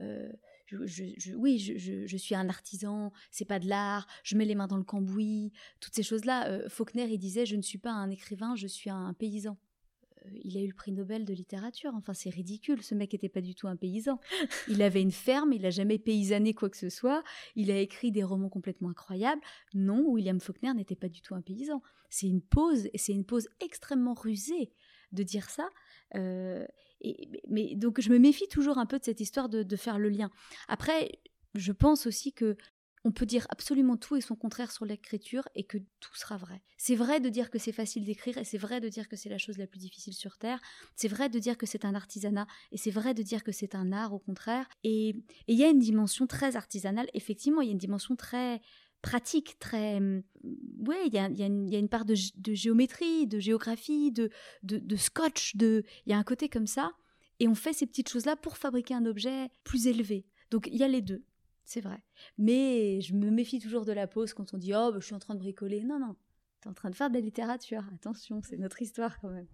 euh, 0.00 0.28
oui, 1.34 1.58
je, 1.58 2.16
suis 2.16 2.34
un 2.34 2.48
artisan, 2.48 3.12
c'est 3.30 3.44
pas 3.44 3.58
de 3.58 3.68
l'art, 3.68 4.06
je 4.22 4.36
mets 4.36 4.44
les 4.44 4.54
mains 4.54 4.68
dans 4.68 4.76
le 4.76 4.84
cambouis, 4.84 5.52
toutes 5.80 5.94
ces 5.94 6.04
choses-là. 6.04 6.48
Euh, 6.48 6.68
Faulkner, 6.68 7.08
il 7.08 7.18
disait, 7.18 7.46
je 7.46 7.56
ne 7.56 7.62
suis 7.62 7.78
pas 7.78 7.90
un 7.90 8.10
écrivain, 8.10 8.54
je 8.54 8.68
suis 8.68 8.90
un 8.90 9.12
paysan. 9.14 9.58
Il 10.44 10.56
a 10.56 10.60
eu 10.60 10.66
le 10.66 10.74
prix 10.74 10.92
Nobel 10.92 11.24
de 11.24 11.32
littérature. 11.32 11.92
Enfin, 11.94 12.14
c'est 12.14 12.30
ridicule. 12.30 12.82
Ce 12.82 12.94
mec 12.94 13.12
n'était 13.12 13.28
pas 13.28 13.40
du 13.40 13.54
tout 13.54 13.68
un 13.68 13.76
paysan. 13.76 14.20
Il 14.68 14.82
avait 14.82 15.02
une 15.02 15.12
ferme, 15.12 15.52
il 15.52 15.62
n'a 15.62 15.70
jamais 15.70 15.98
paysanné 15.98 16.54
quoi 16.54 16.70
que 16.70 16.76
ce 16.76 16.88
soit. 16.88 17.22
Il 17.56 17.70
a 17.70 17.78
écrit 17.78 18.12
des 18.12 18.22
romans 18.22 18.48
complètement 18.48 18.90
incroyables. 18.90 19.40
Non, 19.74 20.04
William 20.08 20.40
Faulkner 20.40 20.74
n'était 20.74 20.96
pas 20.96 21.08
du 21.08 21.20
tout 21.22 21.34
un 21.34 21.42
paysan. 21.42 21.82
C'est 22.08 22.26
une 22.26 22.42
pause, 22.42 22.88
et 22.92 22.98
c'est 22.98 23.12
une 23.12 23.24
pause 23.24 23.48
extrêmement 23.60 24.14
rusée 24.14 24.72
de 25.12 25.22
dire 25.22 25.48
ça. 25.48 25.68
Euh, 26.16 26.66
mais 27.48 27.74
donc, 27.76 28.00
je 28.00 28.10
me 28.10 28.18
méfie 28.18 28.48
toujours 28.48 28.78
un 28.78 28.86
peu 28.86 28.98
de 28.98 29.04
cette 29.04 29.20
histoire 29.20 29.48
de 29.48 29.76
faire 29.76 29.98
le 29.98 30.08
lien. 30.08 30.30
Après, 30.68 31.20
je 31.54 31.72
pense 31.72 32.06
aussi 32.06 32.32
que 32.32 32.56
on 33.04 33.12
peut 33.12 33.26
dire 33.26 33.46
absolument 33.50 33.96
tout 33.96 34.16
et 34.16 34.20
son 34.20 34.36
contraire 34.36 34.70
sur 34.70 34.84
l'écriture 34.84 35.48
et 35.54 35.64
que 35.64 35.78
tout 36.00 36.14
sera 36.14 36.36
vrai. 36.36 36.62
C'est 36.76 36.94
vrai 36.94 37.20
de 37.20 37.28
dire 37.28 37.50
que 37.50 37.58
c'est 37.58 37.72
facile 37.72 38.04
d'écrire 38.04 38.36
et 38.38 38.44
c'est 38.44 38.58
vrai 38.58 38.80
de 38.80 38.88
dire 38.88 39.08
que 39.08 39.16
c'est 39.16 39.28
la 39.28 39.38
chose 39.38 39.58
la 39.58 39.66
plus 39.66 39.80
difficile 39.80 40.12
sur 40.12 40.36
Terre. 40.36 40.60
C'est 40.96 41.08
vrai 41.08 41.28
de 41.28 41.38
dire 41.38 41.56
que 41.56 41.66
c'est 41.66 41.84
un 41.84 41.94
artisanat 41.94 42.46
et 42.72 42.76
c'est 42.76 42.90
vrai 42.90 43.14
de 43.14 43.22
dire 43.22 43.42
que 43.42 43.52
c'est 43.52 43.74
un 43.74 43.92
art 43.92 44.12
au 44.12 44.18
contraire. 44.18 44.68
Et 44.84 45.16
il 45.48 45.56
y 45.56 45.64
a 45.64 45.68
une 45.68 45.78
dimension 45.78 46.26
très 46.26 46.56
artisanale, 46.56 47.08
effectivement, 47.14 47.62
il 47.62 47.66
y 47.66 47.70
a 47.70 47.72
une 47.72 47.78
dimension 47.78 48.16
très 48.16 48.60
pratique, 49.00 49.58
très... 49.58 49.96
Hum, 49.96 50.22
oui, 50.86 50.96
il 51.06 51.14
y 51.14 51.18
a, 51.18 51.26
une 51.26 51.88
part 51.88 52.04
de, 52.04 52.14
géométrie, 52.14 53.26
de 53.26 53.38
géographie, 53.38 54.12
de, 54.12 54.30
de 54.62 54.96
scotch, 54.96 55.56
de... 55.56 55.84
il 56.06 56.10
y 56.10 56.12
a 56.12 56.18
un 56.18 56.22
côté 56.22 56.50
comme 56.50 56.66
ça. 56.66 56.92
Et 57.38 57.48
on 57.48 57.54
fait 57.54 57.72
ces 57.72 57.86
petites 57.86 58.10
choses-là 58.10 58.36
pour 58.36 58.58
fabriquer 58.58 58.94
un 58.94 59.06
objet 59.06 59.48
plus 59.64 59.86
élevé. 59.86 60.26
Donc 60.50 60.68
il 60.70 60.76
y 60.76 60.82
a 60.82 60.88
les 60.88 61.00
deux 61.00 61.24
c'est 61.64 61.80
vrai. 61.80 62.02
Mais 62.38 63.00
je 63.00 63.14
me 63.14 63.30
méfie 63.30 63.60
toujours 63.60 63.84
de 63.84 63.92
la 63.92 64.06
pause 64.06 64.34
quand 64.34 64.54
on 64.54 64.58
dit 64.58 64.72
Oh, 64.74 64.90
bah, 64.92 64.98
je 65.00 65.06
suis 65.06 65.14
en 65.14 65.18
train 65.18 65.34
de 65.34 65.40
bricoler. 65.40 65.84
Non, 65.84 65.98
non, 65.98 66.16
tu 66.60 66.68
es 66.68 66.70
en 66.70 66.74
train 66.74 66.90
de 66.90 66.94
faire 66.94 67.10
de 67.10 67.14
la 67.14 67.20
littérature. 67.20 67.84
Attention, 67.94 68.40
c'est 68.42 68.56
notre 68.56 68.82
histoire 68.82 69.20
quand 69.20 69.30
même. 69.30 69.46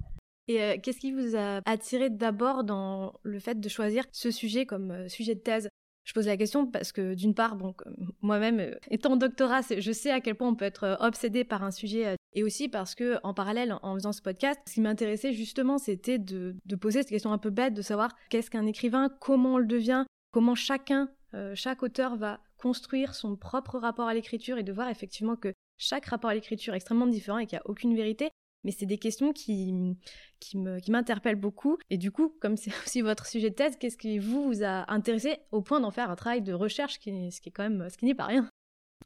Et 0.48 0.62
euh, 0.62 0.76
qu'est-ce 0.80 1.00
qui 1.00 1.12
vous 1.12 1.36
a 1.36 1.60
attiré 1.64 2.08
d'abord 2.08 2.64
dans 2.64 3.18
le 3.22 3.38
fait 3.38 3.58
de 3.58 3.68
choisir 3.68 4.04
ce 4.12 4.30
sujet 4.30 4.64
comme 4.64 4.90
euh, 4.90 5.08
sujet 5.08 5.34
de 5.34 5.40
thèse? 5.40 5.68
Je 6.04 6.12
pose 6.12 6.26
la 6.26 6.36
question 6.36 6.68
parce 6.68 6.92
que 6.92 7.14
d'une 7.14 7.34
part, 7.34 7.56
bon, 7.56 7.74
moi-même, 8.22 8.60
euh, 8.60 8.74
étant 8.92 9.16
doctorat, 9.16 9.62
je 9.76 9.92
sais 9.92 10.12
à 10.12 10.20
quel 10.20 10.36
point 10.36 10.48
on 10.48 10.54
peut 10.54 10.64
être 10.64 10.96
obsédé 11.00 11.42
par 11.42 11.64
un 11.64 11.72
sujet, 11.72 12.14
et 12.32 12.44
aussi 12.44 12.68
parce 12.68 12.94
que 12.94 13.18
en 13.24 13.34
parallèle, 13.34 13.76
en 13.82 13.94
faisant 13.94 14.12
ce 14.12 14.22
podcast, 14.22 14.60
ce 14.68 14.74
qui 14.74 14.80
m'intéressait 14.80 15.32
justement, 15.32 15.78
c'était 15.78 16.18
de, 16.18 16.54
de, 16.64 16.76
poser 16.76 17.00
cette 17.00 17.08
question 17.08 17.32
un 17.32 17.38
peu 17.38 17.50
bête, 17.50 17.74
de 17.74 17.82
savoir 17.82 18.14
qu'est-ce 18.30 18.50
qu'un 18.50 18.66
écrivain, 18.66 19.08
comment 19.20 19.54
on 19.54 19.58
le 19.58 19.66
devient, 19.66 20.04
comment 20.30 20.54
chacun 20.54 21.08
euh, 21.36 21.54
chaque 21.54 21.82
auteur 21.82 22.16
va 22.16 22.40
construire 22.56 23.14
son 23.14 23.36
propre 23.36 23.78
rapport 23.78 24.08
à 24.08 24.14
l'écriture 24.14 24.58
et 24.58 24.62
de 24.62 24.72
voir 24.72 24.88
effectivement 24.88 25.36
que 25.36 25.52
chaque 25.76 26.06
rapport 26.06 26.30
à 26.30 26.34
l'écriture 26.34 26.72
est 26.72 26.78
extrêmement 26.78 27.06
différent 27.06 27.38
et 27.38 27.46
qu'il 27.46 27.56
n'y 27.56 27.60
a 27.60 27.70
aucune 27.70 27.94
vérité. 27.94 28.30
Mais 28.64 28.72
c'est 28.72 28.86
des 28.86 28.98
questions 28.98 29.32
qui, 29.32 29.96
qui 30.40 30.56
m'interpellent 30.56 31.36
beaucoup. 31.36 31.78
Et 31.90 31.98
du 31.98 32.10
coup, 32.10 32.34
comme 32.40 32.56
c'est 32.56 32.72
aussi 32.84 33.02
votre 33.02 33.26
sujet 33.26 33.50
de 33.50 33.54
thèse, 33.54 33.76
qu'est-ce 33.76 33.98
qui 33.98 34.18
vous, 34.18 34.64
a 34.64 34.90
intéressé 34.90 35.38
au 35.52 35.62
point 35.62 35.78
d'en 35.78 35.90
faire 35.90 36.10
un 36.10 36.16
travail 36.16 36.42
de 36.42 36.52
recherche, 36.52 36.94
ce 36.94 36.98
qui 36.98 37.10
est 37.10 37.52
quand 37.52 37.62
même, 37.62 37.88
ce 37.90 37.96
qui 37.96 38.06
n'est 38.06 38.14
pas 38.14 38.26
rien? 38.26 38.48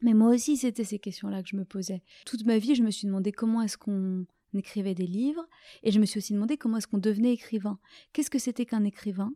Mais 0.02 0.14
moi 0.14 0.30
aussi, 0.30 0.56
c'était 0.56 0.84
ces 0.84 0.98
questions-là 0.98 1.42
que 1.42 1.48
je 1.48 1.56
me 1.56 1.64
posais. 1.64 2.02
Toute 2.24 2.46
ma 2.46 2.58
vie, 2.58 2.74
je 2.74 2.82
me 2.82 2.90
suis 2.90 3.06
demandé 3.06 3.32
comment 3.32 3.60
est-ce 3.60 3.76
qu'on 3.76 4.24
écrivait 4.54 4.94
des 4.94 5.06
livres, 5.06 5.46
et 5.82 5.90
je 5.90 6.00
me 6.00 6.06
suis 6.06 6.18
aussi 6.18 6.32
demandé 6.32 6.56
comment 6.56 6.78
est-ce 6.78 6.86
qu'on 6.86 6.98
devenait 6.98 7.32
écrivain. 7.32 7.78
Qu'est-ce 8.12 8.30
que 8.30 8.38
c'était 8.38 8.66
qu'un 8.66 8.84
écrivain? 8.84 9.32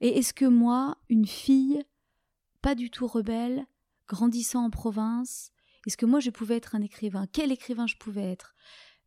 Et 0.00 0.18
est-ce 0.18 0.32
que 0.32 0.46
moi, 0.46 0.96
une 1.10 1.26
fille, 1.26 1.82
pas 2.62 2.74
du 2.74 2.90
tout 2.90 3.06
rebelle, 3.06 3.66
grandissant 4.08 4.64
en 4.64 4.70
province. 4.70 5.50
Est-ce 5.86 5.96
que 5.96 6.06
moi 6.06 6.20
je 6.20 6.30
pouvais 6.30 6.56
être 6.56 6.74
un 6.74 6.82
écrivain? 6.82 7.26
Quel 7.32 7.52
écrivain 7.52 7.86
je 7.86 7.96
pouvais 7.96 8.30
être? 8.30 8.54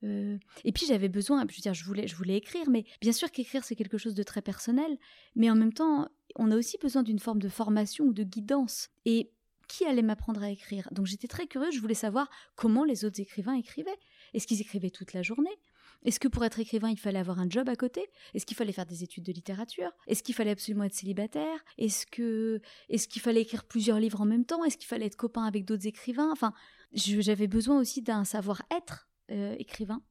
Euh, 0.04 0.38
et 0.64 0.72
puis 0.72 0.86
j'avais 0.88 1.10
besoin, 1.10 1.46
je 1.48 1.56
veux 1.56 1.62
dire, 1.62 1.74
je 1.74 1.84
voulais, 1.84 2.08
je 2.08 2.16
voulais 2.16 2.38
écrire, 2.38 2.70
mais 2.70 2.86
bien 3.02 3.12
sûr 3.12 3.30
qu'écrire 3.30 3.64
c'est 3.64 3.76
quelque 3.76 3.98
chose 3.98 4.16
de 4.16 4.24
très 4.24 4.42
personnel, 4.42 4.98
mais 5.36 5.50
en 5.52 5.56
même 5.56 5.74
temps, 5.74 6.10
on 6.36 6.50
a 6.50 6.58
aussi 6.58 6.78
besoin 6.80 7.04
d'une 7.04 7.20
forme 7.20 7.40
de 7.40 7.50
formation 7.50 8.06
ou 8.06 8.14
de 8.14 8.24
guidance. 8.24 8.90
Et 9.06 9.32
qui 9.68 9.86
allait 9.86 10.02
m'apprendre 10.02 10.44
à 10.44 10.50
écrire? 10.50 10.90
Donc 10.92 11.06
j'étais 11.06 11.28
très 11.28 11.48
curieuse, 11.48 11.74
je 11.74 11.80
voulais 11.80 11.94
savoir 11.94 12.30
comment 12.56 12.84
les 12.84 13.06
autres 13.06 13.22
écrivains 13.22 13.54
écrivaient. 13.54 13.98
Est-ce 14.34 14.48
qu'ils 14.48 14.62
écrivaient 14.62 14.90
toute 14.90 15.14
la 15.14 15.22
journée? 15.24 15.56
Est-ce 16.04 16.20
que 16.20 16.28
pour 16.28 16.44
être 16.44 16.60
écrivain, 16.60 16.90
il 16.90 16.98
fallait 16.98 17.20
avoir 17.20 17.40
un 17.40 17.50
job 17.50 17.70
à 17.70 17.76
côté? 17.76 18.10
Est-ce 18.34 18.46
qu'il 18.46 18.58
fallait 18.58 18.72
faire 18.72 18.86
des 18.86 19.04
études 19.04 19.24
de 19.24 19.32
littérature? 19.32 19.92
Est-ce 20.08 20.24
qu'il 20.24 20.34
fallait 20.34 20.52
absolument 20.52 20.84
être 20.84 20.96
célibataire? 20.96 21.60
Est-ce 21.78 22.06
que 22.06 22.62
est-ce 22.90 23.08
qu'il 23.08 23.22
fallait 23.22 23.42
écrire 23.42 23.66
plusieurs 23.66 24.00
livres 24.00 24.22
en 24.22 24.26
même 24.26 24.46
temps? 24.46 24.64
Est-ce 24.64 24.78
qu'il 24.78 24.88
fallait 24.88 25.06
être 25.06 25.16
copain 25.16 25.44
avec 25.44 25.66
d'autres 25.66 25.88
écrivains? 25.88 26.32
Enfin, 26.32 26.54
j'avais 26.94 27.48
besoin 27.48 27.80
aussi 27.80 28.02
d'un 28.02 28.24
savoir-être 28.24 29.10
euh, 29.32 29.56
écrivain. 29.60 30.02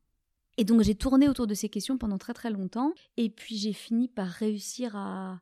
Et 0.56 0.64
donc 0.64 0.82
j'ai 0.82 0.94
tourné 0.94 1.28
autour 1.28 1.46
de 1.46 1.54
ces 1.54 1.68
questions 1.68 1.98
pendant 1.98 2.18
très 2.18 2.34
très 2.34 2.50
longtemps. 2.50 2.92
Et 3.16 3.30
puis 3.30 3.56
j'ai 3.56 3.72
fini 3.72 4.08
par 4.08 4.28
réussir 4.28 4.94
à 4.96 5.40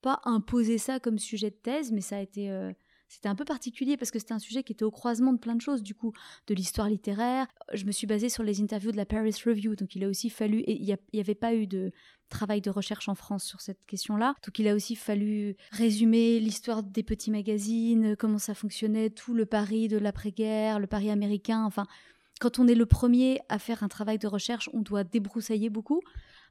pas 0.00 0.20
imposer 0.24 0.78
ça 0.78 1.00
comme 1.00 1.18
sujet 1.18 1.50
de 1.50 1.56
thèse, 1.56 1.90
mais 1.90 2.02
ça 2.02 2.18
a 2.18 2.20
été 2.20 2.50
euh, 2.50 2.72
c'était 3.14 3.28
un 3.28 3.36
peu 3.36 3.44
particulier 3.44 3.96
parce 3.96 4.10
que 4.10 4.18
c'était 4.18 4.34
un 4.34 4.40
sujet 4.40 4.64
qui 4.64 4.72
était 4.72 4.84
au 4.84 4.90
croisement 4.90 5.32
de 5.32 5.38
plein 5.38 5.54
de 5.54 5.60
choses, 5.60 5.82
du 5.82 5.94
coup, 5.94 6.12
de 6.48 6.54
l'histoire 6.54 6.88
littéraire. 6.88 7.46
Je 7.72 7.84
me 7.84 7.92
suis 7.92 8.08
basée 8.08 8.28
sur 8.28 8.42
les 8.42 8.60
interviews 8.60 8.90
de 8.90 8.96
la 8.96 9.06
Paris 9.06 9.34
Review, 9.46 9.76
donc 9.76 9.94
il 9.94 10.02
a 10.02 10.08
aussi 10.08 10.30
fallu, 10.30 10.60
et 10.60 10.72
il 10.72 10.98
n'y 11.12 11.20
avait 11.20 11.34
pas 11.36 11.54
eu 11.54 11.68
de 11.68 11.92
travail 12.28 12.60
de 12.60 12.70
recherche 12.70 13.08
en 13.08 13.14
France 13.14 13.44
sur 13.44 13.60
cette 13.60 13.78
question-là, 13.86 14.34
donc 14.44 14.58
il 14.58 14.66
a 14.66 14.74
aussi 14.74 14.96
fallu 14.96 15.56
résumer 15.70 16.40
l'histoire 16.40 16.82
des 16.82 17.04
petits 17.04 17.30
magazines, 17.30 18.16
comment 18.16 18.38
ça 18.38 18.54
fonctionnait, 18.54 19.10
tout 19.10 19.34
le 19.34 19.46
Paris 19.46 19.86
de 19.86 19.98
l'après-guerre, 19.98 20.80
le 20.80 20.88
Paris 20.88 21.10
américain, 21.10 21.64
enfin, 21.64 21.86
quand 22.40 22.58
on 22.58 22.66
est 22.66 22.74
le 22.74 22.86
premier 22.86 23.38
à 23.48 23.60
faire 23.60 23.84
un 23.84 23.88
travail 23.88 24.18
de 24.18 24.26
recherche, 24.26 24.68
on 24.72 24.80
doit 24.80 25.04
débroussailler 25.04 25.70
beaucoup. 25.70 26.00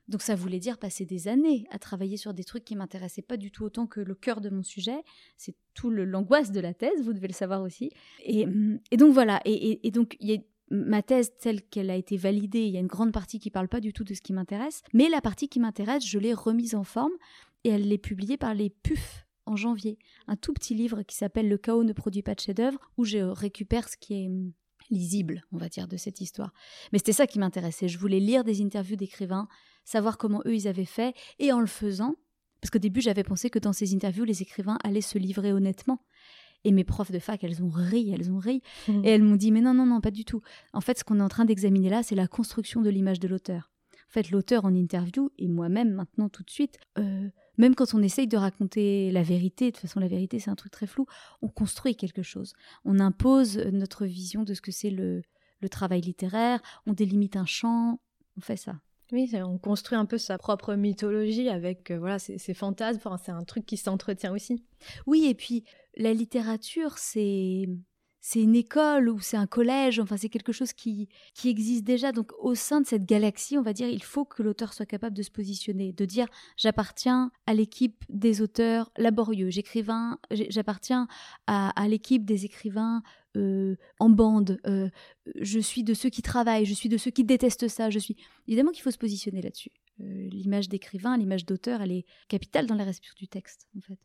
Donc 0.08 0.22
ça 0.22 0.36
voulait 0.36 0.60
dire 0.60 0.78
passer 0.78 1.06
des 1.06 1.28
années 1.28 1.66
à 1.72 1.80
travailler 1.80 2.18
sur 2.18 2.34
des 2.34 2.44
trucs 2.44 2.66
qui 2.66 2.76
m'intéressaient 2.76 3.22
pas 3.22 3.38
du 3.38 3.52
tout 3.52 3.63
autant 3.63 3.88
que 3.88 4.02
le 4.02 4.16
cœur 4.16 4.42
de 4.42 4.50
mon 4.50 4.63
sujet. 4.63 5.04
C'est 5.38 5.56
tout 5.74 5.89
l'angoisse 5.89 6.52
de 6.52 6.60
la 6.60 6.74
thèse, 6.74 7.02
vous 7.04 7.13
devez 7.13 7.28
le 7.28 7.34
savoir 7.34 7.62
aussi. 7.62 7.92
Et, 8.24 8.46
donc 8.98 9.13
voilà. 9.13 9.42
Et, 9.46 9.92
donc 9.92 10.18
il 10.20 10.30
y 10.30 10.36
a 10.36 10.39
ma 10.70 11.02
thèse 11.02 11.32
telle 11.39 11.62
qu'elle 11.62 11.89
a 11.89 11.96
été 11.96 12.18
validée, 12.18 12.66
il 12.66 12.74
y 12.74 12.78
a 12.78 12.80
une 12.80 12.88
grande 12.88 13.12
partie 13.12 13.39
qui 13.39 13.52
parle 13.52 13.68
pas 13.68 13.80
du 13.80 13.94
tout 13.94 14.04
de 14.04 14.13
ce 14.13 14.22
qui 14.22 14.34
m'intéresse, 14.34 14.82
mais 14.94 15.08
la 15.08 15.22
partie 15.22 15.48
qui 15.48 15.60
m'intéresse, 15.60 16.06
je 16.06 16.18
l'ai 16.18 16.34
remise 16.34 16.74
en 16.74 16.84
forme 16.84 17.12
et 17.63 17.70
elle 17.70 17.88
l'est 17.88 17.98
publiée 17.98 18.38
par 18.38 18.54
les 18.54 18.70
PUF 18.70 19.26
en 19.46 19.56
janvier. 19.56 19.98
Un 20.28 20.36
tout 20.36 20.54
petit 20.54 20.74
livre 20.74 21.04
qui 21.04 21.16
s'appelle 21.16 21.50
Le 21.50 21.58
chaos 21.58 21.84
ne 21.84 21.94
produit 21.94 22.24
pas 22.24 22.36
de 22.36 22.39
chef-d'œuvre, 22.39 22.80
où 22.98 23.06
je 23.06 23.18
récupère 23.18 23.89
ce 23.89 23.98
qui 23.98 24.13
est 24.16 24.30
lisible, 24.89 25.43
on 25.52 25.58
va 25.58 25.69
dire, 25.69 25.88
de 25.88 25.98
cette 25.98 26.22
histoire. 26.22 26.54
Mais 26.91 27.00
c'était 27.00 27.13
ça 27.13 27.28
qui 27.28 27.39
m'intéressait. 27.39 27.88
Je 27.88 27.98
voulais 27.98 28.19
lire 28.19 28.43
des 28.43 28.62
interviews 28.62 28.96
d'écrivains, 28.96 29.48
savoir 29.86 30.17
comment 30.17 30.41
eux 30.46 30.56
ils 30.56 30.67
avaient 30.67 30.86
fait, 30.86 31.13
et 31.39 31.52
en 31.52 31.60
le 31.60 31.67
faisant, 31.67 32.15
parce 32.62 32.72
qu'au 32.72 32.80
début 32.80 33.02
j'avais 33.02 33.24
pensé 33.24 33.50
que 33.50 33.60
dans 33.60 33.74
ces 33.74 33.93
interviews 33.93 34.24
les 34.24 34.41
écrivains 34.41 34.78
allaient 34.84 35.02
se 35.02 35.17
livrer 35.17 35.52
honnêtement. 35.52 36.00
Et 36.65 36.72
mes 36.72 36.86
profs 36.86 37.12
de 37.12 37.19
fac, 37.19 37.43
elles 37.43 37.62
ont 37.62 37.69
ri, 37.69 38.13
elles 38.13 38.32
ont 38.32 38.38
ri, 38.38 38.62
mmh. 38.88 39.04
et 39.04 39.10
elles 39.10 39.24
m'ont 39.24 39.36
dit 39.36 39.52
mais 39.52 39.60
non 39.60 39.74
non 39.74 39.86
non 39.86 40.00
pas 40.00 40.12
du 40.12 40.24
tout. 40.24 40.41
En 40.72 40.80
fait, 40.80 40.98
ce 40.98 41.04
qu'on 41.04 41.19
est 41.19 41.24
en 41.24 41.28
train 41.28 41.43
d'examiner 41.43 41.89
là, 41.89 42.04
c'est 42.04 42.15
la 42.15 42.28
construction 42.28 42.82
de 42.82 42.89
l'image 42.89 43.19
de 43.19 43.28
l'auteur. 43.28 43.69
En 43.93 44.13
fait, 44.13 44.32
l'auteur 44.32 44.63
en 44.63 44.74
interview 44.74 45.30
et 45.38 45.50
moi-même 45.50 45.91
maintenant 45.91 46.30
tout 46.30 46.43
de 46.43 46.50
suite, 46.50 46.78
euh, 47.00 47.30
même 47.58 47.76
quand 47.76 47.94
on 47.94 48.02
essaye 48.02 48.28
de 48.28 48.38
raconter 48.38 49.12
la 49.12 49.24
vérité, 49.24 49.66
de 49.66 49.72
toute 49.72 49.82
façon 49.82 50.00
la 50.00 50.08
vérité 50.08 50.39
c'est 50.39 50.50
un 50.50 50.56
truc 50.56 50.72
très 50.72 50.88
flou, 50.88 51.06
on 51.42 51.48
construit 51.48 51.96
quelque 51.96 52.24
chose. 52.24 52.54
On 52.86 53.00
impose 53.00 53.58
notre 53.58 54.06
vision 54.06 54.44
de 54.44 54.54
ce 54.54 54.62
que 54.62 54.72
c'est 54.72 54.89
le, 54.89 55.22
le 55.62 55.70
travail 55.70 56.02
littéraire, 56.02 56.62
on 56.86 56.94
délimite 56.94 57.36
un 57.36 57.46
champ, 57.46 58.00
on 58.38 58.42
fait 58.42 58.58
ça. 58.58 58.76
Oui, 59.12 59.30
on 59.36 59.60
construit 59.60 59.98
un 59.98 60.06
peu 60.06 60.18
sa 60.18 60.39
propre 60.39 60.74
mythologie 60.74 61.50
avec 61.50 61.92
euh, 61.92 62.00
voilà 62.00 62.18
ces, 62.18 62.54
fantasmes. 62.54 63.00
c'est 63.24 63.32
un 63.32 63.44
truc 63.44 63.66
qui 63.66 63.78
s'entretient 63.78 64.34
aussi. 64.34 64.63
Oui, 65.06 65.28
et 65.28 65.36
puis 65.36 65.63
la 65.96 66.13
littérature, 66.13 66.98
c'est 66.98 67.70
c'est 68.25 68.41
une 68.41 68.55
école 68.55 69.09
ou 69.09 69.19
c'est 69.19 69.36
un 69.36 69.47
collège, 69.47 69.99
enfin 69.99 70.15
c'est 70.15 70.29
quelque 70.29 70.53
chose 70.53 70.71
qui, 70.71 71.09
qui 71.33 71.49
existe 71.49 71.83
déjà. 71.83 72.13
Donc 72.13 72.31
au 72.39 72.55
sein 72.55 72.79
de 72.79 72.88
cette 72.88 73.05
galaxie, 73.05 73.57
on 73.57 73.62
va 73.62 73.73
dire, 73.73 73.89
il 73.89 74.01
faut 74.01 74.23
que 74.23 74.41
l'auteur 74.41 74.73
soit 74.73 74.86
capable 74.86 75.13
de 75.13 75.21
se 75.21 75.29
positionner, 75.29 75.91
de 75.91 76.05
dire 76.05 76.27
j'appartiens 76.55 77.33
à 77.47 77.53
l'équipe 77.53 78.01
des 78.07 78.41
auteurs 78.41 78.93
laborieux, 78.97 79.49
j'écrivain, 79.49 80.19
j'appartiens 80.31 81.09
à, 81.47 81.73
l'équipe 81.89 82.23
des 82.23 82.45
écrivains 82.45 83.03
euh, 83.36 83.75
en 83.99 84.09
bande, 84.09 84.57
euh, 84.67 84.89
je 85.41 85.59
suis 85.59 85.83
de 85.83 85.93
ceux 85.93 86.09
qui 86.09 86.21
travaillent, 86.21 86.65
je 86.65 86.73
suis 86.73 86.88
de 86.88 86.97
ceux 86.97 87.12
qui 87.12 87.25
détestent 87.25 87.67
ça, 87.67 87.89
je 87.89 87.99
suis... 87.99 88.15
Évidemment 88.47 88.71
qu'il 88.71 88.83
faut 88.83 88.91
se 88.91 88.97
positionner 88.97 89.41
là-dessus. 89.41 89.71
Euh, 89.99 90.29
l'image 90.31 90.69
d'écrivain, 90.69 91.17
l'image 91.17 91.45
d'auteur, 91.45 91.81
elle 91.81 91.91
est 91.91 92.05
capitale 92.29 92.67
dans 92.67 92.75
la 92.75 92.86
respiration 92.86 93.17
du 93.19 93.27
texte, 93.27 93.67
en 93.77 93.81
fait 93.81 93.99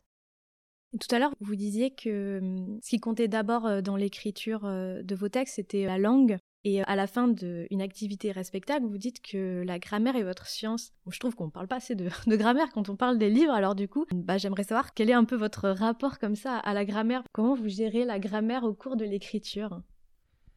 tout 0.99 1.13
à 1.13 1.19
l'heure, 1.19 1.33
vous 1.39 1.55
disiez 1.55 1.91
que 1.91 2.39
hum, 2.39 2.79
ce 2.81 2.89
qui 2.89 2.99
comptait 2.99 3.27
d'abord 3.27 3.81
dans 3.81 3.95
l'écriture 3.95 4.61
de 4.61 5.15
vos 5.15 5.29
textes, 5.29 5.55
c'était 5.55 5.85
la 5.85 5.97
langue. 5.97 6.37
Et 6.65 6.83
à 6.83 6.95
la 6.97 7.07
fin 7.07 7.29
d'une 7.29 7.81
activité 7.81 8.31
respectable, 8.31 8.85
vous 8.85 8.97
dites 8.97 9.21
que 9.21 9.63
la 9.65 9.79
grammaire 9.79 10.17
est 10.17 10.23
votre 10.23 10.47
science. 10.47 10.91
je 11.09 11.19
trouve 11.19 11.33
qu'on 11.35 11.45
ne 11.45 11.51
parle 11.51 11.67
pas 11.67 11.77
assez 11.77 11.95
de, 11.95 12.09
grammaire 12.35 12.69
quand 12.73 12.89
on 12.89 12.95
parle 12.95 13.17
des 13.17 13.29
livres. 13.29 13.53
Alors 13.53 13.75
du 13.75 13.87
coup, 13.87 14.05
bah, 14.11 14.37
j'aimerais 14.37 14.63
savoir 14.63 14.93
quel 14.93 15.09
est 15.09 15.13
un 15.13 15.23
peu 15.23 15.37
votre 15.37 15.69
rapport 15.69 16.19
comme 16.19 16.35
ça 16.35 16.57
à 16.57 16.73
la 16.73 16.83
grammaire. 16.83 17.23
Comment 17.31 17.55
vous 17.55 17.69
gérez 17.69 18.03
la 18.03 18.19
grammaire 18.19 18.63
au 18.63 18.73
cours 18.73 18.97
de 18.97 19.05
l'écriture? 19.05 19.81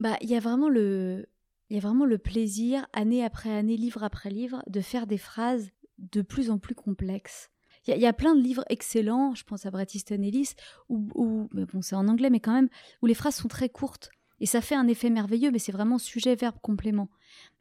Bah, 0.01 0.17
il 0.21 0.29
y 0.29 0.35
a 0.35 0.41
vraiment 0.41 0.69
le, 0.69 1.27
il 1.71 1.77
y 1.77 1.79
a 1.79 1.83
vraiment 1.83 2.05
le 2.05 2.19
plaisir, 2.19 2.87
année 2.93 3.25
après 3.25 3.51
année, 3.55 3.77
livre 3.77 4.03
après 4.03 4.31
livre, 4.31 4.65
de 4.67 4.81
faire 4.81 5.07
des 5.07 5.19
phrases 5.19 5.71
de 5.99 6.23
plus 6.23 6.51
en 6.51 6.59
plus 6.59 6.75
complexes. 6.75 7.52
Il 7.89 7.99
y, 7.99 8.07
a 8.07 8.13
plein 8.13 8.37
de 8.37 8.41
livres 8.41 8.65
excellents, 8.69 9.35
je 9.35 9.43
pense 9.43 9.67
à 9.67 9.71
Bret 9.73 9.89
Easton 9.93 10.23
Ellis, 10.23 10.51
où, 10.89 11.49
bon, 11.53 11.83
c'est 11.83 11.97
en 11.97 12.07
anglais, 12.07 12.31
mais 12.31 12.39
quand 12.39 12.53
même, 12.53 12.69
où 13.03 13.07
les 13.07 13.15
phrases 13.15 13.35
sont 13.35 13.49
très 13.49 13.69
courtes. 13.69 14.11
Et 14.39 14.47
ça 14.47 14.61
fait 14.61 14.77
un 14.77 14.87
effet 14.87 15.11
merveilleux, 15.11 15.51
mais 15.51 15.59
c'est 15.59 15.73
vraiment 15.73 15.99
sujet, 15.99 16.37
verbe, 16.37 16.57
complément. 16.63 17.09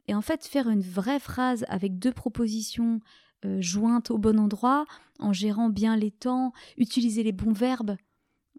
Et 0.06 0.14
en 0.14 0.22
fait, 0.22 0.46
faire 0.46 0.68
une 0.68 0.80
vraie 0.80 1.18
phrase 1.18 1.64
avec 1.68 1.98
deux 1.98 2.12
propositions 2.12 3.00
euh, 3.44 3.60
jointes 3.60 4.12
au 4.12 4.18
bon 4.18 4.38
endroit, 4.38 4.84
en 5.18 5.32
gérant 5.32 5.68
bien 5.68 5.96
les 5.96 6.12
temps, 6.12 6.52
utiliser 6.76 7.24
les 7.24 7.32
bons 7.32 7.52
verbes. 7.52 7.96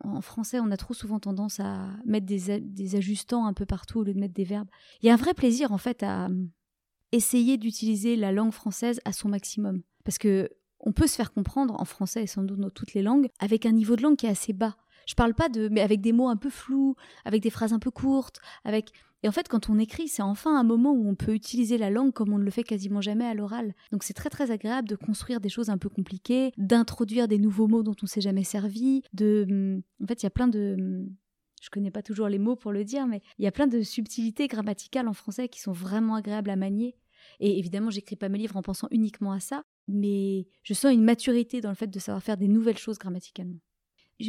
En 0.04 0.22
français, 0.22 0.60
on 0.60 0.72
a 0.72 0.78
trop 0.78 0.94
souvent 0.94 1.20
tendance 1.20 1.62
à 1.62 1.92
mettre 2.06 2.26
des, 2.26 2.60
des 2.60 2.96
ajustants 2.96 3.46
un 3.46 3.54
peu 3.54 3.66
partout 3.66 4.00
au 4.00 4.04
lieu 4.04 4.14
de 4.14 4.20
mettre 4.20 4.34
des 4.34 4.44
verbes. 4.44 4.70
Il 5.02 5.08
y 5.08 5.10
a 5.10 5.14
un 5.14 5.18
vrai 5.18 5.34
plaisir, 5.34 5.72
en 5.72 5.78
fait, 5.78 6.04
à 6.04 6.28
essayer 7.14 7.58
d'utiliser 7.58 8.18
la 8.18 8.32
langue 8.34 8.52
française 8.52 9.00
à 9.06 9.14
son 9.14 9.30
maximum. 9.30 9.82
Parce 10.04 10.18
que 10.18 10.50
on 10.84 10.92
peut 10.92 11.08
se 11.08 11.16
faire 11.16 11.34
comprendre 11.34 11.80
en 11.80 11.86
français 11.86 12.24
et 12.24 12.28
sans 12.28 12.44
doute 12.44 12.60
dans 12.60 12.70
toutes 12.70 12.94
les 12.94 13.02
langues 13.02 13.30
avec 13.40 13.66
un 13.66 13.72
niveau 13.72 13.96
de 13.96 14.04
langue 14.04 14.18
qui 14.18 14.26
est 14.26 14.30
assez 14.30 14.54
bas. 14.54 14.76
Je 15.08 15.16
parle 15.16 15.34
pas 15.34 15.50
de 15.50 15.68
mais 15.70 15.82
avec 15.82 16.02
des 16.02 16.14
mots 16.14 16.30
un 16.30 16.38
peu 16.38 16.50
flous, 16.50 16.96
avec 17.26 17.42
des 17.42 17.50
phrases 17.50 17.74
un 17.74 17.80
peu 17.80 17.92
courtes, 17.92 18.40
avec 18.64 18.92
et 19.24 19.28
en 19.28 19.32
fait 19.32 19.48
quand 19.48 19.70
on 19.70 19.80
écrit, 19.80 20.08
c'est 20.08 20.22
enfin 20.22 20.58
un 20.58 20.64
moment 20.64 20.92
où 20.92 21.08
on 21.08 21.16
peut 21.16 21.34
utiliser 21.34 21.78
la 21.78 21.90
langue 21.90 22.14
comme 22.14 22.34
on 22.34 22.38
ne 22.38 22.44
le 22.44 22.52
fait 22.52 22.64
quasiment 22.64 23.02
jamais 23.02 23.26
à 23.26 23.34
l'oral. 23.34 23.74
Donc 23.92 24.04
c'est 24.04 24.14
très 24.14 24.30
très 24.30 24.52
agréable 24.52 24.88
de 24.88 24.96
construire 24.96 25.40
des 25.40 25.50
choses 25.50 25.70
un 25.70 25.78
peu 25.78 25.90
compliquées, 25.90 26.52
d'introduire 26.58 27.28
des 27.28 27.38
nouveaux 27.38 27.68
mots 27.68 27.84
dont 27.84 27.96
on 28.02 28.06
s'est 28.06 28.22
jamais 28.22 28.44
servi, 28.44 29.02
de 29.14 29.82
en 30.02 30.08
fait, 30.08 30.22
il 30.22 30.26
y 30.26 30.28
a 30.28 30.32
plein 30.32 30.48
de 30.48 31.06
je 31.62 31.70
connais 31.70 31.92
pas 31.92 32.02
toujours 32.02 32.28
les 32.28 32.40
mots 32.40 32.58
pour 32.58 32.74
le 32.74 32.84
dire, 32.84 33.08
mais 33.08 33.22
il 33.40 33.46
y 33.46 33.48
a 33.48 33.52
plein 33.52 33.68
de 33.68 33.82
subtilités 33.84 34.48
grammaticales 34.48 35.08
en 35.08 35.14
français 35.14 35.48
qui 35.48 35.62
sont 35.62 35.72
vraiment 35.72 36.16
agréables 36.16 36.50
à 36.50 36.58
manier. 36.58 36.98
Et 37.40 37.60
évidemment, 37.60 37.90
j'écris 37.90 38.16
pas 38.16 38.30
mes 38.30 38.38
livres 38.38 38.58
en 38.58 38.62
pensant 38.62 38.88
uniquement 38.92 39.32
à 39.32 39.40
ça, 39.40 39.64
mais 39.88 40.48
je 40.64 40.74
sens 40.74 40.94
une 40.94 41.04
maturité 41.04 41.62
dans 41.62 41.70
le 41.70 41.76
fait 41.76 41.88
de 41.88 42.00
savoir 42.00 42.24
faire 42.24 42.38
des 42.38 42.48
nouvelles 42.48 42.78
choses 42.78 42.98
grammaticalement. 42.98 43.60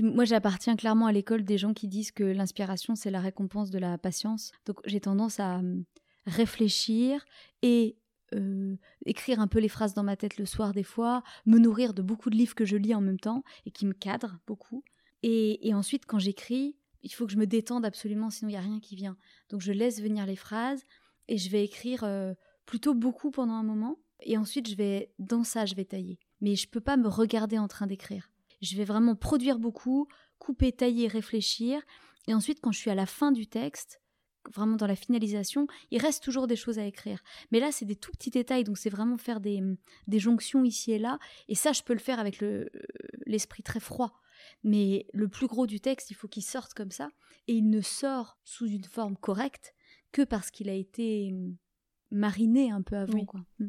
Moi, 0.02 0.24
j'appartiens 0.24 0.76
clairement 0.76 1.06
à 1.06 1.12
l'école 1.12 1.44
des 1.44 1.58
gens 1.58 1.74
qui 1.74 1.88
disent 1.88 2.10
que 2.10 2.24
l'inspiration, 2.24 2.96
c'est 2.96 3.10
la 3.10 3.20
récompense 3.20 3.70
de 3.70 3.78
la 3.78 3.98
patience. 3.98 4.52
Donc, 4.66 4.80
j'ai 4.86 5.00
tendance 5.00 5.40
à 5.40 5.58
hum, 5.58 5.84
réfléchir 6.26 7.24
et 7.62 7.96
euh, 8.34 8.76
écrire 9.04 9.40
un 9.40 9.46
peu 9.46 9.60
les 9.60 9.68
phrases 9.68 9.94
dans 9.94 10.02
ma 10.02 10.16
tête 10.16 10.38
le 10.38 10.46
soir 10.46 10.72
des 10.72 10.82
fois, 10.82 11.22
me 11.46 11.58
nourrir 11.58 11.94
de 11.94 12.02
beaucoup 12.02 12.30
de 12.30 12.36
livres 12.36 12.54
que 12.54 12.64
je 12.64 12.76
lis 12.76 12.94
en 12.94 13.00
même 13.00 13.20
temps 13.20 13.44
et 13.66 13.70
qui 13.70 13.86
me 13.86 13.92
cadrent 13.92 14.38
beaucoup. 14.46 14.82
Et, 15.22 15.72
ensuite, 15.72 16.04
quand 16.04 16.18
j'écris, 16.18 16.76
il 17.02 17.10
faut 17.10 17.26
que 17.26 17.32
je 17.32 17.38
me 17.38 17.46
détende 17.46 17.86
absolument, 17.86 18.28
sinon 18.28 18.50
il 18.50 18.52
n'y 18.52 18.58
a 18.58 18.60
rien 18.60 18.80
qui 18.80 18.94
vient. 18.94 19.16
Donc, 19.48 19.60
je 19.60 19.72
laisse 19.72 20.02
venir 20.02 20.26
les 20.26 20.36
phrases 20.36 20.82
et 21.28 21.38
je 21.38 21.50
vais 21.50 21.64
écrire 21.64 22.04
euh, 22.04 22.34
plutôt 22.66 22.94
beaucoup 22.94 23.30
pendant 23.30 23.54
un 23.54 23.62
moment 23.62 23.98
et 24.20 24.38
ensuite 24.38 24.68
je 24.68 24.76
vais 24.76 25.12
dans 25.18 25.44
ça 25.44 25.66
je 25.66 25.74
vais 25.74 25.84
tailler. 25.84 26.18
Mais 26.40 26.56
je 26.56 26.68
peux 26.68 26.80
pas 26.80 26.96
me 26.96 27.08
regarder 27.08 27.58
en 27.58 27.68
train 27.68 27.86
d'écrire. 27.86 28.30
Je 28.62 28.76
vais 28.76 28.84
vraiment 28.84 29.14
produire 29.14 29.58
beaucoup, 29.58 30.08
couper, 30.38 30.72
tailler, 30.72 31.08
réfléchir 31.08 31.82
et 32.26 32.34
ensuite 32.34 32.60
quand 32.60 32.72
je 32.72 32.78
suis 32.78 32.90
à 32.90 32.94
la 32.94 33.06
fin 33.06 33.32
du 33.32 33.46
texte, 33.46 34.00
vraiment 34.52 34.76
dans 34.76 34.86
la 34.86 34.96
finalisation, 34.96 35.66
il 35.90 36.00
reste 36.00 36.22
toujours 36.22 36.46
des 36.46 36.56
choses 36.56 36.78
à 36.78 36.84
écrire. 36.84 37.22
Mais 37.50 37.60
là, 37.60 37.72
c'est 37.72 37.84
des 37.84 37.96
tout 37.96 38.12
petits 38.12 38.30
détails, 38.30 38.64
donc 38.64 38.78
c'est 38.78 38.90
vraiment 38.90 39.16
faire 39.16 39.40
des, 39.40 39.62
des, 40.06 40.18
jonctions 40.18 40.64
ici 40.64 40.92
et 40.92 40.98
là. 40.98 41.18
Et 41.48 41.54
ça, 41.54 41.72
je 41.72 41.82
peux 41.82 41.92
le 41.92 41.98
faire 41.98 42.18
avec 42.18 42.42
l'esprit 43.26 43.62
très 43.62 43.80
froid. 43.80 44.20
Mais 44.62 45.06
le 45.12 45.28
plus 45.28 45.46
gros 45.46 45.66
du 45.66 45.80
texte, 45.80 46.10
il 46.10 46.14
faut 46.14 46.28
qu'il 46.28 46.42
sorte 46.42 46.74
comme 46.74 46.90
ça. 46.90 47.08
Et 47.46 47.54
il 47.54 47.68
ne 47.70 47.80
sort 47.80 48.38
sous 48.44 48.66
une 48.66 48.84
forme 48.84 49.16
correcte 49.16 49.74
que 50.12 50.22
parce 50.22 50.50
qu'il 50.50 50.68
a 50.68 50.74
été 50.74 51.32
mariné 52.14 52.70
un 52.70 52.82
peu 52.82 52.96
avant. 52.96 53.24
Quoi. 53.24 53.44
Mm. 53.58 53.68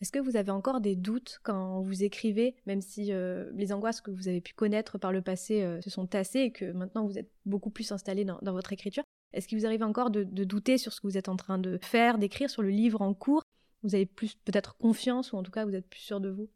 Est-ce 0.00 0.12
que 0.12 0.18
vous 0.18 0.36
avez 0.36 0.50
encore 0.50 0.80
des 0.80 0.94
doutes 0.94 1.40
quand 1.42 1.80
vous 1.80 2.04
écrivez, 2.04 2.54
même 2.66 2.82
si 2.82 3.12
euh, 3.12 3.50
les 3.54 3.72
angoisses 3.72 4.00
que 4.00 4.10
vous 4.10 4.28
avez 4.28 4.40
pu 4.40 4.52
connaître 4.52 4.98
par 4.98 5.10
le 5.10 5.22
passé 5.22 5.62
euh, 5.62 5.80
se 5.80 5.88
sont 5.88 6.06
tassées 6.06 6.40
et 6.40 6.50
que 6.50 6.70
maintenant 6.72 7.06
vous 7.06 7.18
êtes 7.18 7.30
beaucoup 7.46 7.70
plus 7.70 7.90
installé 7.92 8.24
dans, 8.24 8.38
votre 8.52 8.72
écriture? 8.72 9.04
Est-ce 9.32 9.48
qu'il 9.48 9.58
vous 9.58 9.66
arrive 9.66 9.82
encore 9.82 10.10
de, 10.10 10.24
douter 10.24 10.76
sur 10.76 10.92
ce 10.92 11.00
que 11.00 11.06
vous 11.06 11.16
êtes 11.16 11.28
en 11.28 11.36
train 11.36 11.58
de 11.58 11.78
faire, 11.80 12.18
d'écrire 12.18 12.50
sur 12.50 12.62
le 12.62 12.68
livre 12.68 13.00
en 13.00 13.14
cours? 13.14 13.42
Vous 13.82 13.94
avez 13.94 14.06
plus 14.06 14.34
peut-être 14.34 14.76
confiance 14.76 15.32
ou 15.32 15.36
en 15.36 15.42
tout 15.42 15.50
cas 15.50 15.64
vous 15.64 15.74
êtes 15.74 15.88
plus 15.88 16.00
sûr 16.00 16.20
de 16.20 16.28
vous? 16.28 16.48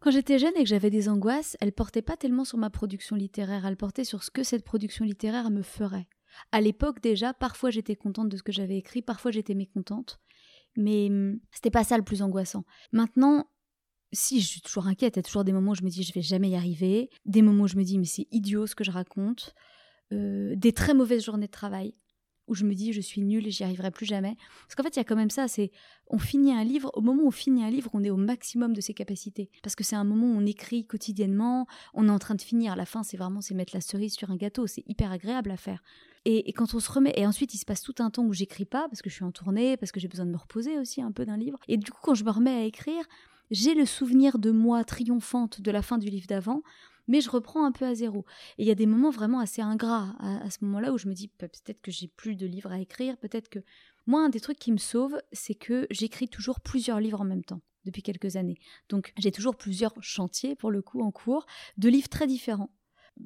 Quand 0.00 0.10
j'étais 0.10 0.38
jeune 0.38 0.52
et 0.56 0.62
que 0.62 0.68
j'avais 0.68 0.90
des 0.90 1.08
angoisses, 1.08 1.56
elles 1.60 1.72
portaient 1.72 2.02
pas 2.02 2.16
tellement 2.16 2.44
sur 2.44 2.58
ma 2.58 2.70
production 2.70 3.16
littéraire, 3.16 3.66
elles 3.66 3.76
portaient 3.76 4.04
sur 4.04 4.22
ce 4.22 4.30
que 4.30 4.42
cette 4.42 4.64
production 4.64 5.04
littéraire 5.04 5.50
me 5.50 5.62
ferait. 5.62 6.06
À 6.52 6.60
l'époque 6.60 7.00
déjà, 7.00 7.34
parfois 7.34 7.70
j'étais 7.70 7.96
contente 7.96 8.28
de 8.28 8.36
ce 8.36 8.42
que 8.42 8.52
j'avais 8.52 8.76
écrit, 8.76 9.02
parfois 9.02 9.30
j'étais 9.30 9.54
mécontente, 9.54 10.20
mais 10.76 11.06
hum, 11.08 11.38
c'était 11.52 11.70
pas 11.70 11.84
ça 11.84 11.96
le 11.96 12.04
plus 12.04 12.22
angoissant. 12.22 12.64
Maintenant, 12.92 13.48
si 14.12 14.40
je 14.40 14.46
suis 14.46 14.60
toujours 14.60 14.86
inquiète, 14.86 15.16
il 15.16 15.18
y 15.18 15.20
a 15.20 15.22
toujours 15.22 15.44
des 15.44 15.52
moments 15.52 15.72
où 15.72 15.76
je 15.76 15.82
me 15.82 15.90
dis 15.90 16.02
je 16.02 16.12
vais 16.12 16.22
jamais 16.22 16.50
y 16.50 16.56
arriver, 16.56 17.10
des 17.24 17.42
moments 17.42 17.64
où 17.64 17.68
je 17.68 17.76
me 17.76 17.84
dis 17.84 17.98
mais 17.98 18.04
c'est 18.04 18.26
idiot 18.30 18.66
ce 18.66 18.74
que 18.74 18.84
je 18.84 18.90
raconte, 18.90 19.54
euh, 20.12 20.54
des 20.56 20.72
très 20.72 20.94
mauvaises 20.94 21.24
journées 21.24 21.46
de 21.46 21.52
travail 21.52 21.94
où 22.48 22.54
je 22.54 22.64
me 22.64 22.74
dis 22.74 22.92
je 22.92 23.00
suis 23.00 23.22
nulle 23.22 23.46
et 23.46 23.50
j'y 23.50 23.64
arriverai 23.64 23.90
plus 23.90 24.06
jamais. 24.06 24.36
Parce 24.66 24.74
qu'en 24.74 24.82
fait, 24.82 24.96
il 24.96 24.98
y 24.98 25.00
a 25.00 25.04
quand 25.04 25.16
même 25.16 25.30
ça, 25.30 25.48
c'est 25.48 25.70
on 26.08 26.18
finit 26.18 26.52
un 26.52 26.64
livre, 26.64 26.90
au 26.94 27.00
moment 27.00 27.24
où 27.24 27.28
on 27.28 27.32
finit 27.32 27.64
un 27.64 27.70
livre, 27.70 27.90
on 27.92 28.04
est 28.04 28.10
au 28.10 28.16
maximum 28.16 28.72
de 28.72 28.80
ses 28.80 28.94
capacités. 28.94 29.50
Parce 29.62 29.74
que 29.74 29.84
c'est 29.84 29.96
un 29.96 30.04
moment 30.04 30.26
où 30.26 30.36
on 30.36 30.46
écrit 30.46 30.86
quotidiennement, 30.86 31.66
on 31.94 32.08
est 32.08 32.12
en 32.12 32.18
train 32.18 32.34
de 32.34 32.42
finir. 32.42 32.76
La 32.76 32.86
fin, 32.86 33.02
c'est 33.02 33.16
vraiment 33.16 33.40
c'est 33.40 33.54
mettre 33.54 33.74
la 33.74 33.80
cerise 33.80 34.14
sur 34.14 34.30
un 34.30 34.36
gâteau, 34.36 34.66
c'est 34.66 34.84
hyper 34.86 35.10
agréable 35.10 35.50
à 35.50 35.56
faire. 35.56 35.82
Et, 36.28 36.52
quand 36.52 36.74
on 36.74 36.80
se 36.80 36.90
remet, 36.90 37.12
et 37.14 37.24
ensuite 37.24 37.54
il 37.54 37.58
se 37.58 37.64
passe 37.64 37.82
tout 37.82 37.94
un 38.00 38.10
temps 38.10 38.24
où 38.24 38.32
j'écris 38.32 38.64
pas, 38.64 38.88
parce 38.88 39.00
que 39.00 39.08
je 39.08 39.14
suis 39.14 39.24
en 39.24 39.30
tournée, 39.30 39.76
parce 39.76 39.92
que 39.92 40.00
j'ai 40.00 40.08
besoin 40.08 40.26
de 40.26 40.32
me 40.32 40.36
reposer 40.36 40.76
aussi 40.76 41.00
un 41.00 41.12
peu 41.12 41.24
d'un 41.24 41.36
livre. 41.36 41.58
Et 41.68 41.76
du 41.76 41.88
coup, 41.92 42.00
quand 42.02 42.14
je 42.14 42.24
me 42.24 42.30
remets 42.30 42.50
à 42.50 42.64
écrire, 42.64 43.04
j'ai 43.52 43.74
le 43.74 43.86
souvenir 43.86 44.40
de 44.40 44.50
moi 44.50 44.82
triomphante 44.82 45.60
de 45.60 45.70
la 45.70 45.82
fin 45.82 45.98
du 45.98 46.08
livre 46.08 46.26
d'avant, 46.26 46.62
mais 47.06 47.20
je 47.20 47.30
reprends 47.30 47.64
un 47.64 47.70
peu 47.70 47.84
à 47.84 47.94
zéro. 47.94 48.24
Et 48.58 48.64
il 48.64 48.66
y 48.66 48.72
a 48.72 48.74
des 48.74 48.86
moments 48.86 49.10
vraiment 49.10 49.38
assez 49.38 49.62
ingrats 49.62 50.16
à, 50.18 50.50
ce 50.50 50.64
moment-là 50.64 50.92
où 50.92 50.98
je 50.98 51.06
me 51.06 51.14
dis 51.14 51.28
peut-être 51.28 51.80
que 51.80 51.92
j'ai 51.92 52.08
plus 52.08 52.34
de 52.34 52.44
livres 52.44 52.72
à 52.72 52.80
écrire, 52.80 53.16
peut-être 53.18 53.48
que. 53.48 53.60
Moi, 54.08 54.20
un 54.20 54.28
des 54.28 54.38
trucs 54.38 54.58
qui 54.60 54.70
me 54.70 54.78
sauve, 54.78 55.20
c'est 55.32 55.56
que 55.56 55.86
j'écris 55.90 56.28
toujours 56.28 56.60
plusieurs 56.60 57.00
livres 57.00 57.20
en 57.20 57.24
même 57.24 57.44
temps 57.44 57.60
depuis 57.84 58.02
quelques 58.02 58.36
années. 58.36 58.58
Donc 58.88 59.12
j'ai 59.16 59.32
toujours 59.32 59.56
plusieurs 59.56 59.94
chantiers, 60.00 60.56
pour 60.56 60.72
le 60.72 60.82
coup, 60.82 61.02
en 61.02 61.12
cours, 61.12 61.46
de 61.76 61.88
livres 61.88 62.08
très 62.08 62.26
différents. 62.26 62.70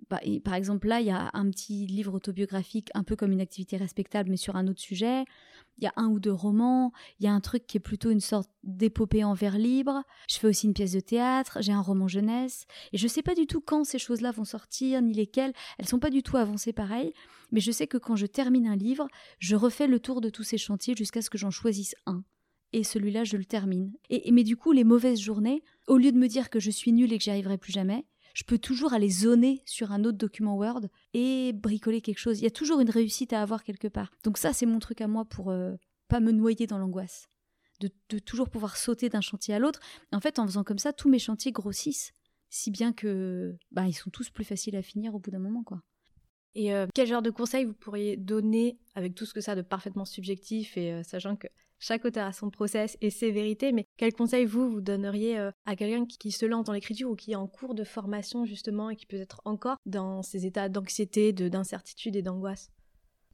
Bah, 0.09 0.21
par 0.45 0.55
exemple, 0.55 0.87
là, 0.87 1.01
il 1.01 1.07
y 1.07 1.11
a 1.11 1.31
un 1.33 1.51
petit 1.51 1.87
livre 1.87 2.15
autobiographique, 2.15 2.91
un 2.95 3.03
peu 3.03 3.17
comme 3.17 3.33
une 3.33 3.41
activité 3.41 3.77
respectable, 3.77 4.31
mais 4.31 4.37
sur 4.37 4.57
un 4.57 4.69
autre 4.69 4.81
sujet. 4.81 5.25
Il 5.79 5.85
y 5.85 5.87
a 5.87 5.93
un 5.97 6.09
ou 6.09 6.21
deux 6.21 6.33
romans. 6.33 6.93
Il 7.19 7.25
y 7.25 7.29
a 7.29 7.33
un 7.33 7.41
truc 7.41 7.67
qui 7.67 7.77
est 7.77 7.81
plutôt 7.81 8.11
une 8.11 8.21
sorte 8.21 8.51
d'épopée 8.63 9.25
en 9.25 9.35
vers 9.35 9.59
libre. 9.59 10.03
Je 10.29 10.39
fais 10.39 10.47
aussi 10.47 10.67
une 10.67 10.75
pièce 10.75 10.93
de 10.93 11.01
théâtre. 11.01 11.59
J'ai 11.61 11.73
un 11.73 11.81
roman 11.81 12.07
jeunesse. 12.07 12.67
Et 12.93 12.99
je 12.99 13.05
ne 13.05 13.09
sais 13.09 13.23
pas 13.23 13.35
du 13.35 13.47
tout 13.47 13.61
quand 13.61 13.85
ces 13.85 13.99
choses-là 13.99 14.31
vont 14.31 14.45
sortir, 14.45 15.03
ni 15.03 15.13
lesquelles. 15.13 15.53
Elles 15.79 15.89
sont 15.89 15.99
pas 15.99 16.11
du 16.11 16.23
tout 16.23 16.37
avancées 16.37 16.73
pareil. 16.73 17.13
Mais 17.51 17.61
je 17.61 17.73
sais 17.73 17.87
que 17.87 17.99
quand 17.99 18.17
je 18.17 18.27
termine 18.27 18.69
un 18.69 18.77
livre, 18.77 19.09
je 19.39 19.57
refais 19.57 19.87
le 19.87 19.99
tour 19.99 20.21
de 20.21 20.31
tous 20.31 20.45
ces 20.45 20.59
chantiers 20.59 20.95
jusqu'à 20.97 21.23
ce 21.23 21.31
que 21.31 21.39
j'en 21.39 21.51
choisisse 21.51 21.95
un 22.07 22.23
et 22.73 22.85
celui-là, 22.85 23.25
je 23.25 23.37
le 23.37 23.45
termine. 23.45 23.93
Et, 24.11 24.31
mais 24.33 24.45
du 24.45 24.57
coup, 24.57 24.73
les 24.73 24.85
mauvaises 24.85 25.21
journées, 25.21 25.63
au 25.89 25.97
lieu 25.97 26.13
de 26.13 26.19
me 26.19 26.29
dire 26.29 26.51
que 26.51 26.61
je 26.61 26.71
suis 26.71 26.93
nulle 26.93 27.13
et 27.13 27.19
que 27.19 27.25
j'y 27.25 27.31
arriverai 27.31 27.59
plus 27.59 27.73
jamais, 27.73 28.05
je 28.35 28.45
peux 28.45 28.59
toujours 28.59 28.93
aller 28.93 29.11
zoner 29.11 29.63
sur 29.67 29.93
un 29.93 30.05
autre 30.05 30.19
document 30.19 30.57
Word 30.57 30.83
et 31.15 31.53
bricoler 31.53 32.01
quelque 32.01 32.19
chose. 32.19 32.41
Il 32.41 32.45
y 32.45 32.47
a 32.47 32.51
toujours 32.51 32.81
une 32.81 32.91
réussite 32.91 33.33
à 33.33 33.43
avoir 33.43 33.65
quelque 33.65 33.89
part. 33.89 34.11
Donc 34.25 34.39
ça, 34.39 34.53
c'est 34.53 34.67
mon 34.67 34.79
truc 34.79 35.01
à 35.01 35.09
moi 35.09 35.25
pour 35.25 35.51
euh, 35.51 35.75
pas 36.09 36.21
me 36.21 36.33
noyer 36.33 36.67
dans 36.67 36.79
l'angoisse. 36.79 37.29
De, 37.81 38.19
toujours 38.19 38.51
pouvoir 38.51 38.77
sauter 38.77 39.09
d'un 39.09 39.23
chantier 39.23 39.55
à 39.55 39.59
l'autre. 39.59 39.81
En 40.13 40.21
fait, 40.21 40.39
en 40.39 40.47
faisant 40.47 40.65
comme 40.65 40.79
ça, 40.79 40.93
tous 40.93 41.09
mes 41.09 41.19
chantiers 41.19 41.51
grossissent, 41.51 42.13
si 42.51 42.71
bien 42.71 42.93
que 42.93 43.57
bah, 43.71 43.87
ils 43.87 43.95
sont 43.95 44.11
tous 44.11 44.29
plus 44.29 44.45
faciles 44.45 44.77
à 44.77 44.83
finir 44.83 45.15
au 45.15 45.19
bout 45.19 45.31
d'un 45.31 45.39
moment, 45.39 45.63
quoi. 45.65 45.83
Et 46.55 46.75
euh, 46.75 46.87
quel 46.95 47.07
genre 47.07 47.23
de 47.23 47.31
conseils 47.31 47.65
vous 47.65 47.75
pourriez 47.75 48.17
donner 48.17 48.79
avec 48.95 49.15
tout 49.15 49.25
ce 49.25 49.33
que 49.33 49.41
ça 49.41 49.55
de 49.55 49.63
parfaitement 49.63 50.05
subjectif 50.05 50.77
et 50.77 50.93
euh, 50.93 51.03
sachant 51.03 51.37
que 51.37 51.47
chaque 51.81 52.05
auteur 52.05 52.27
a 52.27 52.33
son 52.33 52.51
process 52.51 52.97
et 53.01 53.11
ses 53.11 53.31
vérités, 53.31 53.73
mais 53.73 53.87
quel 53.97 54.13
conseil 54.13 54.45
vous, 54.45 54.71
vous 54.71 54.81
donneriez 54.81 55.39
euh, 55.39 55.51
à 55.65 55.75
quelqu'un 55.75 56.07
qui, 56.07 56.31
se 56.31 56.47
lance 56.47 56.67
dans 56.67 56.75
l'écriture 56.75 57.11
ou 57.11 57.17
qui 57.17 57.33
est 57.33 57.37
en 57.37 57.49
cours 57.49 57.75
de 57.75 57.85
formation 57.85 58.45
justement 58.45 58.91
et 58.91 58.97
qui 58.97 59.07
peut 59.07 59.17
être 59.17 59.41
encore 59.47 59.79
dans 59.87 60.23
ces 60.23 60.47
états 60.47 60.69
d'anxiété, 60.69 61.33
d'incertitude 61.33 62.15
et 62.17 62.23
d'angoisse? 62.23 62.71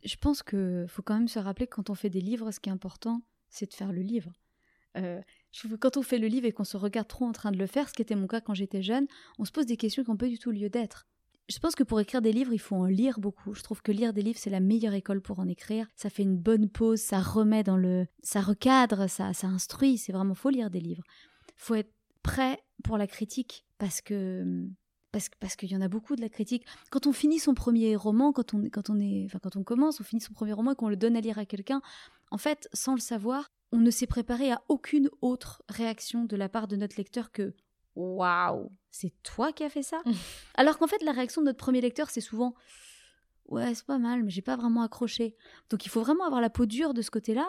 Je 0.05 0.17
pense 0.17 0.43
qu'il 0.43 0.87
faut 0.89 1.03
quand 1.03 1.15
même 1.15 1.29
se 1.29 1.41
rappeler 1.41 1.67
que 1.67 1.75
quand 1.75 1.91
on 1.91 1.95
fait 1.95 2.11
des 2.11 2.21
livres, 2.21 2.53
ce 2.53 2.61
qui 2.61 2.69
est 2.69 2.73
important, 2.73 3.23
c'est 3.51 3.69
de 3.69 3.75
faire 3.75 3.93
le 3.93 4.03
livre. 4.03 4.33
Euh, 4.97 5.21
je 5.53 5.59
trouve 5.59 5.73
que 5.73 5.77
quand 5.77 5.97
on 5.97 6.03
fait 6.03 6.19
le 6.19 6.29
livre 6.29 6.47
et 6.47 6.53
qu'on 6.53 6.65
se 6.65 6.77
regarde 6.77 7.09
trop 7.09 7.25
en 7.25 7.33
train 7.33 7.51
de 7.51 7.59
le 7.59 7.67
faire, 7.67 7.89
ce 7.89 7.95
qui 7.95 8.03
était 8.03 8.15
mon 8.15 8.29
cas 8.29 8.41
quand 8.41 8.55
j'étais 8.55 8.83
jeune, 8.83 9.07
on 9.39 9.45
se 9.45 9.53
pose 9.53 9.67
des 9.67 9.77
questions 9.77 10.05
qui 10.05 10.11
n'ont 10.11 10.17
pas 10.17 10.29
du 10.29 10.39
tout 10.39 10.53
lieu 10.53 10.71
d'être. 10.71 11.07
Je 11.49 11.59
pense 11.61 11.77
que 11.77 11.85
pour 11.85 12.01
écrire 12.01 12.23
des 12.23 12.33
livres, 12.33 12.53
il 12.53 12.59
faut 12.59 12.75
en 12.75 12.87
lire 12.87 13.21
beaucoup. 13.21 13.55
Je 13.55 13.63
trouve 13.63 13.81
que 13.81 13.93
lire 13.93 14.13
des 14.13 14.23
livres, 14.23 14.39
c'est 14.39 14.51
la 14.51 14.61
meilleure 14.61 14.95
école 14.95 15.21
pour 15.21 15.39
en 15.39 15.47
écrire. 15.47 15.87
Ça 15.95 16.11
fait 16.11 16.25
une 16.25 16.37
bonne 16.37 16.69
pause, 16.69 17.01
ça 17.01 17.21
remet 17.21 17.63
dans 17.63 17.77
le. 17.77 18.07
ça 18.23 18.41
recadre, 18.41 19.09
ça, 19.09 19.33
ça 19.33 19.47
instruit. 19.47 19.97
C'est 19.97 20.13
vraiment, 20.13 20.35
faut 20.35 20.51
lire 20.51 20.71
des 20.71 20.81
livres. 20.81 21.05
Faut 21.57 21.75
être 21.75 21.93
prêt 22.23 22.61
pour 22.83 22.99
la 22.99 23.07
critique 23.07 23.65
parce 23.79 24.01
que. 24.01 24.67
Parce, 25.13 25.31
parce 25.41 25.57
qu'il 25.57 25.71
y 25.71 25.77
en 25.77 25.81
a 25.81 25.89
beaucoup 25.89 26.17
de 26.17 26.21
la 26.21 26.29
critique. 26.29 26.67
Quand 26.91 27.07
on 27.07 27.13
finit 27.13 27.39
son 27.39 27.55
premier 27.55 27.97
roman, 27.97 28.33
quand 28.33 28.53
on, 28.53 28.65
quand 28.69 28.91
on 28.91 29.01
est, 29.01 29.25
enfin 29.25 29.39
quand 29.41 29.57
on 29.57 29.63
commence, 29.63 30.01
on 30.01 30.05
finit 30.05 30.21
son 30.21 30.35
premier 30.35 30.53
roman 30.53 30.73
et 30.73 30.75
qu'on 30.75 30.91
le 30.91 30.97
donne 30.97 31.17
à 31.17 31.21
lire 31.21 31.39
à 31.39 31.47
quelqu'un, 31.47 31.81
en 32.31 32.39
fait, 32.39 32.69
sans 32.75 32.95
le 32.95 33.01
savoir, 33.01 33.51
on 33.73 33.79
ne 33.79 33.91
s'est 33.91 34.07
préparé 34.07 34.53
à 34.53 34.63
aucune 34.69 35.09
autre 35.23 35.63
réaction 35.69 36.25
de 36.25 36.37
la 36.37 36.49
part 36.49 36.69
de 36.69 36.77
notre 36.77 36.97
lecteur 36.97 37.33
que 37.33 37.55
waouh, 37.97 38.71
c'est 38.91 39.13
toi 39.23 39.53
qui 39.53 39.65
as 39.65 39.71
fait 39.71 39.83
ça? 39.83 40.03
Alors 40.55 40.79
qu'en 40.79 40.87
fait, 40.87 41.03
la 41.03 41.13
réaction 41.13 41.41
de 41.41 41.47
notre 41.47 41.59
premier 41.59 41.81
lecteur, 41.81 42.11
c'est 42.11 42.21
souvent 42.21 42.55
ouais, 43.49 43.75
c'est 43.75 43.87
pas 43.87 43.99
mal, 43.99 44.23
mais 44.23 44.31
j'ai 44.31 44.43
pas 44.43 44.57
vraiment 44.57 44.83
accroché. 44.83 45.37
Donc 45.71 45.87
il 45.87 45.89
faut 45.89 46.01
vraiment 46.01 46.25
avoir 46.25 46.41
la 46.41 46.51
peau 46.51 46.67
dure 46.67 46.95
de 46.95 47.03
ce 47.03 47.11
côté-là 47.11 47.49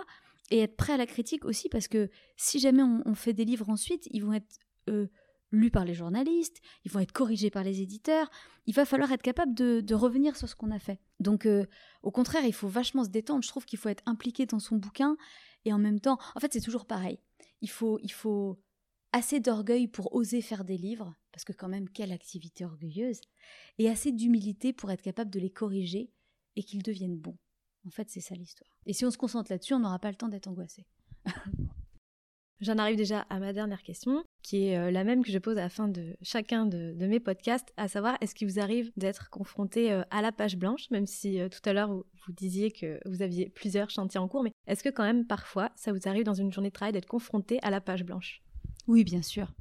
et 0.52 0.60
être 0.60 0.78
prêt 0.78 0.94
à 0.94 0.98
la 0.98 1.06
critique 1.06 1.46
aussi 1.46 1.70
parce 1.70 1.88
que 1.88 2.10
si 2.36 2.60
jamais 2.60 2.84
on, 2.84 3.16
fait 3.16 3.34
des 3.34 3.46
livres 3.46 3.70
ensuite, 3.70 4.08
ils 4.12 4.24
vont 4.24 4.34
être 4.34 4.60
euh, 4.90 5.08
lus 5.52 5.72
par 5.72 5.86
les 5.86 5.94
journalistes, 5.94 6.58
ils 6.86 6.92
vont 6.92 7.00
être 7.00 7.12
corrigés 7.12 7.50
par 7.50 7.64
les 7.64 7.82
éditeurs. 7.82 8.30
Il 8.66 8.74
va 8.74 8.86
falloir 8.86 9.12
être 9.12 9.22
capable 9.22 9.54
de, 9.54 9.94
revenir 9.94 10.36
sur 10.36 10.48
ce 10.48 10.56
qu'on 10.56 10.72
a 10.72 10.80
fait. 10.80 11.00
Donc 11.20 11.46
euh, 11.46 11.66
au 12.04 12.12
contraire, 12.12 12.46
il 12.46 12.54
faut 12.54 12.68
vachement 12.68 13.04
se 13.04 13.10
détendre. 13.10 13.44
Je 13.44 13.50
trouve 13.50 13.66
qu'il 13.66 13.80
faut 13.80 13.90
être 13.90 14.04
impliqué 14.06 14.46
dans 14.46 14.60
son 14.60 14.78
bouquin 14.78 15.18
et 15.66 15.74
en 15.74 15.80
même 15.80 16.00
temps, 16.00 16.18
en 16.36 16.40
fait, 16.40 16.54
c'est 16.54 16.62
toujours 16.62 16.86
pareil. 16.86 17.20
Il 17.62 17.70
faut, 17.70 18.00
il 18.04 18.12
faut 18.12 18.60
assez 19.12 19.40
d'orgueil 19.40 19.88
pour 19.88 20.14
oser 20.14 20.42
faire 20.42 20.64
des 20.64 20.78
livres, 20.78 21.16
parce 21.32 21.46
que 21.46 21.54
quand 21.54 21.70
même 21.70 21.90
quelle 21.90 22.12
activité 22.12 22.66
orgueilleuse, 22.66 23.22
et 23.78 23.90
assez 23.90 24.12
d'humilité 24.12 24.74
pour 24.74 24.92
être 24.92 25.02
capable 25.02 25.32
de 25.32 25.40
les 25.40 25.50
corriger 25.50 26.12
et 26.56 26.64
qu'ils 26.64 26.84
deviennent 26.84 27.18
bons. 27.18 27.38
En 27.86 27.90
fait, 27.90 28.10
c'est 28.10 28.22
ça 28.22 28.36
l'histoire. 28.36 28.70
Et 28.86 28.94
si 28.94 29.06
on 29.06 29.12
se 29.12 29.18
concentre 29.18 29.52
là-dessus, 29.52 29.74
on 29.74 29.80
n'aura 29.80 30.00
pas 30.00 30.10
le 30.10 30.18
temps 30.18 30.28
d'être 30.28 30.48
angoissé. 30.48 30.86
J'en 32.60 32.80
arrive 32.80 32.96
déjà 32.96 33.20
à 33.30 33.40
ma 33.40 33.54
dernière 33.54 33.84
question, 33.84 34.24
qui 34.42 34.70
est 34.70 34.78
euh, 34.78 34.90
la 34.90 35.04
même 35.04 35.24
que 35.24 35.32
je 35.32 35.38
pose 35.38 35.60
à 35.60 35.62
la 35.62 35.70
fin 35.70 35.88
de 35.88 36.18
chacun 36.24 36.66
de, 36.66 36.96
mes 37.00 37.20
podcasts, 37.20 37.72
à 37.78 37.88
savoir 37.88 38.18
est-ce 38.20 38.34
qu'il 38.34 38.50
vous 38.50 38.60
arrive 38.60 38.92
d'être 38.98 39.30
confronté 39.30 39.92
euh, 39.92 40.02
à 40.10 40.24
la 40.24 40.32
page 40.32 40.58
blanche, 40.58 40.90
même 40.90 41.06
si 41.06 41.40
euh, 41.40 41.50
tout 41.50 41.60
à 41.70 41.74
l'heure 41.74 41.94
vous, 41.94 42.04
vous, 42.26 42.34
disiez 42.34 42.72
que 42.72 43.00
vous 43.06 43.22
aviez 43.22 43.50
plusieurs 43.50 43.92
chantiers 43.92 44.20
en 44.20 44.28
cours, 44.28 44.42
mais 44.42 44.54
est-ce 44.66 44.84
que 44.84 44.90
quand 44.90 45.04
même 45.04 45.28
parfois 45.28 45.72
ça 45.76 45.94
vous 45.94 46.08
arrive 46.08 46.24
dans 46.24 46.34
une 46.34 46.52
journée 46.52 46.70
de 46.70 46.74
travail 46.74 46.94
d'être 46.94 47.06
confronté 47.06 47.60
à 47.62 47.70
la 47.70 47.80
page 47.80 48.04
blanche? 48.04 48.42
Oui, 48.88 49.04
bien 49.04 49.22
sûr. 49.22 49.54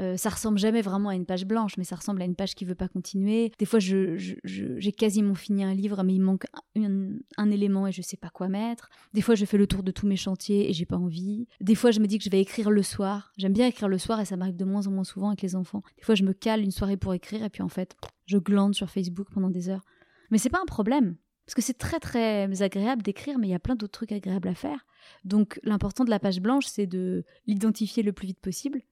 Euh, 0.00 0.16
ça 0.16 0.30
ressemble 0.30 0.58
jamais 0.58 0.80
vraiment 0.80 1.10
à 1.10 1.14
une 1.14 1.26
page 1.26 1.44
blanche, 1.44 1.76
mais 1.76 1.84
ça 1.84 1.96
ressemble 1.96 2.22
à 2.22 2.24
une 2.24 2.34
page 2.34 2.54
qui 2.54 2.64
veut 2.64 2.74
pas 2.74 2.88
continuer. 2.88 3.52
Des 3.58 3.66
fois, 3.66 3.78
j'ai 3.78 4.92
quasiment 4.92 5.34
fini 5.34 5.64
un 5.64 5.74
livre, 5.74 6.02
mais 6.02 6.14
il 6.14 6.20
manque 6.20 6.46
un, 6.76 7.50
élément 7.50 7.86
et 7.86 7.92
je 7.92 8.00
sais 8.00 8.16
pas 8.16 8.30
quoi 8.30 8.48
mettre. 8.48 8.88
Des 9.12 9.20
fois, 9.20 9.34
je 9.34 9.44
fais 9.44 9.58
le 9.58 9.66
tour 9.66 9.82
de 9.82 9.90
tous 9.90 10.06
mes 10.06 10.16
chantiers 10.16 10.70
et 10.70 10.72
j'ai 10.72 10.86
pas 10.86 10.96
envie. 10.96 11.46
Des 11.60 11.74
fois, 11.74 11.90
je 11.90 12.00
me 12.00 12.06
dis 12.06 12.18
que 12.18 12.24
je 12.24 12.30
vais 12.30 12.40
écrire 12.40 12.70
le 12.70 12.82
soir. 12.82 13.32
J'aime 13.36 13.52
bien 13.52 13.66
écrire 13.66 13.88
le 13.88 13.98
soir 13.98 14.20
et 14.20 14.24
ça 14.24 14.36
m'arrive 14.36 14.56
de 14.56 14.64
moins 14.64 14.86
en 14.86 14.90
moins 14.90 15.04
souvent 15.04 15.28
avec 15.28 15.42
les 15.42 15.54
enfants. 15.54 15.82
Des 15.98 16.02
fois, 16.02 16.14
je 16.14 16.24
me 16.24 16.32
cale 16.32 16.62
une 16.62 16.70
soirée 16.70 16.96
pour 16.96 17.12
écrire 17.12 17.44
et 17.44 17.50
puis 17.50 17.62
en 17.62 17.68
fait, 17.68 17.94
je 18.26 18.38
glande 18.38 18.74
sur 18.74 18.90
Facebook 18.90 19.28
pendant 19.32 19.50
des 19.50 19.68
heures. 19.68 19.84
Mais 20.30 20.38
c'est 20.38 20.50
pas 20.50 20.60
un 20.62 20.66
problème. 20.66 21.16
Parce 21.44 21.54
que 21.54 21.62
c'est 21.62 21.76
très 21.76 21.98
très 22.00 22.62
agréable 22.62 23.02
d'écrire, 23.02 23.38
mais 23.38 23.48
il 23.48 23.50
y 23.50 23.54
a 23.54 23.58
plein 23.58 23.74
d'autres 23.74 23.92
trucs 23.92 24.12
agréables 24.12 24.48
à 24.48 24.54
faire. 24.54 24.86
Donc 25.24 25.60
l'important 25.62 26.04
de 26.04 26.10
la 26.10 26.18
page 26.18 26.40
blanche, 26.40 26.66
c'est 26.66 26.86
de 26.86 27.24
l'identifier 27.46 28.02
le 28.02 28.12
plus 28.12 28.26
vite 28.26 28.40
possible 28.40 28.82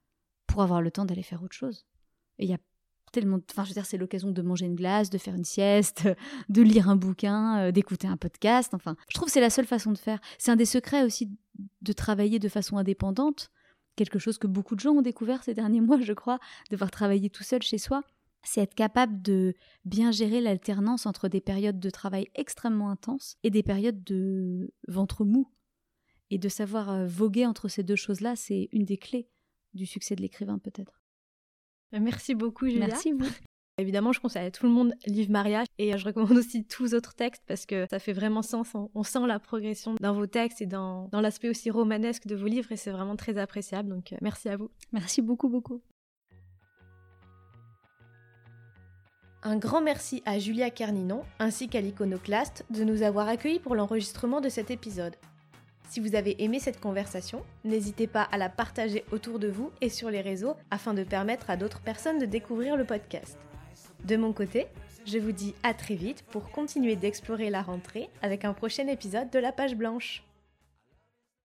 pour 0.46 0.62
avoir 0.62 0.82
le 0.82 0.90
temps 0.90 1.04
d'aller 1.04 1.22
faire 1.22 1.42
autre 1.42 1.54
chose. 1.54 1.86
Et 2.38 2.44
il 2.44 2.50
y 2.50 2.54
a 2.54 2.58
tellement... 3.12 3.38
Enfin, 3.50 3.64
je 3.64 3.70
veux 3.70 3.74
dire, 3.74 3.86
c'est 3.86 3.96
l'occasion 3.96 4.30
de 4.30 4.42
manger 4.42 4.66
une 4.66 4.74
glace, 4.74 5.10
de 5.10 5.18
faire 5.18 5.34
une 5.34 5.44
sieste, 5.44 6.08
de 6.48 6.62
lire 6.62 6.88
un 6.88 6.96
bouquin, 6.96 7.58
euh, 7.58 7.72
d'écouter 7.72 8.08
un 8.08 8.16
podcast. 8.16 8.74
Enfin, 8.74 8.96
je 9.08 9.14
trouve 9.14 9.26
que 9.26 9.32
c'est 9.32 9.40
la 9.40 9.50
seule 9.50 9.66
façon 9.66 9.92
de 9.92 9.98
faire. 9.98 10.20
C'est 10.38 10.50
un 10.50 10.56
des 10.56 10.64
secrets 10.64 11.04
aussi 11.04 11.30
de 11.82 11.92
travailler 11.92 12.38
de 12.38 12.48
façon 12.48 12.76
indépendante. 12.76 13.50
Quelque 13.96 14.18
chose 14.18 14.38
que 14.38 14.46
beaucoup 14.46 14.74
de 14.74 14.80
gens 14.80 14.92
ont 14.92 15.02
découvert 15.02 15.42
ces 15.44 15.54
derniers 15.54 15.80
mois, 15.82 16.00
je 16.00 16.12
crois, 16.12 16.38
de 16.68 16.76
devoir 16.76 16.90
travailler 16.90 17.30
tout 17.30 17.44
seul 17.44 17.62
chez 17.62 17.78
soi 17.78 18.02
c'est 18.42 18.62
être 18.62 18.74
capable 18.74 19.20
de 19.22 19.54
bien 19.84 20.12
gérer 20.12 20.40
l'alternance 20.40 21.06
entre 21.06 21.28
des 21.28 21.40
périodes 21.40 21.78
de 21.78 21.90
travail 21.90 22.28
extrêmement 22.34 22.90
intenses 22.90 23.36
et 23.42 23.50
des 23.50 23.62
périodes 23.62 24.02
de 24.04 24.72
ventre 24.88 25.24
mou. 25.24 25.48
Et 26.30 26.38
de 26.38 26.48
savoir 26.48 26.90
euh, 26.90 27.06
voguer 27.06 27.46
entre 27.46 27.68
ces 27.68 27.82
deux 27.82 27.96
choses-là, 27.96 28.36
c'est 28.36 28.68
une 28.72 28.84
des 28.84 28.96
clés 28.96 29.28
du 29.74 29.86
succès 29.86 30.14
de 30.16 30.22
l'écrivain 30.22 30.58
peut-être. 30.58 31.00
Merci 31.92 32.34
beaucoup 32.34 32.68
Julia. 32.68 32.86
Merci 32.86 33.12
vous. 33.12 33.26
Évidemment, 33.78 34.12
je 34.12 34.20
conseille 34.20 34.46
à 34.46 34.50
tout 34.50 34.66
le 34.66 34.72
monde 34.72 34.92
Livre 35.06 35.30
Mariage 35.30 35.66
et 35.78 35.96
je 35.96 36.04
recommande 36.04 36.36
aussi 36.36 36.64
tous 36.64 36.92
autres 36.92 37.14
textes 37.14 37.42
parce 37.46 37.64
que 37.64 37.86
ça 37.88 37.98
fait 37.98 38.12
vraiment 38.12 38.42
sens. 38.42 38.74
On, 38.94 39.02
sent 39.02 39.26
la 39.26 39.38
progression 39.38 39.94
dans 40.00 40.12
vos 40.12 40.26
textes 40.26 40.60
et 40.60 40.66
dans, 40.66 41.08
dans 41.08 41.22
l'aspect 41.22 41.48
aussi 41.48 41.70
romanesque 41.70 42.26
de 42.26 42.36
vos 42.36 42.46
livres 42.46 42.70
et 42.72 42.76
c'est 42.76 42.90
vraiment 42.90 43.16
très 43.16 43.38
appréciable. 43.38 43.88
Donc, 43.88 44.12
euh, 44.12 44.16
merci 44.20 44.50
à 44.50 44.58
vous. 44.58 44.70
Merci 44.92 45.22
beaucoup, 45.22 45.48
beaucoup. 45.48 45.80
Un 49.42 49.56
grand 49.56 49.80
merci 49.80 50.22
à 50.26 50.38
Julia 50.38 50.68
Carninon 50.68 51.22
ainsi 51.38 51.68
qu'à 51.68 51.80
l'iconoclaste 51.80 52.66
de 52.68 52.84
nous 52.84 53.00
avoir 53.00 53.28
accueillis 53.28 53.60
pour 53.60 53.74
l'enregistrement 53.74 54.42
de 54.42 54.50
cet 54.50 54.70
épisode. 54.70 55.16
Si 55.90 55.98
vous 55.98 56.14
avez 56.14 56.40
aimé 56.44 56.60
cette 56.60 56.78
conversation, 56.78 57.44
n'hésitez 57.64 58.06
pas 58.06 58.22
à 58.22 58.38
la 58.38 58.48
partager 58.48 59.04
autour 59.10 59.40
de 59.40 59.48
vous 59.48 59.72
et 59.80 59.88
sur 59.88 60.08
les 60.08 60.20
réseaux 60.20 60.54
afin 60.70 60.94
de 60.94 61.02
permettre 61.02 61.50
à 61.50 61.56
d'autres 61.56 61.80
personnes 61.80 62.20
de 62.20 62.26
découvrir 62.26 62.76
le 62.76 62.84
podcast. 62.84 63.36
De 64.04 64.16
mon 64.16 64.32
côté, 64.32 64.68
je 65.04 65.18
vous 65.18 65.32
dis 65.32 65.52
à 65.64 65.74
très 65.74 65.96
vite 65.96 66.22
pour 66.30 66.52
continuer 66.52 66.94
d'explorer 66.94 67.50
la 67.50 67.60
rentrée 67.60 68.08
avec 68.22 68.44
un 68.44 68.52
prochain 68.52 68.86
épisode 68.86 69.30
de 69.30 69.40
La 69.40 69.50
Page 69.50 69.74
Blanche. 69.74 70.22